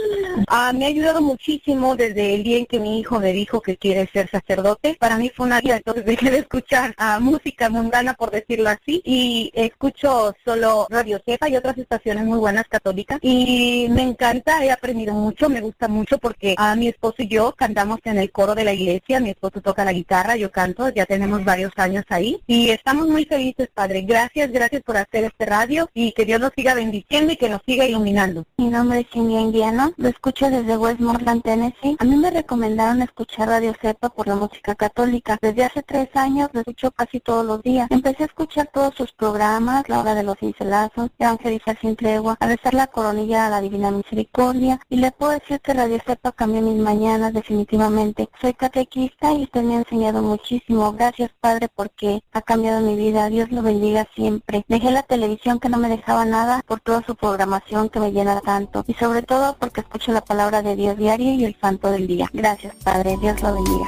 Ah, 0.48 0.72
me 0.74 0.86
ha 0.86 0.88
ayudado 0.88 1.22
muchísimo 1.22 1.96
desde 1.96 2.36
el 2.36 2.44
día 2.44 2.58
en 2.58 2.66
que 2.66 2.80
mi 2.80 3.00
hijo 3.00 3.20
me 3.20 3.32
dijo 3.32 3.62
que 3.62 3.78
quiere 3.78 4.10
ser 4.12 4.30
sacerdote. 4.30 4.98
Para 5.00 5.18
mí 5.18 5.30
fue 5.30 5.46
una 5.46 5.62
vida, 5.62 5.78
entonces 5.78 6.06
dejé 6.14 6.32
de 6.32 6.40
escuchar 6.40 6.96
a 6.98 7.20
música 7.20 7.70
mundana, 7.70 8.14
por 8.16 8.32
decirlo 8.32 8.70
así, 8.70 9.02
y 9.06 9.52
escucho 9.54 10.34
solo 10.44 10.88
Radio 10.90 11.22
Cepa 11.24 11.50
y 11.50 11.58
otras 11.58 11.78
estaciones 11.78 12.26
muy 12.26 12.40
buenas 12.40 12.68
católicas. 12.68 13.20
Y 13.22 13.88
me 13.92 14.02
encanta, 14.02 14.66
he 14.66 14.72
aprendido 14.72 15.14
mucho, 15.14 15.50
me 15.50 15.62
gusta 15.62 15.88
mucho 15.88 16.18
porque 16.18 16.56
a 16.58 16.76
mi 16.76 16.88
esposo 16.88 17.18
y 17.20 17.28
yo 17.28 17.54
cantamos 17.56 18.00
en 18.06 18.18
el 18.18 18.32
coro 18.32 18.56
de 18.56 18.64
la 18.64 18.74
iglesia. 18.74 19.20
Mi 19.20 19.30
esposo 19.32 19.62
toca 19.62 19.86
la 19.86 19.94
guitarra, 19.94 20.36
yo 20.38 20.52
canto, 20.52 20.90
ya 20.90 21.06
tenemos 21.06 21.44
varios 21.44 21.72
años 21.76 22.04
ahí. 22.10 22.42
Y 22.48 22.72
estamos 22.94 23.12
muy 23.12 23.26
felices, 23.26 23.70
Padre. 23.74 24.04
Gracias, 24.04 24.52
gracias 24.52 24.84
por 24.84 24.98
hacer 24.98 25.24
este 25.24 25.48
radio 25.48 25.90
y 25.96 26.12
que 26.12 26.26
Dios 26.26 26.40
nos 26.40 26.52
siga 26.56 26.76
bendiciendo 26.76 27.34
y 27.34 27.38
que 27.38 27.50
nos 27.50 27.62
siga 27.66 27.86
iluminando. 27.86 28.46
Mi 28.58 28.68
nombre 28.68 29.00
es 29.00 29.08
Cindy 29.12 29.36
Indiano, 29.36 29.94
lo 29.98 30.10
escucho 30.10 30.48
desde 30.52 30.78
Westmoreland, 30.78 31.42
Tennessee. 31.42 31.96
A 31.98 32.04
mí 32.04 32.16
me 32.18 32.30
recomendaron 32.30 33.02
escuchar 33.02 33.48
Radio 33.48 33.74
Cepa 33.82 34.10
por 34.10 34.28
la 34.28 34.36
música 34.36 34.76
católica. 34.76 35.40
Desde 35.42 35.64
hace 35.64 35.82
tres 35.82 36.08
años 36.14 36.52
lo 36.54 36.60
escucho 36.60 36.92
casi 36.92 37.20
todos 37.20 37.44
los 37.44 37.64
días. 37.64 37.88
Empecé 37.90 38.24
a 38.24 38.26
escuchar 38.28 38.70
todos 38.72 38.94
sus 38.94 39.12
programas, 39.14 39.90
La 39.90 40.00
Hora 40.00 40.14
de 40.14 40.22
los 40.22 40.38
Cincelazos, 40.38 41.10
Evangelizar 41.18 41.76
sin 41.82 41.96
tregua, 41.96 42.38
a 42.40 42.46
besar 42.46 42.76
la 42.76 42.86
coronilla 42.86 43.48
a 43.48 43.50
la 43.50 43.62
Divina 43.62 43.90
Misericordia 43.90 44.80
y 44.88 44.98
le 44.98 45.12
puedo 45.12 45.32
decir 45.32 45.60
que 45.62 45.74
Radio 45.74 45.98
Cepa 46.06 46.32
cambió 46.32 46.62
mis 46.62 46.80
mañanas 46.80 47.34
definitivamente. 47.34 48.30
Soy 48.40 48.54
catequista 48.54 49.32
y 49.34 49.46
usted 49.46 49.64
me 49.64 49.78
ha 49.78 49.80
enseñado 49.80 50.22
muchísimo. 50.22 50.92
Gracias 50.94 51.32
Padre 51.42 51.70
porque 51.74 52.22
ha 52.34 52.42
cambiado 52.44 52.73
mi 52.82 52.96
vida. 52.96 53.30
Dios 53.30 53.52
lo 53.52 53.62
bendiga 53.62 54.08
siempre. 54.16 54.66
Dejé 54.68 54.92
la 54.92 55.04
televisión 55.04 55.60
que 55.60 55.70
no 55.70 55.78
me 55.78 55.90
dejaba 55.90 56.26
nada 56.26 56.62
por 56.66 56.80
toda 56.80 57.04
su 57.06 57.16
programación 57.16 57.90
que 57.90 58.00
me 58.00 58.12
llena 58.12 58.42
tanto 58.42 58.84
y 58.88 58.94
sobre 58.94 59.22
todo 59.22 59.56
porque 59.60 59.82
escucho 59.82 60.12
la 60.12 60.22
palabra 60.22 60.62
de 60.62 60.76
Dios 60.76 60.98
diario 60.98 61.34
y 61.34 61.46
el 61.46 61.58
santo 61.60 61.92
del 61.92 62.08
día. 62.08 62.30
Gracias 62.34 62.76
Padre, 62.84 63.18
Dios 63.22 63.42
lo 63.42 63.54
bendiga. 63.54 63.88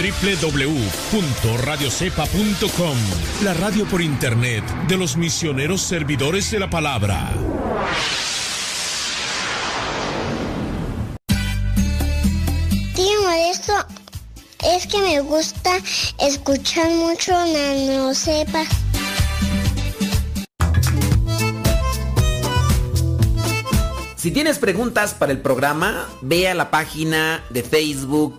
www.radiocepa.com 0.00 2.96
La 3.44 3.52
radio 3.54 3.86
por 3.86 4.00
internet 4.00 4.64
de 4.88 4.96
los 4.96 5.16
misioneros 5.16 5.82
servidores 5.82 6.50
de 6.50 6.58
la 6.58 6.70
palabra. 6.70 7.30
Tío 12.94 13.30
esto 13.50 13.74
es 14.64 14.86
que 14.86 14.98
me 14.98 15.20
gusta 15.20 15.78
escuchar 16.18 16.90
mucho 16.90 17.32
Nano 17.32 18.14
Sepa. 18.14 18.64
Si 24.16 24.30
tienes 24.30 24.58
preguntas 24.58 25.14
para 25.14 25.32
el 25.32 25.40
programa, 25.40 26.06
ve 26.20 26.48
a 26.48 26.54
la 26.54 26.70
página 26.70 27.42
de 27.48 27.62
Facebook 27.62 28.38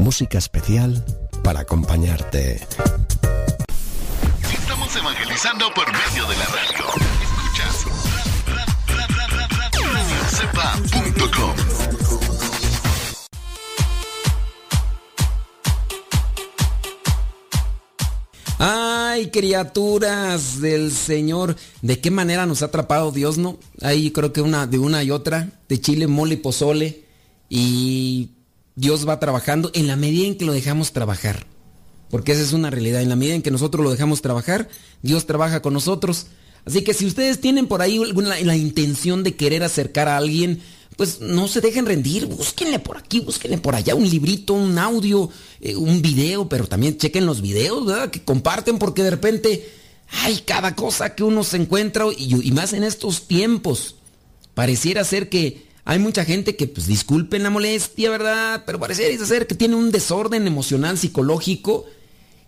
Música 0.00 0.38
especial 0.38 1.04
para 1.44 1.60
acompañarte. 1.60 2.66
Estamos 4.50 4.96
evangelizando 4.96 5.66
por 5.74 5.86
medio 5.92 6.26
de 6.26 6.36
la 6.38 6.46
radio. 6.46 6.86
Escuchas 7.22 7.84
radiocepa.com. 9.92 11.54
Ay, 18.58 19.30
criaturas 19.30 20.62
del 20.62 20.92
Señor, 20.92 21.56
¿de 21.82 22.00
qué 22.00 22.10
manera 22.10 22.46
nos 22.46 22.62
ha 22.62 22.66
atrapado 22.66 23.12
Dios, 23.12 23.36
no? 23.36 23.58
Ahí 23.82 24.12
creo 24.12 24.32
que 24.32 24.40
una 24.40 24.66
de 24.66 24.78
una 24.78 25.02
y 25.02 25.10
otra, 25.10 25.50
de 25.68 25.78
chile, 25.78 26.06
mole 26.06 26.34
y 26.34 26.38
pozole 26.38 27.04
y 27.50 28.39
Dios 28.80 29.06
va 29.06 29.20
trabajando 29.20 29.70
en 29.74 29.86
la 29.86 29.96
medida 29.96 30.26
en 30.26 30.36
que 30.36 30.46
lo 30.46 30.54
dejamos 30.54 30.92
trabajar. 30.92 31.46
Porque 32.08 32.32
esa 32.32 32.40
es 32.40 32.54
una 32.54 32.70
realidad. 32.70 33.02
En 33.02 33.10
la 33.10 33.16
medida 33.16 33.34
en 33.34 33.42
que 33.42 33.50
nosotros 33.50 33.84
lo 33.84 33.90
dejamos 33.90 34.22
trabajar, 34.22 34.70
Dios 35.02 35.26
trabaja 35.26 35.60
con 35.60 35.74
nosotros. 35.74 36.28
Así 36.64 36.82
que 36.82 36.94
si 36.94 37.04
ustedes 37.04 37.42
tienen 37.42 37.66
por 37.66 37.82
ahí 37.82 37.98
alguna, 38.02 38.40
la 38.40 38.56
intención 38.56 39.22
de 39.22 39.36
querer 39.36 39.62
acercar 39.62 40.08
a 40.08 40.16
alguien, 40.16 40.62
pues 40.96 41.20
no 41.20 41.46
se 41.46 41.60
dejen 41.60 41.84
rendir. 41.84 42.24
Búsquenle 42.24 42.78
por 42.78 42.96
aquí, 42.96 43.20
búsquenle 43.20 43.58
por 43.58 43.74
allá 43.74 43.94
un 43.94 44.08
librito, 44.08 44.54
un 44.54 44.78
audio, 44.78 45.28
eh, 45.60 45.76
un 45.76 46.00
video, 46.00 46.48
pero 46.48 46.66
también 46.66 46.96
chequen 46.96 47.26
los 47.26 47.42
videos, 47.42 47.84
¿verdad? 47.84 48.10
Que 48.10 48.22
comparten 48.22 48.78
porque 48.78 49.02
de 49.02 49.10
repente 49.10 49.70
hay 50.22 50.38
cada 50.38 50.74
cosa 50.74 51.14
que 51.14 51.22
uno 51.22 51.44
se 51.44 51.58
encuentra 51.58 52.06
y, 52.16 52.48
y 52.48 52.52
más 52.52 52.72
en 52.72 52.84
estos 52.84 53.28
tiempos. 53.28 53.96
Pareciera 54.54 55.04
ser 55.04 55.28
que 55.28 55.69
hay 55.90 55.98
mucha 55.98 56.24
gente 56.24 56.54
que, 56.54 56.68
pues 56.68 56.86
disculpen 56.86 57.42
la 57.42 57.50
molestia, 57.50 58.10
¿verdad? 58.10 58.62
Pero 58.64 58.78
parece 58.78 59.18
ser 59.26 59.48
que 59.48 59.56
tiene 59.56 59.74
un 59.74 59.90
desorden 59.90 60.46
emocional, 60.46 60.96
psicológico 60.96 61.84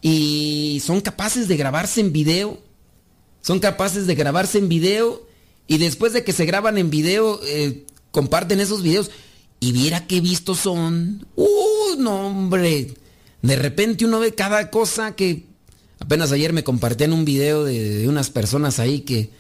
y 0.00 0.80
son 0.86 1.00
capaces 1.00 1.48
de 1.48 1.56
grabarse 1.56 2.00
en 2.00 2.12
video. 2.12 2.62
Son 3.40 3.58
capaces 3.58 4.06
de 4.06 4.14
grabarse 4.14 4.58
en 4.58 4.68
video 4.68 5.26
y 5.66 5.78
después 5.78 6.12
de 6.12 6.22
que 6.22 6.32
se 6.32 6.46
graban 6.46 6.78
en 6.78 6.88
video, 6.88 7.40
eh, 7.42 7.84
comparten 8.12 8.60
esos 8.60 8.80
videos. 8.80 9.10
Y 9.58 9.72
viera 9.72 10.06
qué 10.06 10.20
vistos 10.20 10.60
son. 10.60 11.26
¡Uh, 11.34 11.96
no, 11.98 12.28
hombre! 12.28 12.94
De 13.42 13.56
repente 13.56 14.04
uno 14.04 14.20
ve 14.20 14.36
cada 14.36 14.70
cosa 14.70 15.16
que... 15.16 15.46
Apenas 15.98 16.30
ayer 16.30 16.52
me 16.52 16.62
compartían 16.62 17.12
un 17.12 17.24
video 17.24 17.64
de, 17.64 17.90
de 17.98 18.08
unas 18.08 18.30
personas 18.30 18.78
ahí 18.78 19.00
que 19.00 19.30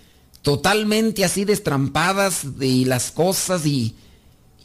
totalmente 0.42 1.24
así 1.24 1.44
destrampadas 1.44 2.42
y 2.60 2.84
las 2.84 3.10
cosas 3.10 3.64
y, 3.64 3.94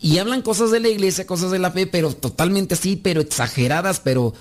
y 0.02 0.18
hablan 0.18 0.42
cosas 0.42 0.72
de 0.72 0.80
la 0.80 0.90
iglesia, 0.90 1.26
cosas 1.26 1.52
de 1.52 1.60
la 1.60 1.72
fe, 1.72 1.88
pero 1.88 2.14
totalmente 2.14 2.74
así, 2.74 2.96
pero 2.96 3.22
exageradas, 3.22 4.00
pero 4.00 4.34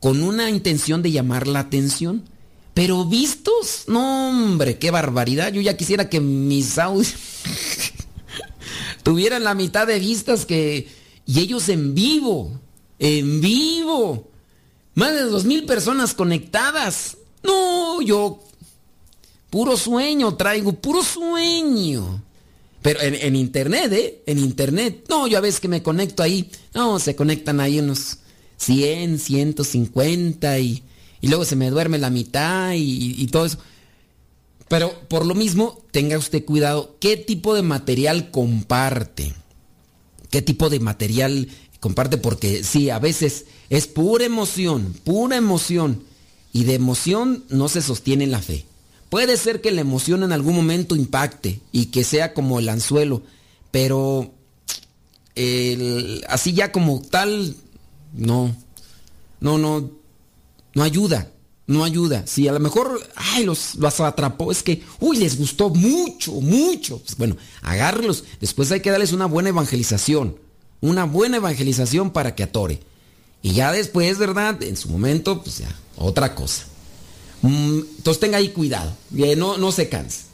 con 0.00 0.22
una 0.22 0.50
intención 0.50 1.02
de 1.02 1.10
llamar 1.10 1.46
la 1.46 1.60
atención. 1.60 2.24
Pero 2.74 3.04
vistos, 3.04 3.84
no 3.86 4.28
hombre, 4.28 4.78
qué 4.78 4.90
barbaridad. 4.90 5.52
Yo 5.52 5.60
ya 5.60 5.76
quisiera 5.76 6.08
que 6.08 6.20
mis 6.20 6.78
audios 6.78 7.14
tuvieran 9.02 9.44
la 9.44 9.54
mitad 9.54 9.86
de 9.86 9.98
vistas 9.98 10.46
que... 10.46 11.02
Y 11.24 11.38
ellos 11.38 11.68
en 11.68 11.94
vivo, 11.94 12.58
en 12.98 13.40
vivo. 13.40 14.28
Más 14.94 15.14
de 15.14 15.22
dos 15.22 15.44
mil 15.44 15.64
personas 15.66 16.14
conectadas. 16.14 17.16
No, 17.44 18.02
yo 18.02 18.42
Puro 19.52 19.76
sueño 19.76 20.34
traigo, 20.34 20.72
puro 20.72 21.04
sueño. 21.04 22.22
Pero 22.80 23.02
en, 23.02 23.36
internet, 23.36 23.92
¿eh? 23.92 24.22
En 24.24 24.38
internet. 24.38 25.04
No, 25.10 25.26
yo 25.26 25.36
a 25.36 25.42
veces 25.42 25.60
que 25.60 25.68
me 25.68 25.82
conecto 25.82 26.22
ahí. 26.22 26.50
No, 26.72 26.98
se 26.98 27.14
conectan 27.14 27.60
ahí 27.60 27.78
unos 27.78 28.16
100, 28.56 29.18
150 29.18 30.58
y, 30.58 30.82
y 31.20 31.28
luego 31.28 31.44
se 31.44 31.56
me 31.56 31.68
duerme 31.68 31.98
la 31.98 32.08
mitad 32.08 32.72
y, 32.72 33.22
y 33.22 33.26
todo 33.26 33.44
eso. 33.44 33.58
Pero 34.68 34.90
por 35.08 35.26
lo 35.26 35.34
mismo, 35.34 35.82
tenga 35.90 36.16
usted 36.16 36.46
cuidado 36.46 36.96
qué 36.98 37.18
tipo 37.18 37.54
de 37.54 37.60
material 37.60 38.30
comparte. 38.30 39.34
¿Qué 40.30 40.40
tipo 40.40 40.70
de 40.70 40.80
material 40.80 41.48
comparte? 41.78 42.16
Porque 42.16 42.64
sí, 42.64 42.88
a 42.88 42.98
veces 42.98 43.44
es 43.68 43.86
pura 43.86 44.24
emoción, 44.24 44.94
pura 45.04 45.36
emoción. 45.36 46.04
Y 46.54 46.64
de 46.64 46.72
emoción 46.72 47.44
no 47.50 47.68
se 47.68 47.82
sostiene 47.82 48.26
la 48.26 48.40
fe. 48.40 48.64
Puede 49.12 49.36
ser 49.36 49.60
que 49.60 49.72
la 49.72 49.82
emoción 49.82 50.22
en 50.22 50.32
algún 50.32 50.56
momento 50.56 50.96
impacte 50.96 51.60
y 51.70 51.86
que 51.90 52.02
sea 52.02 52.32
como 52.32 52.58
el 52.58 52.70
anzuelo, 52.70 53.22
pero 53.70 54.32
así 56.28 56.54
ya 56.54 56.72
como 56.72 57.02
tal, 57.02 57.54
no. 58.14 58.56
no, 59.38 59.58
no, 59.58 59.90
no 60.72 60.82
ayuda, 60.82 61.30
no 61.66 61.84
ayuda. 61.84 62.26
Si 62.26 62.48
a 62.48 62.52
lo 62.52 62.60
mejor, 62.60 63.06
ay, 63.14 63.44
los, 63.44 63.74
los 63.74 64.00
atrapó, 64.00 64.50
es 64.50 64.62
que, 64.62 64.82
uy, 64.98 65.18
les 65.18 65.36
gustó 65.36 65.68
mucho, 65.68 66.32
mucho. 66.40 66.96
Pues 67.00 67.14
bueno, 67.18 67.36
agárrelos. 67.60 68.24
Después 68.40 68.72
hay 68.72 68.80
que 68.80 68.90
darles 68.90 69.12
una 69.12 69.26
buena 69.26 69.50
evangelización, 69.50 70.38
una 70.80 71.04
buena 71.04 71.36
evangelización 71.36 72.12
para 72.12 72.34
que 72.34 72.44
atore. 72.44 72.80
Y 73.42 73.52
ya 73.52 73.72
después, 73.72 74.16
¿verdad? 74.16 74.62
En 74.62 74.78
su 74.78 74.88
momento, 74.88 75.42
pues 75.42 75.58
ya, 75.58 75.76
otra 75.98 76.34
cosa. 76.34 76.71
Mm, 77.42 77.80
entonces 77.96 78.20
tenga 78.20 78.38
ahí 78.38 78.48
cuidado, 78.48 78.96
no, 79.36 79.58
no 79.58 79.72
se 79.72 79.88
canse. 79.88 80.32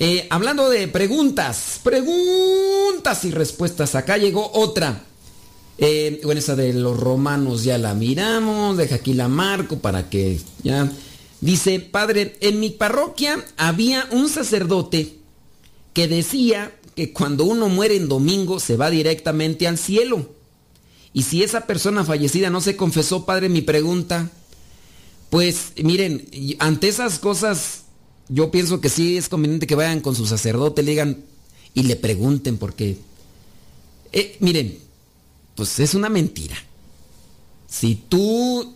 Eh, 0.00 0.28
hablando 0.30 0.70
de 0.70 0.86
preguntas, 0.86 1.80
preguntas 1.82 3.24
y 3.24 3.32
respuestas, 3.32 3.96
acá 3.96 4.16
llegó 4.16 4.50
otra. 4.52 5.02
Eh, 5.78 6.20
bueno, 6.24 6.38
esa 6.38 6.56
de 6.56 6.72
los 6.72 6.98
romanos 6.98 7.64
ya 7.64 7.78
la 7.78 7.94
miramos, 7.94 8.76
deja 8.76 8.96
aquí 8.96 9.14
la 9.14 9.28
marco 9.28 9.78
para 9.78 10.08
que 10.08 10.40
ya... 10.62 10.90
Dice, 11.40 11.78
padre, 11.78 12.36
en 12.40 12.58
mi 12.58 12.70
parroquia 12.70 13.44
había 13.56 14.08
un 14.10 14.28
sacerdote 14.28 15.18
que 15.92 16.08
decía 16.08 16.72
que 16.96 17.12
cuando 17.12 17.44
uno 17.44 17.68
muere 17.68 17.94
en 17.94 18.08
domingo 18.08 18.58
se 18.58 18.76
va 18.76 18.90
directamente 18.90 19.68
al 19.68 19.78
cielo. 19.78 20.30
Y 21.12 21.22
si 21.22 21.44
esa 21.44 21.66
persona 21.66 22.04
fallecida 22.04 22.50
no 22.50 22.60
se 22.60 22.76
confesó, 22.76 23.24
padre, 23.24 23.48
mi 23.48 23.62
pregunta, 23.62 24.32
pues 25.30 25.72
miren, 25.82 26.28
ante 26.58 26.88
esas 26.88 27.18
cosas 27.18 27.82
yo 28.28 28.50
pienso 28.50 28.80
que 28.80 28.88
sí 28.88 29.16
es 29.16 29.28
conveniente 29.28 29.66
que 29.66 29.74
vayan 29.74 30.00
con 30.00 30.14
su 30.14 30.26
sacerdote, 30.26 30.82
le 30.82 30.90
digan 30.90 31.24
y 31.74 31.84
le 31.84 31.96
pregunten 31.96 32.58
porque, 32.58 32.98
eh, 34.12 34.36
miren, 34.40 34.78
pues 35.54 35.78
es 35.80 35.94
una 35.94 36.08
mentira. 36.08 36.56
Si 37.68 37.94
tú 37.94 38.74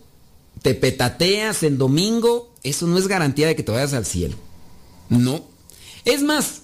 te 0.61 0.73
petateas 0.75 1.63
en 1.63 1.77
domingo, 1.77 2.51
eso 2.63 2.87
no 2.87 2.97
es 2.97 3.07
garantía 3.07 3.47
de 3.47 3.55
que 3.55 3.63
te 3.63 3.71
vayas 3.71 3.93
al 3.93 4.05
cielo. 4.05 4.35
No. 5.09 5.43
Es 6.05 6.23
más, 6.23 6.61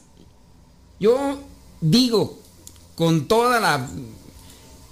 yo 0.99 1.39
digo 1.81 2.39
con 2.95 3.27
toda 3.27 3.59
la... 3.59 3.89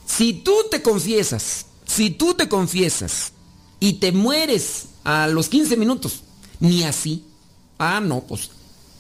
Si 0.06 0.34
tú 0.34 0.54
te 0.72 0.82
confiesas, 0.82 1.66
si 1.86 2.10
tú 2.10 2.34
te 2.34 2.48
confiesas 2.48 3.34
y 3.80 3.94
te 3.94 4.12
mueres 4.12 4.86
a 5.04 5.28
los 5.28 5.50
15 5.50 5.78
minutos, 5.78 6.22
ni 6.60 6.84
así. 6.84 7.24
Ah, 7.78 8.00
no, 8.00 8.22
pues 8.22 8.50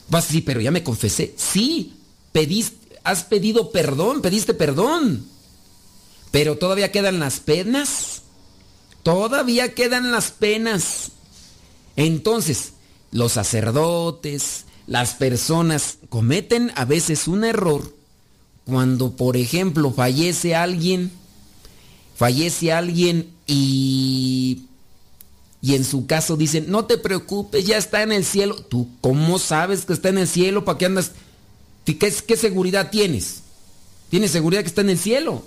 vas 0.09 0.25
sí, 0.25 0.41
pero 0.41 0.61
ya 0.61 0.71
me 0.71 0.83
confesé. 0.83 1.33
Sí, 1.37 1.93
pediste, 2.31 2.99
has 3.03 3.23
pedido 3.23 3.71
perdón, 3.71 4.21
pediste 4.21 4.53
perdón. 4.53 5.25
Pero 6.31 6.57
todavía 6.57 6.91
quedan 6.91 7.19
las 7.19 7.39
penas. 7.39 8.21
Todavía 9.03 9.73
quedan 9.73 10.11
las 10.11 10.31
penas. 10.31 11.11
Entonces, 11.95 12.73
los 13.11 13.33
sacerdotes, 13.33 14.65
las 14.85 15.13
personas 15.15 15.97
cometen 16.09 16.71
a 16.75 16.85
veces 16.85 17.27
un 17.27 17.43
error 17.43 17.95
cuando, 18.65 19.15
por 19.15 19.37
ejemplo, 19.37 19.91
fallece 19.91 20.53
alguien, 20.55 21.11
fallece 22.17 22.73
alguien 22.73 23.33
y 23.47 24.66
y 25.61 25.75
en 25.75 25.83
su 25.83 26.05
caso 26.05 26.37
dicen, 26.37 26.65
no 26.69 26.85
te 26.85 26.97
preocupes, 26.97 27.65
ya 27.65 27.77
está 27.77 28.03
en 28.03 28.11
el 28.11 28.23
cielo. 28.23 28.55
¿Tú 28.55 28.89
cómo 29.01 29.39
sabes 29.39 29.85
que 29.85 29.93
está 29.93 30.09
en 30.09 30.19
el 30.19 30.27
cielo? 30.27 30.65
¿Para 30.65 30.77
qué 30.77 30.85
andas? 30.85 31.11
¿Qué, 31.83 31.97
qué 31.97 32.37
seguridad 32.37 32.91
tienes? 32.91 33.41
¿Tienes 34.09 34.31
seguridad 34.31 34.61
que 34.61 34.67
está 34.67 34.81
en 34.81 34.91
el 34.91 34.99
cielo? 34.99 35.43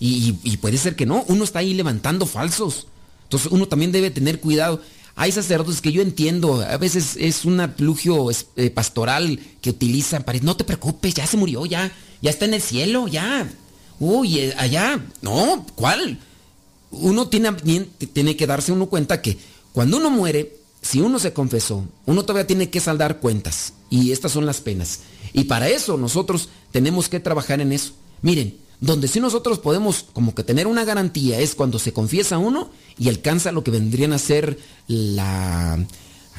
Y, 0.00 0.56
puede 0.58 0.78
ser 0.78 0.94
que 0.94 1.06
no, 1.06 1.24
uno 1.28 1.44
está 1.44 1.60
ahí 1.60 1.74
levantando 1.74 2.26
falsos. 2.26 2.86
Entonces 3.24 3.50
uno 3.50 3.66
también 3.66 3.92
debe 3.92 4.10
tener 4.10 4.40
cuidado. 4.40 4.80
Hay 5.16 5.32
sacerdotes 5.32 5.80
que 5.80 5.90
yo 5.90 6.02
entiendo, 6.02 6.62
a 6.62 6.76
veces 6.76 7.16
es 7.18 7.44
un 7.44 7.72
plugio 7.76 8.28
eh, 8.30 8.70
pastoral 8.70 9.40
que 9.60 9.70
utilizan 9.70 10.22
para 10.22 10.38
no 10.38 10.56
te 10.56 10.62
preocupes, 10.62 11.14
ya 11.14 11.26
se 11.26 11.36
murió, 11.36 11.66
ya, 11.66 11.90
ya 12.22 12.30
está 12.30 12.44
en 12.44 12.54
el 12.54 12.62
cielo, 12.62 13.08
ya. 13.08 13.50
Uy, 13.98 14.38
eh, 14.38 14.54
allá, 14.56 15.04
no, 15.20 15.66
¿cuál? 15.74 16.20
Uno 16.90 17.28
tiene, 17.28 17.52
tiene 18.12 18.36
que 18.36 18.46
darse 18.46 18.72
uno 18.72 18.86
cuenta 18.86 19.20
que 19.22 19.38
cuando 19.72 19.98
uno 19.98 20.10
muere, 20.10 20.56
si 20.82 21.00
uno 21.00 21.18
se 21.18 21.32
confesó, 21.32 21.84
uno 22.06 22.22
todavía 22.24 22.46
tiene 22.46 22.70
que 22.70 22.80
saldar 22.80 23.20
cuentas. 23.20 23.74
Y 23.90 24.12
estas 24.12 24.32
son 24.32 24.46
las 24.46 24.60
penas. 24.60 25.00
Y 25.32 25.44
para 25.44 25.68
eso 25.68 25.96
nosotros 25.96 26.48
tenemos 26.72 27.08
que 27.08 27.20
trabajar 27.20 27.60
en 27.60 27.72
eso. 27.72 27.92
Miren, 28.22 28.56
donde 28.80 29.08
sí 29.08 29.20
nosotros 29.20 29.58
podemos 29.58 30.06
como 30.12 30.34
que 30.34 30.44
tener 30.44 30.66
una 30.66 30.84
garantía 30.84 31.40
es 31.40 31.54
cuando 31.54 31.78
se 31.78 31.92
confiesa 31.92 32.38
uno 32.38 32.70
y 32.96 33.08
alcanza 33.08 33.52
lo 33.52 33.64
que 33.64 33.70
vendrían 33.70 34.12
a 34.12 34.18
ser 34.18 34.58
la... 34.86 35.84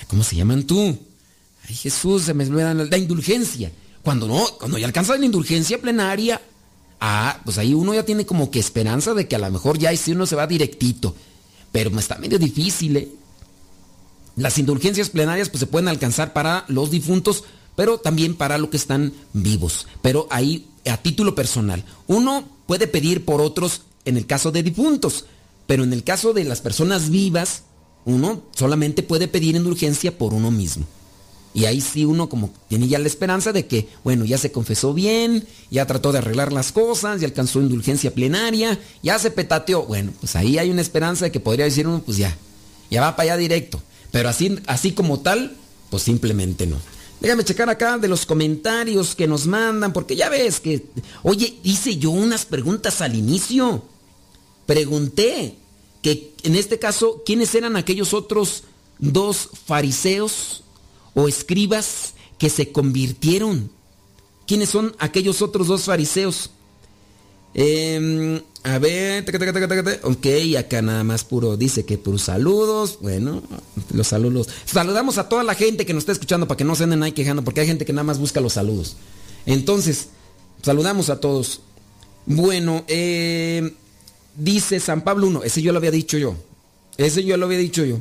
¿Cómo 0.07 0.23
se 0.23 0.35
llaman 0.35 0.63
tú? 0.63 0.97
Ay 1.67 1.75
Jesús, 1.75 2.23
se 2.23 2.33
me 2.33 2.45
olvidan 2.45 2.89
la 2.89 2.97
indulgencia. 2.97 3.71
Cuando 4.01 4.27
no, 4.27 4.43
cuando 4.57 4.77
ya 4.77 4.87
alcanza 4.87 5.17
la 5.17 5.25
indulgencia 5.25 5.79
plenaria, 5.79 6.41
Ah, 6.99 7.39
pues 7.45 7.57
ahí 7.57 7.73
uno 7.73 7.93
ya 7.93 8.03
tiene 8.03 8.25
como 8.25 8.51
que 8.51 8.59
esperanza 8.59 9.13
de 9.13 9.27
que 9.27 9.35
a 9.35 9.39
lo 9.39 9.49
mejor 9.51 9.77
ya 9.77 9.95
si 9.95 10.11
uno 10.11 10.25
se 10.25 10.35
va 10.35 10.47
directito. 10.47 11.15
Pero 11.71 11.97
está 11.99 12.17
medio 12.17 12.39
difícil, 12.39 12.97
¿eh? 12.97 13.09
Las 14.35 14.57
indulgencias 14.57 15.09
plenarias 15.09 15.49
pues 15.49 15.59
se 15.59 15.67
pueden 15.67 15.87
alcanzar 15.87 16.33
para 16.33 16.65
los 16.67 16.91
difuntos, 16.91 17.43
pero 17.75 17.97
también 17.97 18.35
para 18.35 18.57
los 18.57 18.69
que 18.69 18.77
están 18.77 19.13
vivos. 19.33 19.87
Pero 20.01 20.27
ahí, 20.31 20.67
a 20.85 20.97
título 20.97 21.35
personal, 21.35 21.83
uno 22.07 22.47
puede 22.65 22.87
pedir 22.87 23.25
por 23.25 23.41
otros 23.41 23.81
en 24.05 24.17
el 24.17 24.25
caso 24.25 24.51
de 24.51 24.63
difuntos, 24.63 25.25
pero 25.67 25.83
en 25.83 25.93
el 25.93 26.03
caso 26.03 26.33
de 26.33 26.45
las 26.45 26.61
personas 26.61 27.09
vivas, 27.09 27.63
uno 28.05 28.43
solamente 28.55 29.03
puede 29.03 29.27
pedir 29.27 29.55
indulgencia 29.55 30.17
por 30.17 30.33
uno 30.33 30.51
mismo. 30.51 30.85
Y 31.53 31.65
ahí 31.65 31.81
sí 31.81 32.05
uno 32.05 32.29
como 32.29 32.53
tiene 32.67 32.87
ya 32.87 32.99
la 32.99 33.07
esperanza 33.07 33.51
de 33.51 33.65
que, 33.65 33.89
bueno, 34.03 34.23
ya 34.25 34.37
se 34.37 34.51
confesó 34.51 34.93
bien, 34.93 35.47
ya 35.71 35.87
trató 35.87 36.11
de 36.11 36.19
arreglar 36.19 36.53
las 36.53 36.71
cosas, 36.71 37.21
ya 37.21 37.27
alcanzó 37.27 37.59
indulgencia 37.59 38.13
plenaria, 38.13 38.79
ya 39.01 39.17
se 39.17 39.31
petateó. 39.31 39.83
Bueno, 39.83 40.11
pues 40.19 40.35
ahí 40.35 40.59
hay 40.59 40.69
una 40.69 40.81
esperanza 40.81 41.25
de 41.25 41.31
que 41.31 41.39
podría 41.39 41.65
decir 41.65 41.87
uno, 41.87 42.01
pues 42.05 42.17
ya, 42.17 42.37
ya 42.91 43.01
va 43.01 43.15
para 43.15 43.33
allá 43.33 43.37
directo. 43.37 43.81
Pero 44.11 44.29
así, 44.29 44.59
así 44.67 44.91
como 44.91 45.19
tal, 45.19 45.55
pues 45.89 46.03
simplemente 46.03 46.67
no. 46.67 46.77
Déjame 47.19 47.43
checar 47.43 47.69
acá 47.69 47.97
de 47.97 48.07
los 48.07 48.25
comentarios 48.25 49.15
que 49.15 49.27
nos 49.27 49.45
mandan, 49.45 49.91
porque 49.91 50.15
ya 50.15 50.29
ves 50.29 50.59
que, 50.59 50.85
oye, 51.23 51.59
hice 51.63 51.97
yo 51.97 52.11
unas 52.11 52.45
preguntas 52.45 53.01
al 53.01 53.15
inicio. 53.15 53.83
Pregunté 54.65 55.55
que 56.01 56.33
en 56.43 56.55
este 56.55 56.79
caso, 56.79 57.23
¿quiénes 57.25 57.53
eran 57.55 57.75
aquellos 57.75 58.13
otros 58.13 58.63
dos 58.99 59.49
fariseos 59.65 60.63
o 61.19 61.27
escribas 61.27 62.13
que 62.37 62.49
se 62.49 62.71
convirtieron. 62.71 63.69
¿Quiénes 64.47 64.69
son 64.69 64.95
aquellos 64.99 65.41
otros 65.41 65.67
dos 65.67 65.83
fariseos? 65.83 66.49
Em, 67.53 68.41
a 68.63 68.79
ver, 68.79 69.25
ok, 70.03 70.27
acá 70.57 70.81
nada 70.81 71.03
más 71.03 71.23
puro, 71.23 71.57
dice 71.57 71.83
que 71.83 71.97
por 71.97 72.19
saludos, 72.19 72.99
bueno, 73.01 73.43
los 73.91 74.07
saludos. 74.07 74.47
Saludamos 74.65 75.17
a 75.17 75.27
toda 75.27 75.43
la 75.43 75.55
gente 75.55 75.85
que 75.85 75.93
nos 75.93 76.03
está 76.03 76.13
escuchando 76.13 76.47
para 76.47 76.57
que 76.57 76.63
no 76.63 76.75
se 76.75 76.85
anden 76.85 77.03
ahí 77.03 77.11
quejando, 77.11 77.43
porque 77.43 77.61
hay 77.61 77.67
gente 77.67 77.85
que 77.85 77.93
nada 77.93 78.03
más 78.03 78.19
busca 78.19 78.39
los 78.39 78.53
saludos. 78.53 78.95
Entonces, 79.45 80.09
saludamos 80.61 81.09
a 81.09 81.19
todos. 81.19 81.61
Bueno, 82.25 82.85
em, 82.87 83.73
dice 84.35 84.79
San 84.79 85.01
Pablo 85.01 85.27
1, 85.27 85.43
ese 85.43 85.61
yo 85.61 85.73
lo 85.73 85.79
había 85.79 85.91
dicho 85.91 86.17
yo, 86.17 86.35
ese 86.97 87.25
yo 87.25 87.35
lo 87.35 87.45
había 87.45 87.57
dicho 87.57 87.83
yo. 87.83 87.99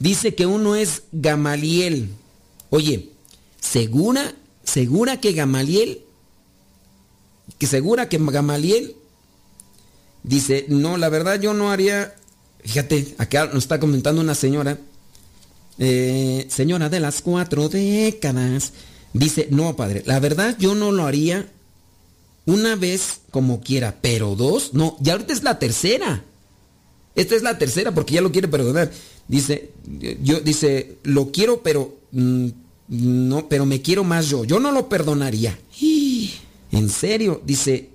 Dice 0.00 0.34
que 0.34 0.46
uno 0.46 0.74
es 0.74 1.04
Gamaliel. 1.12 2.10
Oye, 2.74 3.10
¿segura, 3.60 4.34
segura 4.64 5.20
que 5.20 5.32
Gamaliel, 5.32 6.00
que 7.56 7.68
segura 7.68 8.08
que 8.08 8.18
Gamaliel, 8.18 8.96
dice, 10.24 10.66
no, 10.68 10.96
la 10.96 11.08
verdad 11.08 11.40
yo 11.40 11.54
no 11.54 11.70
haría, 11.70 12.16
fíjate, 12.64 13.14
acá 13.18 13.46
nos 13.46 13.62
está 13.62 13.78
comentando 13.78 14.20
una 14.20 14.34
señora, 14.34 14.76
eh, 15.78 16.48
señora 16.50 16.88
de 16.88 16.98
las 16.98 17.22
cuatro 17.22 17.68
décadas, 17.68 18.72
dice, 19.12 19.46
no, 19.52 19.76
padre, 19.76 20.02
la 20.04 20.18
verdad 20.18 20.56
yo 20.58 20.74
no 20.74 20.90
lo 20.90 21.06
haría 21.06 21.48
una 22.44 22.74
vez 22.74 23.20
como 23.30 23.60
quiera, 23.60 23.98
pero 24.00 24.34
dos, 24.34 24.74
no, 24.74 24.96
ya 24.98 25.12
ahorita 25.12 25.32
es 25.32 25.44
la 25.44 25.60
tercera. 25.60 26.24
Esta 27.14 27.36
es 27.36 27.42
la 27.42 27.58
tercera 27.58 27.94
porque 27.94 28.14
ya 28.14 28.20
lo 28.20 28.32
quiere 28.32 28.48
perdonar. 28.48 28.90
Dice, 29.28 29.70
yo 30.22 30.40
dice, 30.40 30.98
lo 31.04 31.30
quiero, 31.30 31.62
pero 31.62 31.96
mm, 32.10 32.48
no, 32.88 33.48
pero 33.48 33.66
me 33.66 33.80
quiero 33.82 34.04
más 34.04 34.28
yo. 34.28 34.44
Yo 34.44 34.60
no 34.60 34.72
lo 34.72 34.88
perdonaría. 34.88 35.58
En 36.72 36.88
serio, 36.88 37.40
dice, 37.44 37.90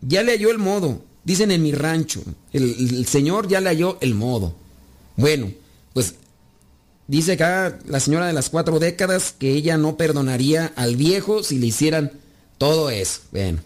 ya 0.00 0.22
le 0.22 0.32
halló 0.32 0.50
el 0.50 0.56
modo. 0.56 1.02
Dicen 1.24 1.50
en 1.50 1.62
mi 1.62 1.72
rancho, 1.72 2.22
el, 2.52 3.06
Señor 3.06 3.46
ya 3.46 3.60
le 3.60 3.68
halló 3.68 3.98
el 4.00 4.14
modo. 4.14 4.54
Bueno, 5.16 5.52
pues 5.92 6.14
dice 7.06 7.32
acá 7.32 7.78
la 7.86 8.00
señora 8.00 8.26
de 8.26 8.32
las 8.32 8.50
cuatro 8.50 8.78
décadas 8.80 9.34
que 9.38 9.52
ella 9.52 9.76
no 9.76 9.96
perdonaría 9.96 10.72
al 10.76 10.96
viejo 10.96 11.42
si 11.42 11.58
le 11.58 11.66
hicieran 11.66 12.12
todo 12.58 12.90
eso. 12.90 13.20
Bueno, 13.30 13.60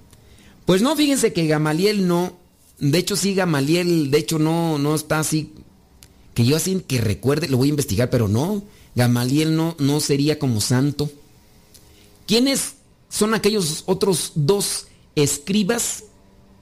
pues 0.66 0.82
no, 0.82 0.94
fíjense 0.96 1.32
que 1.32 1.46
Gamaliel 1.46 2.06
no, 2.06 2.36
de 2.78 2.98
hecho 2.98 3.16
sí, 3.16 3.34
Gamaliel, 3.34 4.10
de 4.10 4.18
hecho 4.18 4.38
no, 4.38 4.78
no 4.78 4.94
está 4.94 5.20
así, 5.20 5.52
que 6.34 6.44
yo 6.44 6.56
así 6.56 6.84
que 6.86 7.00
recuerde, 7.00 7.48
lo 7.48 7.56
voy 7.56 7.68
a 7.68 7.70
investigar, 7.70 8.10
pero 8.10 8.28
no, 8.28 8.64
Gamaliel 8.96 9.54
no, 9.54 9.76
no 9.78 10.00
sería 10.00 10.38
como 10.38 10.60
santo. 10.60 11.10
¿Quiénes 12.26 12.74
son 13.10 13.34
aquellos 13.34 13.84
otros 13.86 14.32
dos 14.34 14.86
escribas 15.14 16.04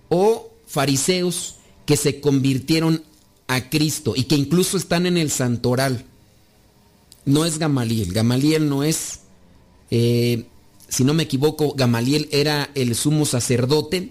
o 0.09 0.51
fariseos 0.67 1.55
que 1.87 1.97
se 1.97 2.21
convirtieron 2.21 3.05
a 3.47 3.71
Cristo 3.71 4.15
y 4.17 4.25
que 4.25 4.35
incluso 4.35 4.77
están 4.77 5.07
en 5.07 5.17
el 5.17 5.31
santoral? 5.31 6.05
No 7.25 7.47
es 7.47 7.59
Gamaliel, 7.59 8.13
Gamaliel 8.13 8.69
no 8.69 8.83
es, 8.83 9.21
eh, 9.91 10.45
si 10.89 11.05
no 11.05 11.15
me 11.15 11.23
equivoco, 11.23 11.73
Gamaliel 11.75 12.29
era 12.33 12.71
el 12.75 12.95
sumo 12.95 13.25
sacerdote 13.25 14.11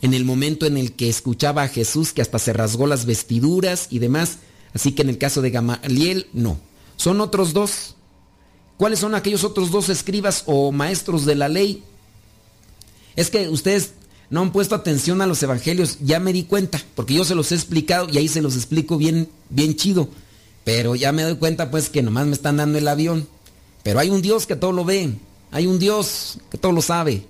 en 0.00 0.14
el 0.14 0.24
momento 0.24 0.66
en 0.66 0.76
el 0.76 0.92
que 0.92 1.08
escuchaba 1.08 1.62
a 1.64 1.68
Jesús 1.68 2.12
que 2.12 2.22
hasta 2.22 2.38
se 2.38 2.52
rasgó 2.52 2.86
las 2.86 3.04
vestiduras 3.04 3.88
y 3.90 3.98
demás. 3.98 4.38
Así 4.72 4.92
que 4.92 5.02
en 5.02 5.10
el 5.10 5.18
caso 5.18 5.42
de 5.42 5.50
Gamaliel, 5.50 6.26
no. 6.32 6.58
Son 6.98 7.22
otros 7.22 7.54
dos. 7.54 7.94
¿Cuáles 8.76 8.98
son 8.98 9.14
aquellos 9.14 9.44
otros 9.44 9.70
dos 9.70 9.88
escribas 9.88 10.42
o 10.46 10.70
maestros 10.72 11.24
de 11.24 11.34
la 11.34 11.48
ley? 11.48 11.82
Es 13.16 13.30
que 13.30 13.48
ustedes 13.48 13.94
no 14.30 14.42
han 14.42 14.52
puesto 14.52 14.74
atención 14.74 15.22
a 15.22 15.26
los 15.26 15.42
evangelios, 15.42 15.98
ya 16.00 16.20
me 16.20 16.32
di 16.32 16.42
cuenta, 16.42 16.80
porque 16.94 17.14
yo 17.14 17.24
se 17.24 17.34
los 17.34 17.50
he 17.50 17.54
explicado 17.54 18.08
y 18.10 18.18
ahí 18.18 18.28
se 18.28 18.42
los 18.42 18.56
explico 18.56 18.98
bien, 18.98 19.28
bien 19.48 19.74
chido. 19.74 20.08
Pero 20.64 20.94
ya 20.94 21.12
me 21.12 21.22
doy 21.22 21.36
cuenta 21.36 21.70
pues 21.70 21.88
que 21.88 22.02
nomás 22.02 22.26
me 22.26 22.34
están 22.34 22.58
dando 22.58 22.78
el 22.78 22.88
avión. 22.88 23.26
Pero 23.82 24.00
hay 24.00 24.10
un 24.10 24.20
Dios 24.20 24.46
que 24.46 24.56
todo 24.56 24.72
lo 24.72 24.84
ve, 24.84 25.14
hay 25.50 25.66
un 25.66 25.78
Dios 25.78 26.38
que 26.50 26.58
todo 26.58 26.72
lo 26.72 26.82
sabe. 26.82 27.26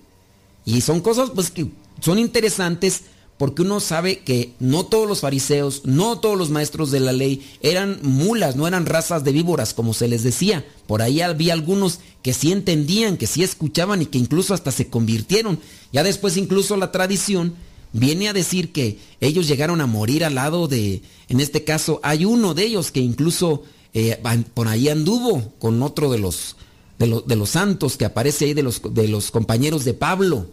Y 0.65 0.81
son 0.81 1.01
cosas 1.01 1.31
pues 1.31 1.51
que 1.51 1.71
son 2.01 2.19
interesantes 2.19 3.03
porque 3.39 3.63
uno 3.63 3.79
sabe 3.79 4.19
que 4.19 4.53
no 4.59 4.85
todos 4.85 5.09
los 5.09 5.21
fariseos, 5.21 5.83
no 5.85 6.19
todos 6.19 6.37
los 6.37 6.51
maestros 6.51 6.91
de 6.91 6.99
la 6.99 7.13
ley 7.13 7.49
eran 7.63 8.01
mulas, 8.03 8.57
no 8.57 8.67
eran 8.67 8.85
razas 8.85 9.23
de 9.23 9.31
víboras, 9.31 9.75
como 9.75 9.95
se 9.95 10.09
les 10.09 10.25
decía. 10.25 10.67
Por 10.89 11.03
ahí 11.03 11.21
había 11.21 11.53
algunos 11.53 12.01
que 12.23 12.35
sí 12.35 12.51
entendían, 12.51 13.17
que 13.17 13.29
sí 13.29 13.45
escuchaban 13.45 14.03
y 14.03 14.07
que 14.07 14.19
incluso 14.19 14.55
hasta 14.55 14.73
se 14.73 14.89
convirtieron. 14.89 15.61
Ya 15.93 16.03
después 16.03 16.37
incluso 16.37 16.77
la 16.77 16.91
tradición 16.91 17.55
viene 17.93 18.29
a 18.29 18.33
decir 18.33 18.73
que 18.73 18.99
ellos 19.21 19.47
llegaron 19.47 19.81
a 19.81 19.87
morir 19.87 20.25
al 20.25 20.35
lado 20.35 20.67
de, 20.67 21.03
en 21.29 21.41
este 21.41 21.63
caso, 21.63 22.01
hay 22.03 22.25
uno 22.25 22.55
de 22.55 22.65
ellos 22.65 22.91
que 22.91 23.01
incluso 23.01 23.63
eh, 23.95 24.21
por 24.53 24.67
ahí 24.67 24.89
anduvo 24.89 25.53
con 25.61 25.81
otro 25.85 26.11
de 26.11 26.19
los, 26.19 26.57
de, 26.99 27.37
los 27.37 27.51
santos 27.51 27.97
que 27.97 28.05
aparece 28.05 28.47
ahí 28.47 28.55
de 28.55 28.65
los, 28.65 28.83
de 28.93 29.07
los 29.07 29.31
compañeros 29.31 29.85
de 29.85 29.95
Pablo. 29.95 30.47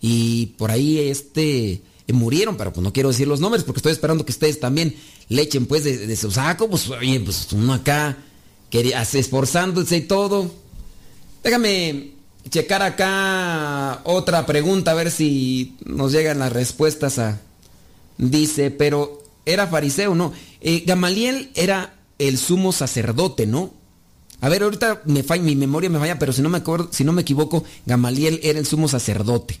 Y 0.00 0.46
por 0.56 0.70
ahí 0.70 0.98
este 0.98 1.82
murieron, 2.12 2.56
pero 2.56 2.72
pues 2.72 2.82
no 2.82 2.92
quiero 2.92 3.10
decir 3.10 3.28
los 3.28 3.40
nombres 3.40 3.64
porque 3.64 3.78
estoy 3.78 3.92
esperando 3.92 4.24
que 4.24 4.32
ustedes 4.32 4.60
también 4.60 4.94
le 5.28 5.42
echen 5.42 5.66
pues 5.66 5.84
de, 5.84 6.16
su 6.16 6.30
saco, 6.30 6.68
pues 6.68 6.88
oye, 6.90 7.20
pues 7.20 7.48
uno 7.52 7.74
acá 7.74 8.18
quería, 8.70 9.02
esforzándose 9.02 9.96
y 9.98 10.00
todo. 10.02 10.50
Déjame 11.42 12.12
checar 12.48 12.82
acá 12.82 14.00
otra 14.04 14.46
pregunta 14.46 14.90
a 14.90 14.94
ver 14.94 15.10
si 15.10 15.76
nos 15.84 16.12
llegan 16.12 16.38
las 16.38 16.52
respuestas 16.52 17.18
a... 17.18 17.40
Dice, 18.18 18.70
pero 18.70 19.22
era 19.46 19.66
fariseo, 19.66 20.14
¿no? 20.14 20.32
Eh, 20.60 20.84
Gamaliel 20.86 21.50
era 21.54 21.94
el 22.18 22.36
sumo 22.36 22.72
sacerdote, 22.72 23.46
¿no? 23.46 23.72
A 24.42 24.48
ver, 24.50 24.62
ahorita 24.62 25.02
me 25.06 25.22
falla, 25.22 25.42
mi 25.42 25.56
memoria 25.56 25.88
me 25.88 25.98
falla, 25.98 26.18
pero 26.18 26.32
si 26.34 26.42
no 26.42 26.50
me 26.50 26.58
acuerdo, 26.58 26.90
si 26.92 27.02
no 27.02 27.12
me 27.12 27.22
equivoco, 27.22 27.64
Gamaliel 27.86 28.40
era 28.42 28.58
el 28.58 28.66
sumo 28.66 28.88
sacerdote 28.88 29.60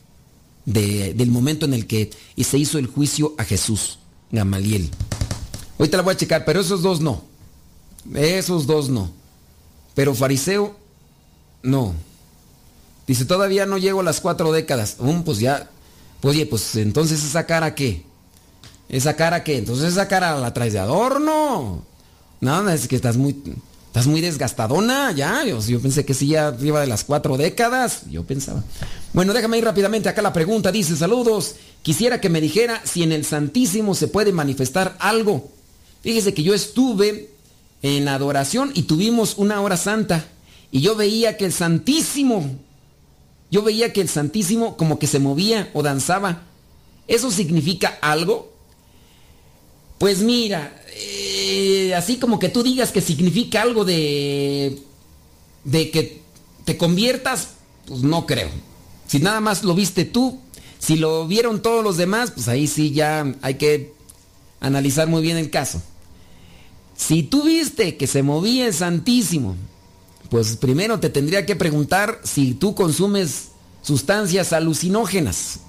del 0.64 1.30
momento 1.30 1.66
en 1.66 1.74
el 1.74 1.86
que 1.86 2.10
se 2.36 2.58
hizo 2.58 2.78
el 2.78 2.86
juicio 2.86 3.34
a 3.38 3.44
Jesús, 3.44 3.98
Gamaliel. 4.30 4.90
Ahorita 5.78 5.96
la 5.96 6.02
voy 6.02 6.14
a 6.14 6.16
checar, 6.16 6.44
pero 6.44 6.60
esos 6.60 6.82
dos 6.82 7.00
no. 7.00 7.24
Esos 8.14 8.66
dos 8.66 8.88
no. 8.88 9.10
Pero 9.94 10.14
fariseo, 10.14 10.76
no. 11.62 11.94
Dice, 13.06 13.24
todavía 13.24 13.66
no 13.66 13.78
llego 13.78 14.00
a 14.00 14.04
las 14.04 14.20
cuatro 14.20 14.52
décadas. 14.52 14.96
pues 15.24 15.38
ya. 15.38 15.70
Pues, 16.20 16.36
oye, 16.36 16.46
pues 16.46 16.76
entonces 16.76 17.24
esa 17.24 17.46
cara 17.46 17.74
qué. 17.74 18.04
¿Esa 18.88 19.16
cara 19.16 19.42
qué? 19.42 19.58
Entonces 19.58 19.92
esa 19.92 20.08
cara 20.08 20.38
la 20.38 20.52
traes 20.52 20.74
de 20.74 20.78
adorno. 20.78 21.84
No, 22.40 22.70
es 22.70 22.88
que 22.88 22.96
estás 22.96 23.16
muy. 23.16 23.36
Estás 23.90 24.06
muy 24.06 24.20
desgastadona 24.20 25.10
ya. 25.10 25.44
Yo, 25.44 25.60
yo, 25.60 25.80
pensé 25.80 26.04
que 26.04 26.14
sí 26.14 26.28
ya 26.28 26.56
iba 26.62 26.80
de 26.80 26.86
las 26.86 27.02
cuatro 27.02 27.36
décadas. 27.36 28.02
Yo 28.08 28.22
pensaba. 28.22 28.62
Bueno, 29.12 29.32
déjame 29.32 29.58
ir 29.58 29.64
rápidamente 29.64 30.08
acá 30.08 30.22
la 30.22 30.32
pregunta. 30.32 30.70
Dice, 30.70 30.96
saludos. 30.96 31.56
Quisiera 31.82 32.20
que 32.20 32.28
me 32.28 32.40
dijera 32.40 32.80
si 32.84 33.02
en 33.02 33.10
el 33.10 33.24
Santísimo 33.24 33.96
se 33.96 34.06
puede 34.06 34.30
manifestar 34.30 34.94
algo. 35.00 35.50
Fíjese 36.02 36.32
que 36.34 36.44
yo 36.44 36.54
estuve 36.54 37.30
en 37.82 38.06
adoración 38.06 38.70
y 38.74 38.82
tuvimos 38.82 39.34
una 39.38 39.60
hora 39.60 39.76
santa. 39.76 40.24
Y 40.70 40.82
yo 40.82 40.94
veía 40.94 41.36
que 41.36 41.46
el 41.46 41.52
Santísimo, 41.52 42.48
yo 43.50 43.62
veía 43.62 43.92
que 43.92 44.02
el 44.02 44.08
Santísimo 44.08 44.76
como 44.76 45.00
que 45.00 45.08
se 45.08 45.18
movía 45.18 45.68
o 45.74 45.82
danzaba. 45.82 46.42
¿Eso 47.08 47.32
significa 47.32 47.98
algo? 48.02 48.52
Pues 49.98 50.20
mira, 50.20 50.80
así 51.96 52.18
como 52.18 52.38
que 52.38 52.48
tú 52.48 52.62
digas 52.62 52.92
que 52.92 53.00
significa 53.00 53.62
algo 53.62 53.84
de, 53.84 54.78
de 55.64 55.90
que 55.90 56.22
te 56.64 56.76
conviertas, 56.76 57.50
pues 57.86 58.02
no 58.02 58.26
creo. 58.26 58.50
Si 59.06 59.18
nada 59.18 59.40
más 59.40 59.64
lo 59.64 59.74
viste 59.74 60.04
tú, 60.04 60.38
si 60.78 60.96
lo 60.96 61.26
vieron 61.26 61.62
todos 61.62 61.84
los 61.84 61.96
demás, 61.96 62.30
pues 62.30 62.48
ahí 62.48 62.66
sí 62.66 62.92
ya 62.92 63.34
hay 63.42 63.54
que 63.54 63.92
analizar 64.60 65.08
muy 65.08 65.22
bien 65.22 65.36
el 65.36 65.50
caso. 65.50 65.82
Si 66.96 67.22
tú 67.22 67.44
viste 67.44 67.96
que 67.96 68.06
se 68.06 68.22
movía 68.22 68.66
el 68.66 68.74
Santísimo, 68.74 69.56
pues 70.28 70.56
primero 70.56 71.00
te 71.00 71.10
tendría 71.10 71.46
que 71.46 71.56
preguntar 71.56 72.20
si 72.24 72.54
tú 72.54 72.74
consumes 72.74 73.48
sustancias 73.82 74.52
alucinógenas. 74.52 75.60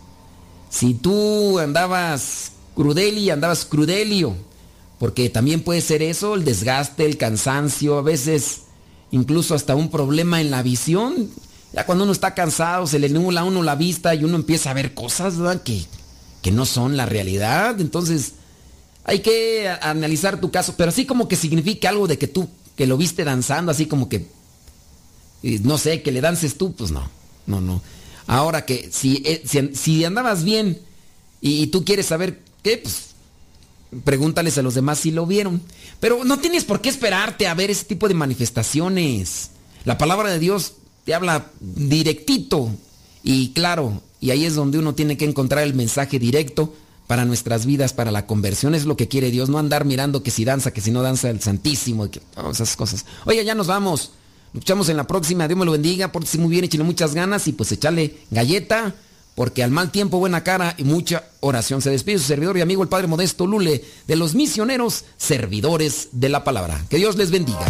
Si 0.69 0.93
tú 0.93 1.59
andabas 1.59 2.51
crudeli, 2.75 3.29
andabas 3.29 3.65
crudelio, 3.65 4.35
porque 5.01 5.31
también 5.31 5.63
puede 5.63 5.81
ser 5.81 6.03
eso, 6.03 6.35
el 6.35 6.45
desgaste, 6.45 7.07
el 7.07 7.17
cansancio, 7.17 7.97
a 7.97 8.03
veces 8.03 8.65
incluso 9.09 9.55
hasta 9.55 9.73
un 9.73 9.89
problema 9.89 10.41
en 10.41 10.51
la 10.51 10.61
visión. 10.61 11.27
Ya 11.73 11.87
cuando 11.87 12.03
uno 12.03 12.13
está 12.13 12.35
cansado, 12.35 12.85
se 12.85 12.99
le 12.99 13.09
nubla 13.09 13.41
a 13.41 13.45
uno 13.45 13.63
la 13.63 13.73
vista 13.73 14.13
y 14.13 14.23
uno 14.23 14.35
empieza 14.35 14.69
a 14.69 14.75
ver 14.75 14.93
cosas 14.93 15.33
Que, 15.63 15.87
que 16.43 16.51
no 16.51 16.67
son 16.67 16.97
la 16.97 17.07
realidad. 17.07 17.81
Entonces, 17.81 18.33
hay 19.03 19.21
que 19.21 19.67
analizar 19.81 20.39
tu 20.39 20.51
caso, 20.51 20.75
pero 20.77 20.89
así 20.89 21.07
como 21.07 21.27
que 21.27 21.35
significa 21.35 21.89
algo 21.89 22.05
de 22.07 22.19
que 22.19 22.27
tú, 22.27 22.47
que 22.75 22.85
lo 22.85 22.95
viste 22.95 23.23
danzando, 23.23 23.71
así 23.71 23.87
como 23.87 24.07
que, 24.07 24.27
no 25.63 25.79
sé, 25.79 26.03
que 26.03 26.11
le 26.11 26.21
dances 26.21 26.59
tú, 26.59 26.75
pues 26.75 26.91
no, 26.91 27.09
no, 27.47 27.59
no. 27.59 27.81
Ahora 28.27 28.67
que 28.67 28.91
si, 28.91 29.23
eh, 29.25 29.41
si 29.73 30.05
andabas 30.05 30.43
bien 30.43 30.79
y 31.41 31.65
tú 31.67 31.83
quieres 31.83 32.05
saber 32.05 32.43
qué, 32.61 32.77
pues 32.77 33.10
pregúntales 34.03 34.57
a 34.57 34.61
los 34.61 34.75
demás 34.75 34.99
si 34.99 35.11
lo 35.11 35.25
vieron. 35.25 35.61
Pero 35.99 36.23
no 36.23 36.39
tienes 36.39 36.63
por 36.63 36.81
qué 36.81 36.89
esperarte 36.89 37.47
a 37.47 37.53
ver 37.53 37.69
ese 37.69 37.85
tipo 37.85 38.07
de 38.07 38.13
manifestaciones. 38.13 39.51
La 39.85 39.97
palabra 39.97 40.29
de 40.29 40.39
Dios 40.39 40.73
te 41.05 41.13
habla 41.13 41.47
directito 41.59 42.69
y 43.23 43.49
claro, 43.49 44.01
y 44.19 44.31
ahí 44.31 44.45
es 44.45 44.55
donde 44.55 44.79
uno 44.79 44.93
tiene 44.95 45.17
que 45.17 45.25
encontrar 45.25 45.63
el 45.63 45.73
mensaje 45.73 46.19
directo 46.19 46.73
para 47.07 47.25
nuestras 47.25 47.65
vidas, 47.65 47.93
para 47.93 48.11
la 48.11 48.25
conversión, 48.25 48.73
es 48.73 48.85
lo 48.85 48.95
que 48.95 49.09
quiere 49.09 49.31
Dios, 49.31 49.49
no 49.49 49.57
andar 49.57 49.83
mirando 49.83 50.23
que 50.23 50.31
si 50.31 50.45
danza, 50.45 50.71
que 50.71 50.79
si 50.79 50.91
no 50.91 51.01
danza 51.01 51.29
el 51.29 51.41
Santísimo, 51.41 52.09
que, 52.09 52.21
esas 52.49 52.77
cosas. 52.77 53.05
Oye, 53.25 53.43
ya 53.43 53.53
nos 53.53 53.67
vamos. 53.67 54.13
Luchamos 54.53 54.89
en 54.89 54.97
la 54.97 55.07
próxima, 55.07 55.47
Dios 55.47 55.59
me 55.59 55.65
lo 55.65 55.71
bendiga, 55.71 56.11
pórtese 56.11 56.37
muy 56.37 56.49
bien, 56.49 56.65
échale 56.65 56.83
muchas 56.83 57.13
ganas 57.13 57.47
y 57.47 57.53
pues 57.53 57.71
echale 57.71 58.17
galleta, 58.31 58.95
porque 59.35 59.63
al 59.63 59.71
mal 59.71 59.91
tiempo 59.91 60.19
buena 60.19 60.43
cara 60.43 60.75
y 60.77 60.83
mucha 60.83 61.23
oración. 61.39 61.81
Se 61.81 61.89
despide 61.89 62.19
su 62.19 62.25
servidor 62.25 62.57
y 62.57 62.61
amigo 62.61 62.83
el 62.83 62.89
Padre 62.89 63.07
Modesto 63.07 63.47
Lule 63.47 63.83
de 64.07 64.15
los 64.15 64.35
misioneros 64.35 65.05
servidores 65.17 66.09
de 66.11 66.29
la 66.29 66.43
palabra. 66.43 66.83
Que 66.89 66.97
Dios 66.97 67.15
les 67.15 67.31
bendiga. 67.31 67.65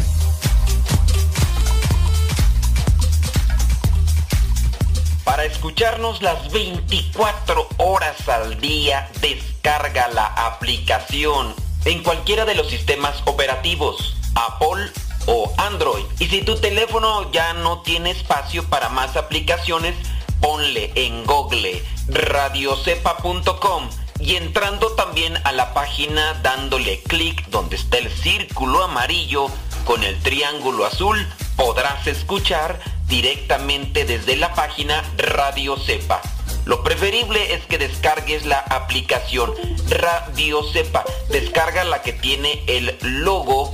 Para 5.24 5.46
escucharnos 5.46 6.22
las 6.22 6.52
24 6.52 7.68
horas 7.78 8.28
al 8.28 8.60
día, 8.60 9.10
descarga 9.22 10.10
la 10.10 10.26
aplicación 10.26 11.54
en 11.86 12.04
cualquiera 12.04 12.46
de 12.46 12.56
los 12.56 12.70
sistemas 12.70 13.16
operativos, 13.26 14.18
Apple 14.36 14.92
o 15.28 15.52
Android. 15.58 16.04
Y 16.20 16.26
si 16.26 16.42
tu 16.42 16.56
teléfono 16.58 17.32
ya 17.32 17.54
no 17.54 17.82
tiene 17.82 18.12
espacio 18.12 18.64
para 18.66 18.90
más 18.90 19.16
aplicaciones, 19.16 19.96
ponle 20.42 20.92
en 20.96 21.26
google 21.26 21.82
radiocepa.com 22.10 23.90
y 24.20 24.36
entrando 24.36 24.92
también 24.94 25.38
a 25.44 25.52
la 25.52 25.74
página 25.74 26.34
dándole 26.44 27.02
clic 27.04 27.48
donde 27.48 27.76
está 27.76 27.98
el 27.98 28.12
círculo 28.12 28.84
amarillo 28.84 29.48
con 29.86 30.04
el 30.04 30.20
triángulo 30.22 30.86
azul, 30.86 31.28
podrás 31.56 32.06
escuchar 32.08 32.80
directamente 33.08 34.06
desde 34.06 34.36
la 34.36 34.54
página 34.54 35.04
Radio 35.18 35.78
Cepa. 35.78 36.22
Lo 36.66 36.84
preferible 36.84 37.54
es 37.56 37.66
que 37.66 37.80
descargues 37.80 38.46
la 38.46 38.60
aplicación 38.60 39.52
Radio 39.90 40.64
Cepa. 40.72 41.04
Descarga 41.30 41.84
la 41.84 42.04
que 42.04 42.14
tiene 42.14 42.64
el 42.68 42.98
logo 43.02 43.74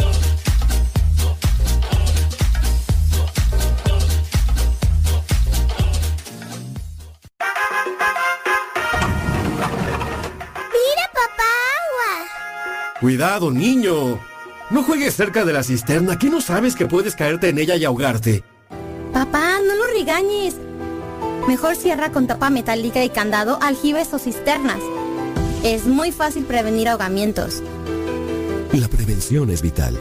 Cuidado, 13.01 13.49
niño. 13.49 14.19
No 14.69 14.83
juegues 14.83 15.15
cerca 15.15 15.43
de 15.43 15.53
la 15.53 15.63
cisterna, 15.63 16.19
que 16.19 16.29
no 16.29 16.39
sabes 16.39 16.75
que 16.75 16.85
puedes 16.85 17.15
caerte 17.15 17.49
en 17.49 17.57
ella 17.57 17.75
y 17.75 17.83
ahogarte. 17.83 18.43
Papá, 19.11 19.57
no 19.67 19.73
lo 19.73 19.87
regañes. 19.87 20.55
Mejor 21.47 21.75
cierra 21.75 22.11
con 22.11 22.27
tapa 22.27 22.51
metálica 22.51 23.03
y 23.03 23.09
candado 23.09 23.57
aljibes 23.59 24.13
o 24.13 24.19
cisternas. 24.19 24.79
Es 25.63 25.87
muy 25.87 26.11
fácil 26.11 26.43
prevenir 26.45 26.89
ahogamientos. 26.89 27.63
La 28.71 28.87
prevención 28.87 29.49
es 29.49 29.63
vital. 29.63 29.97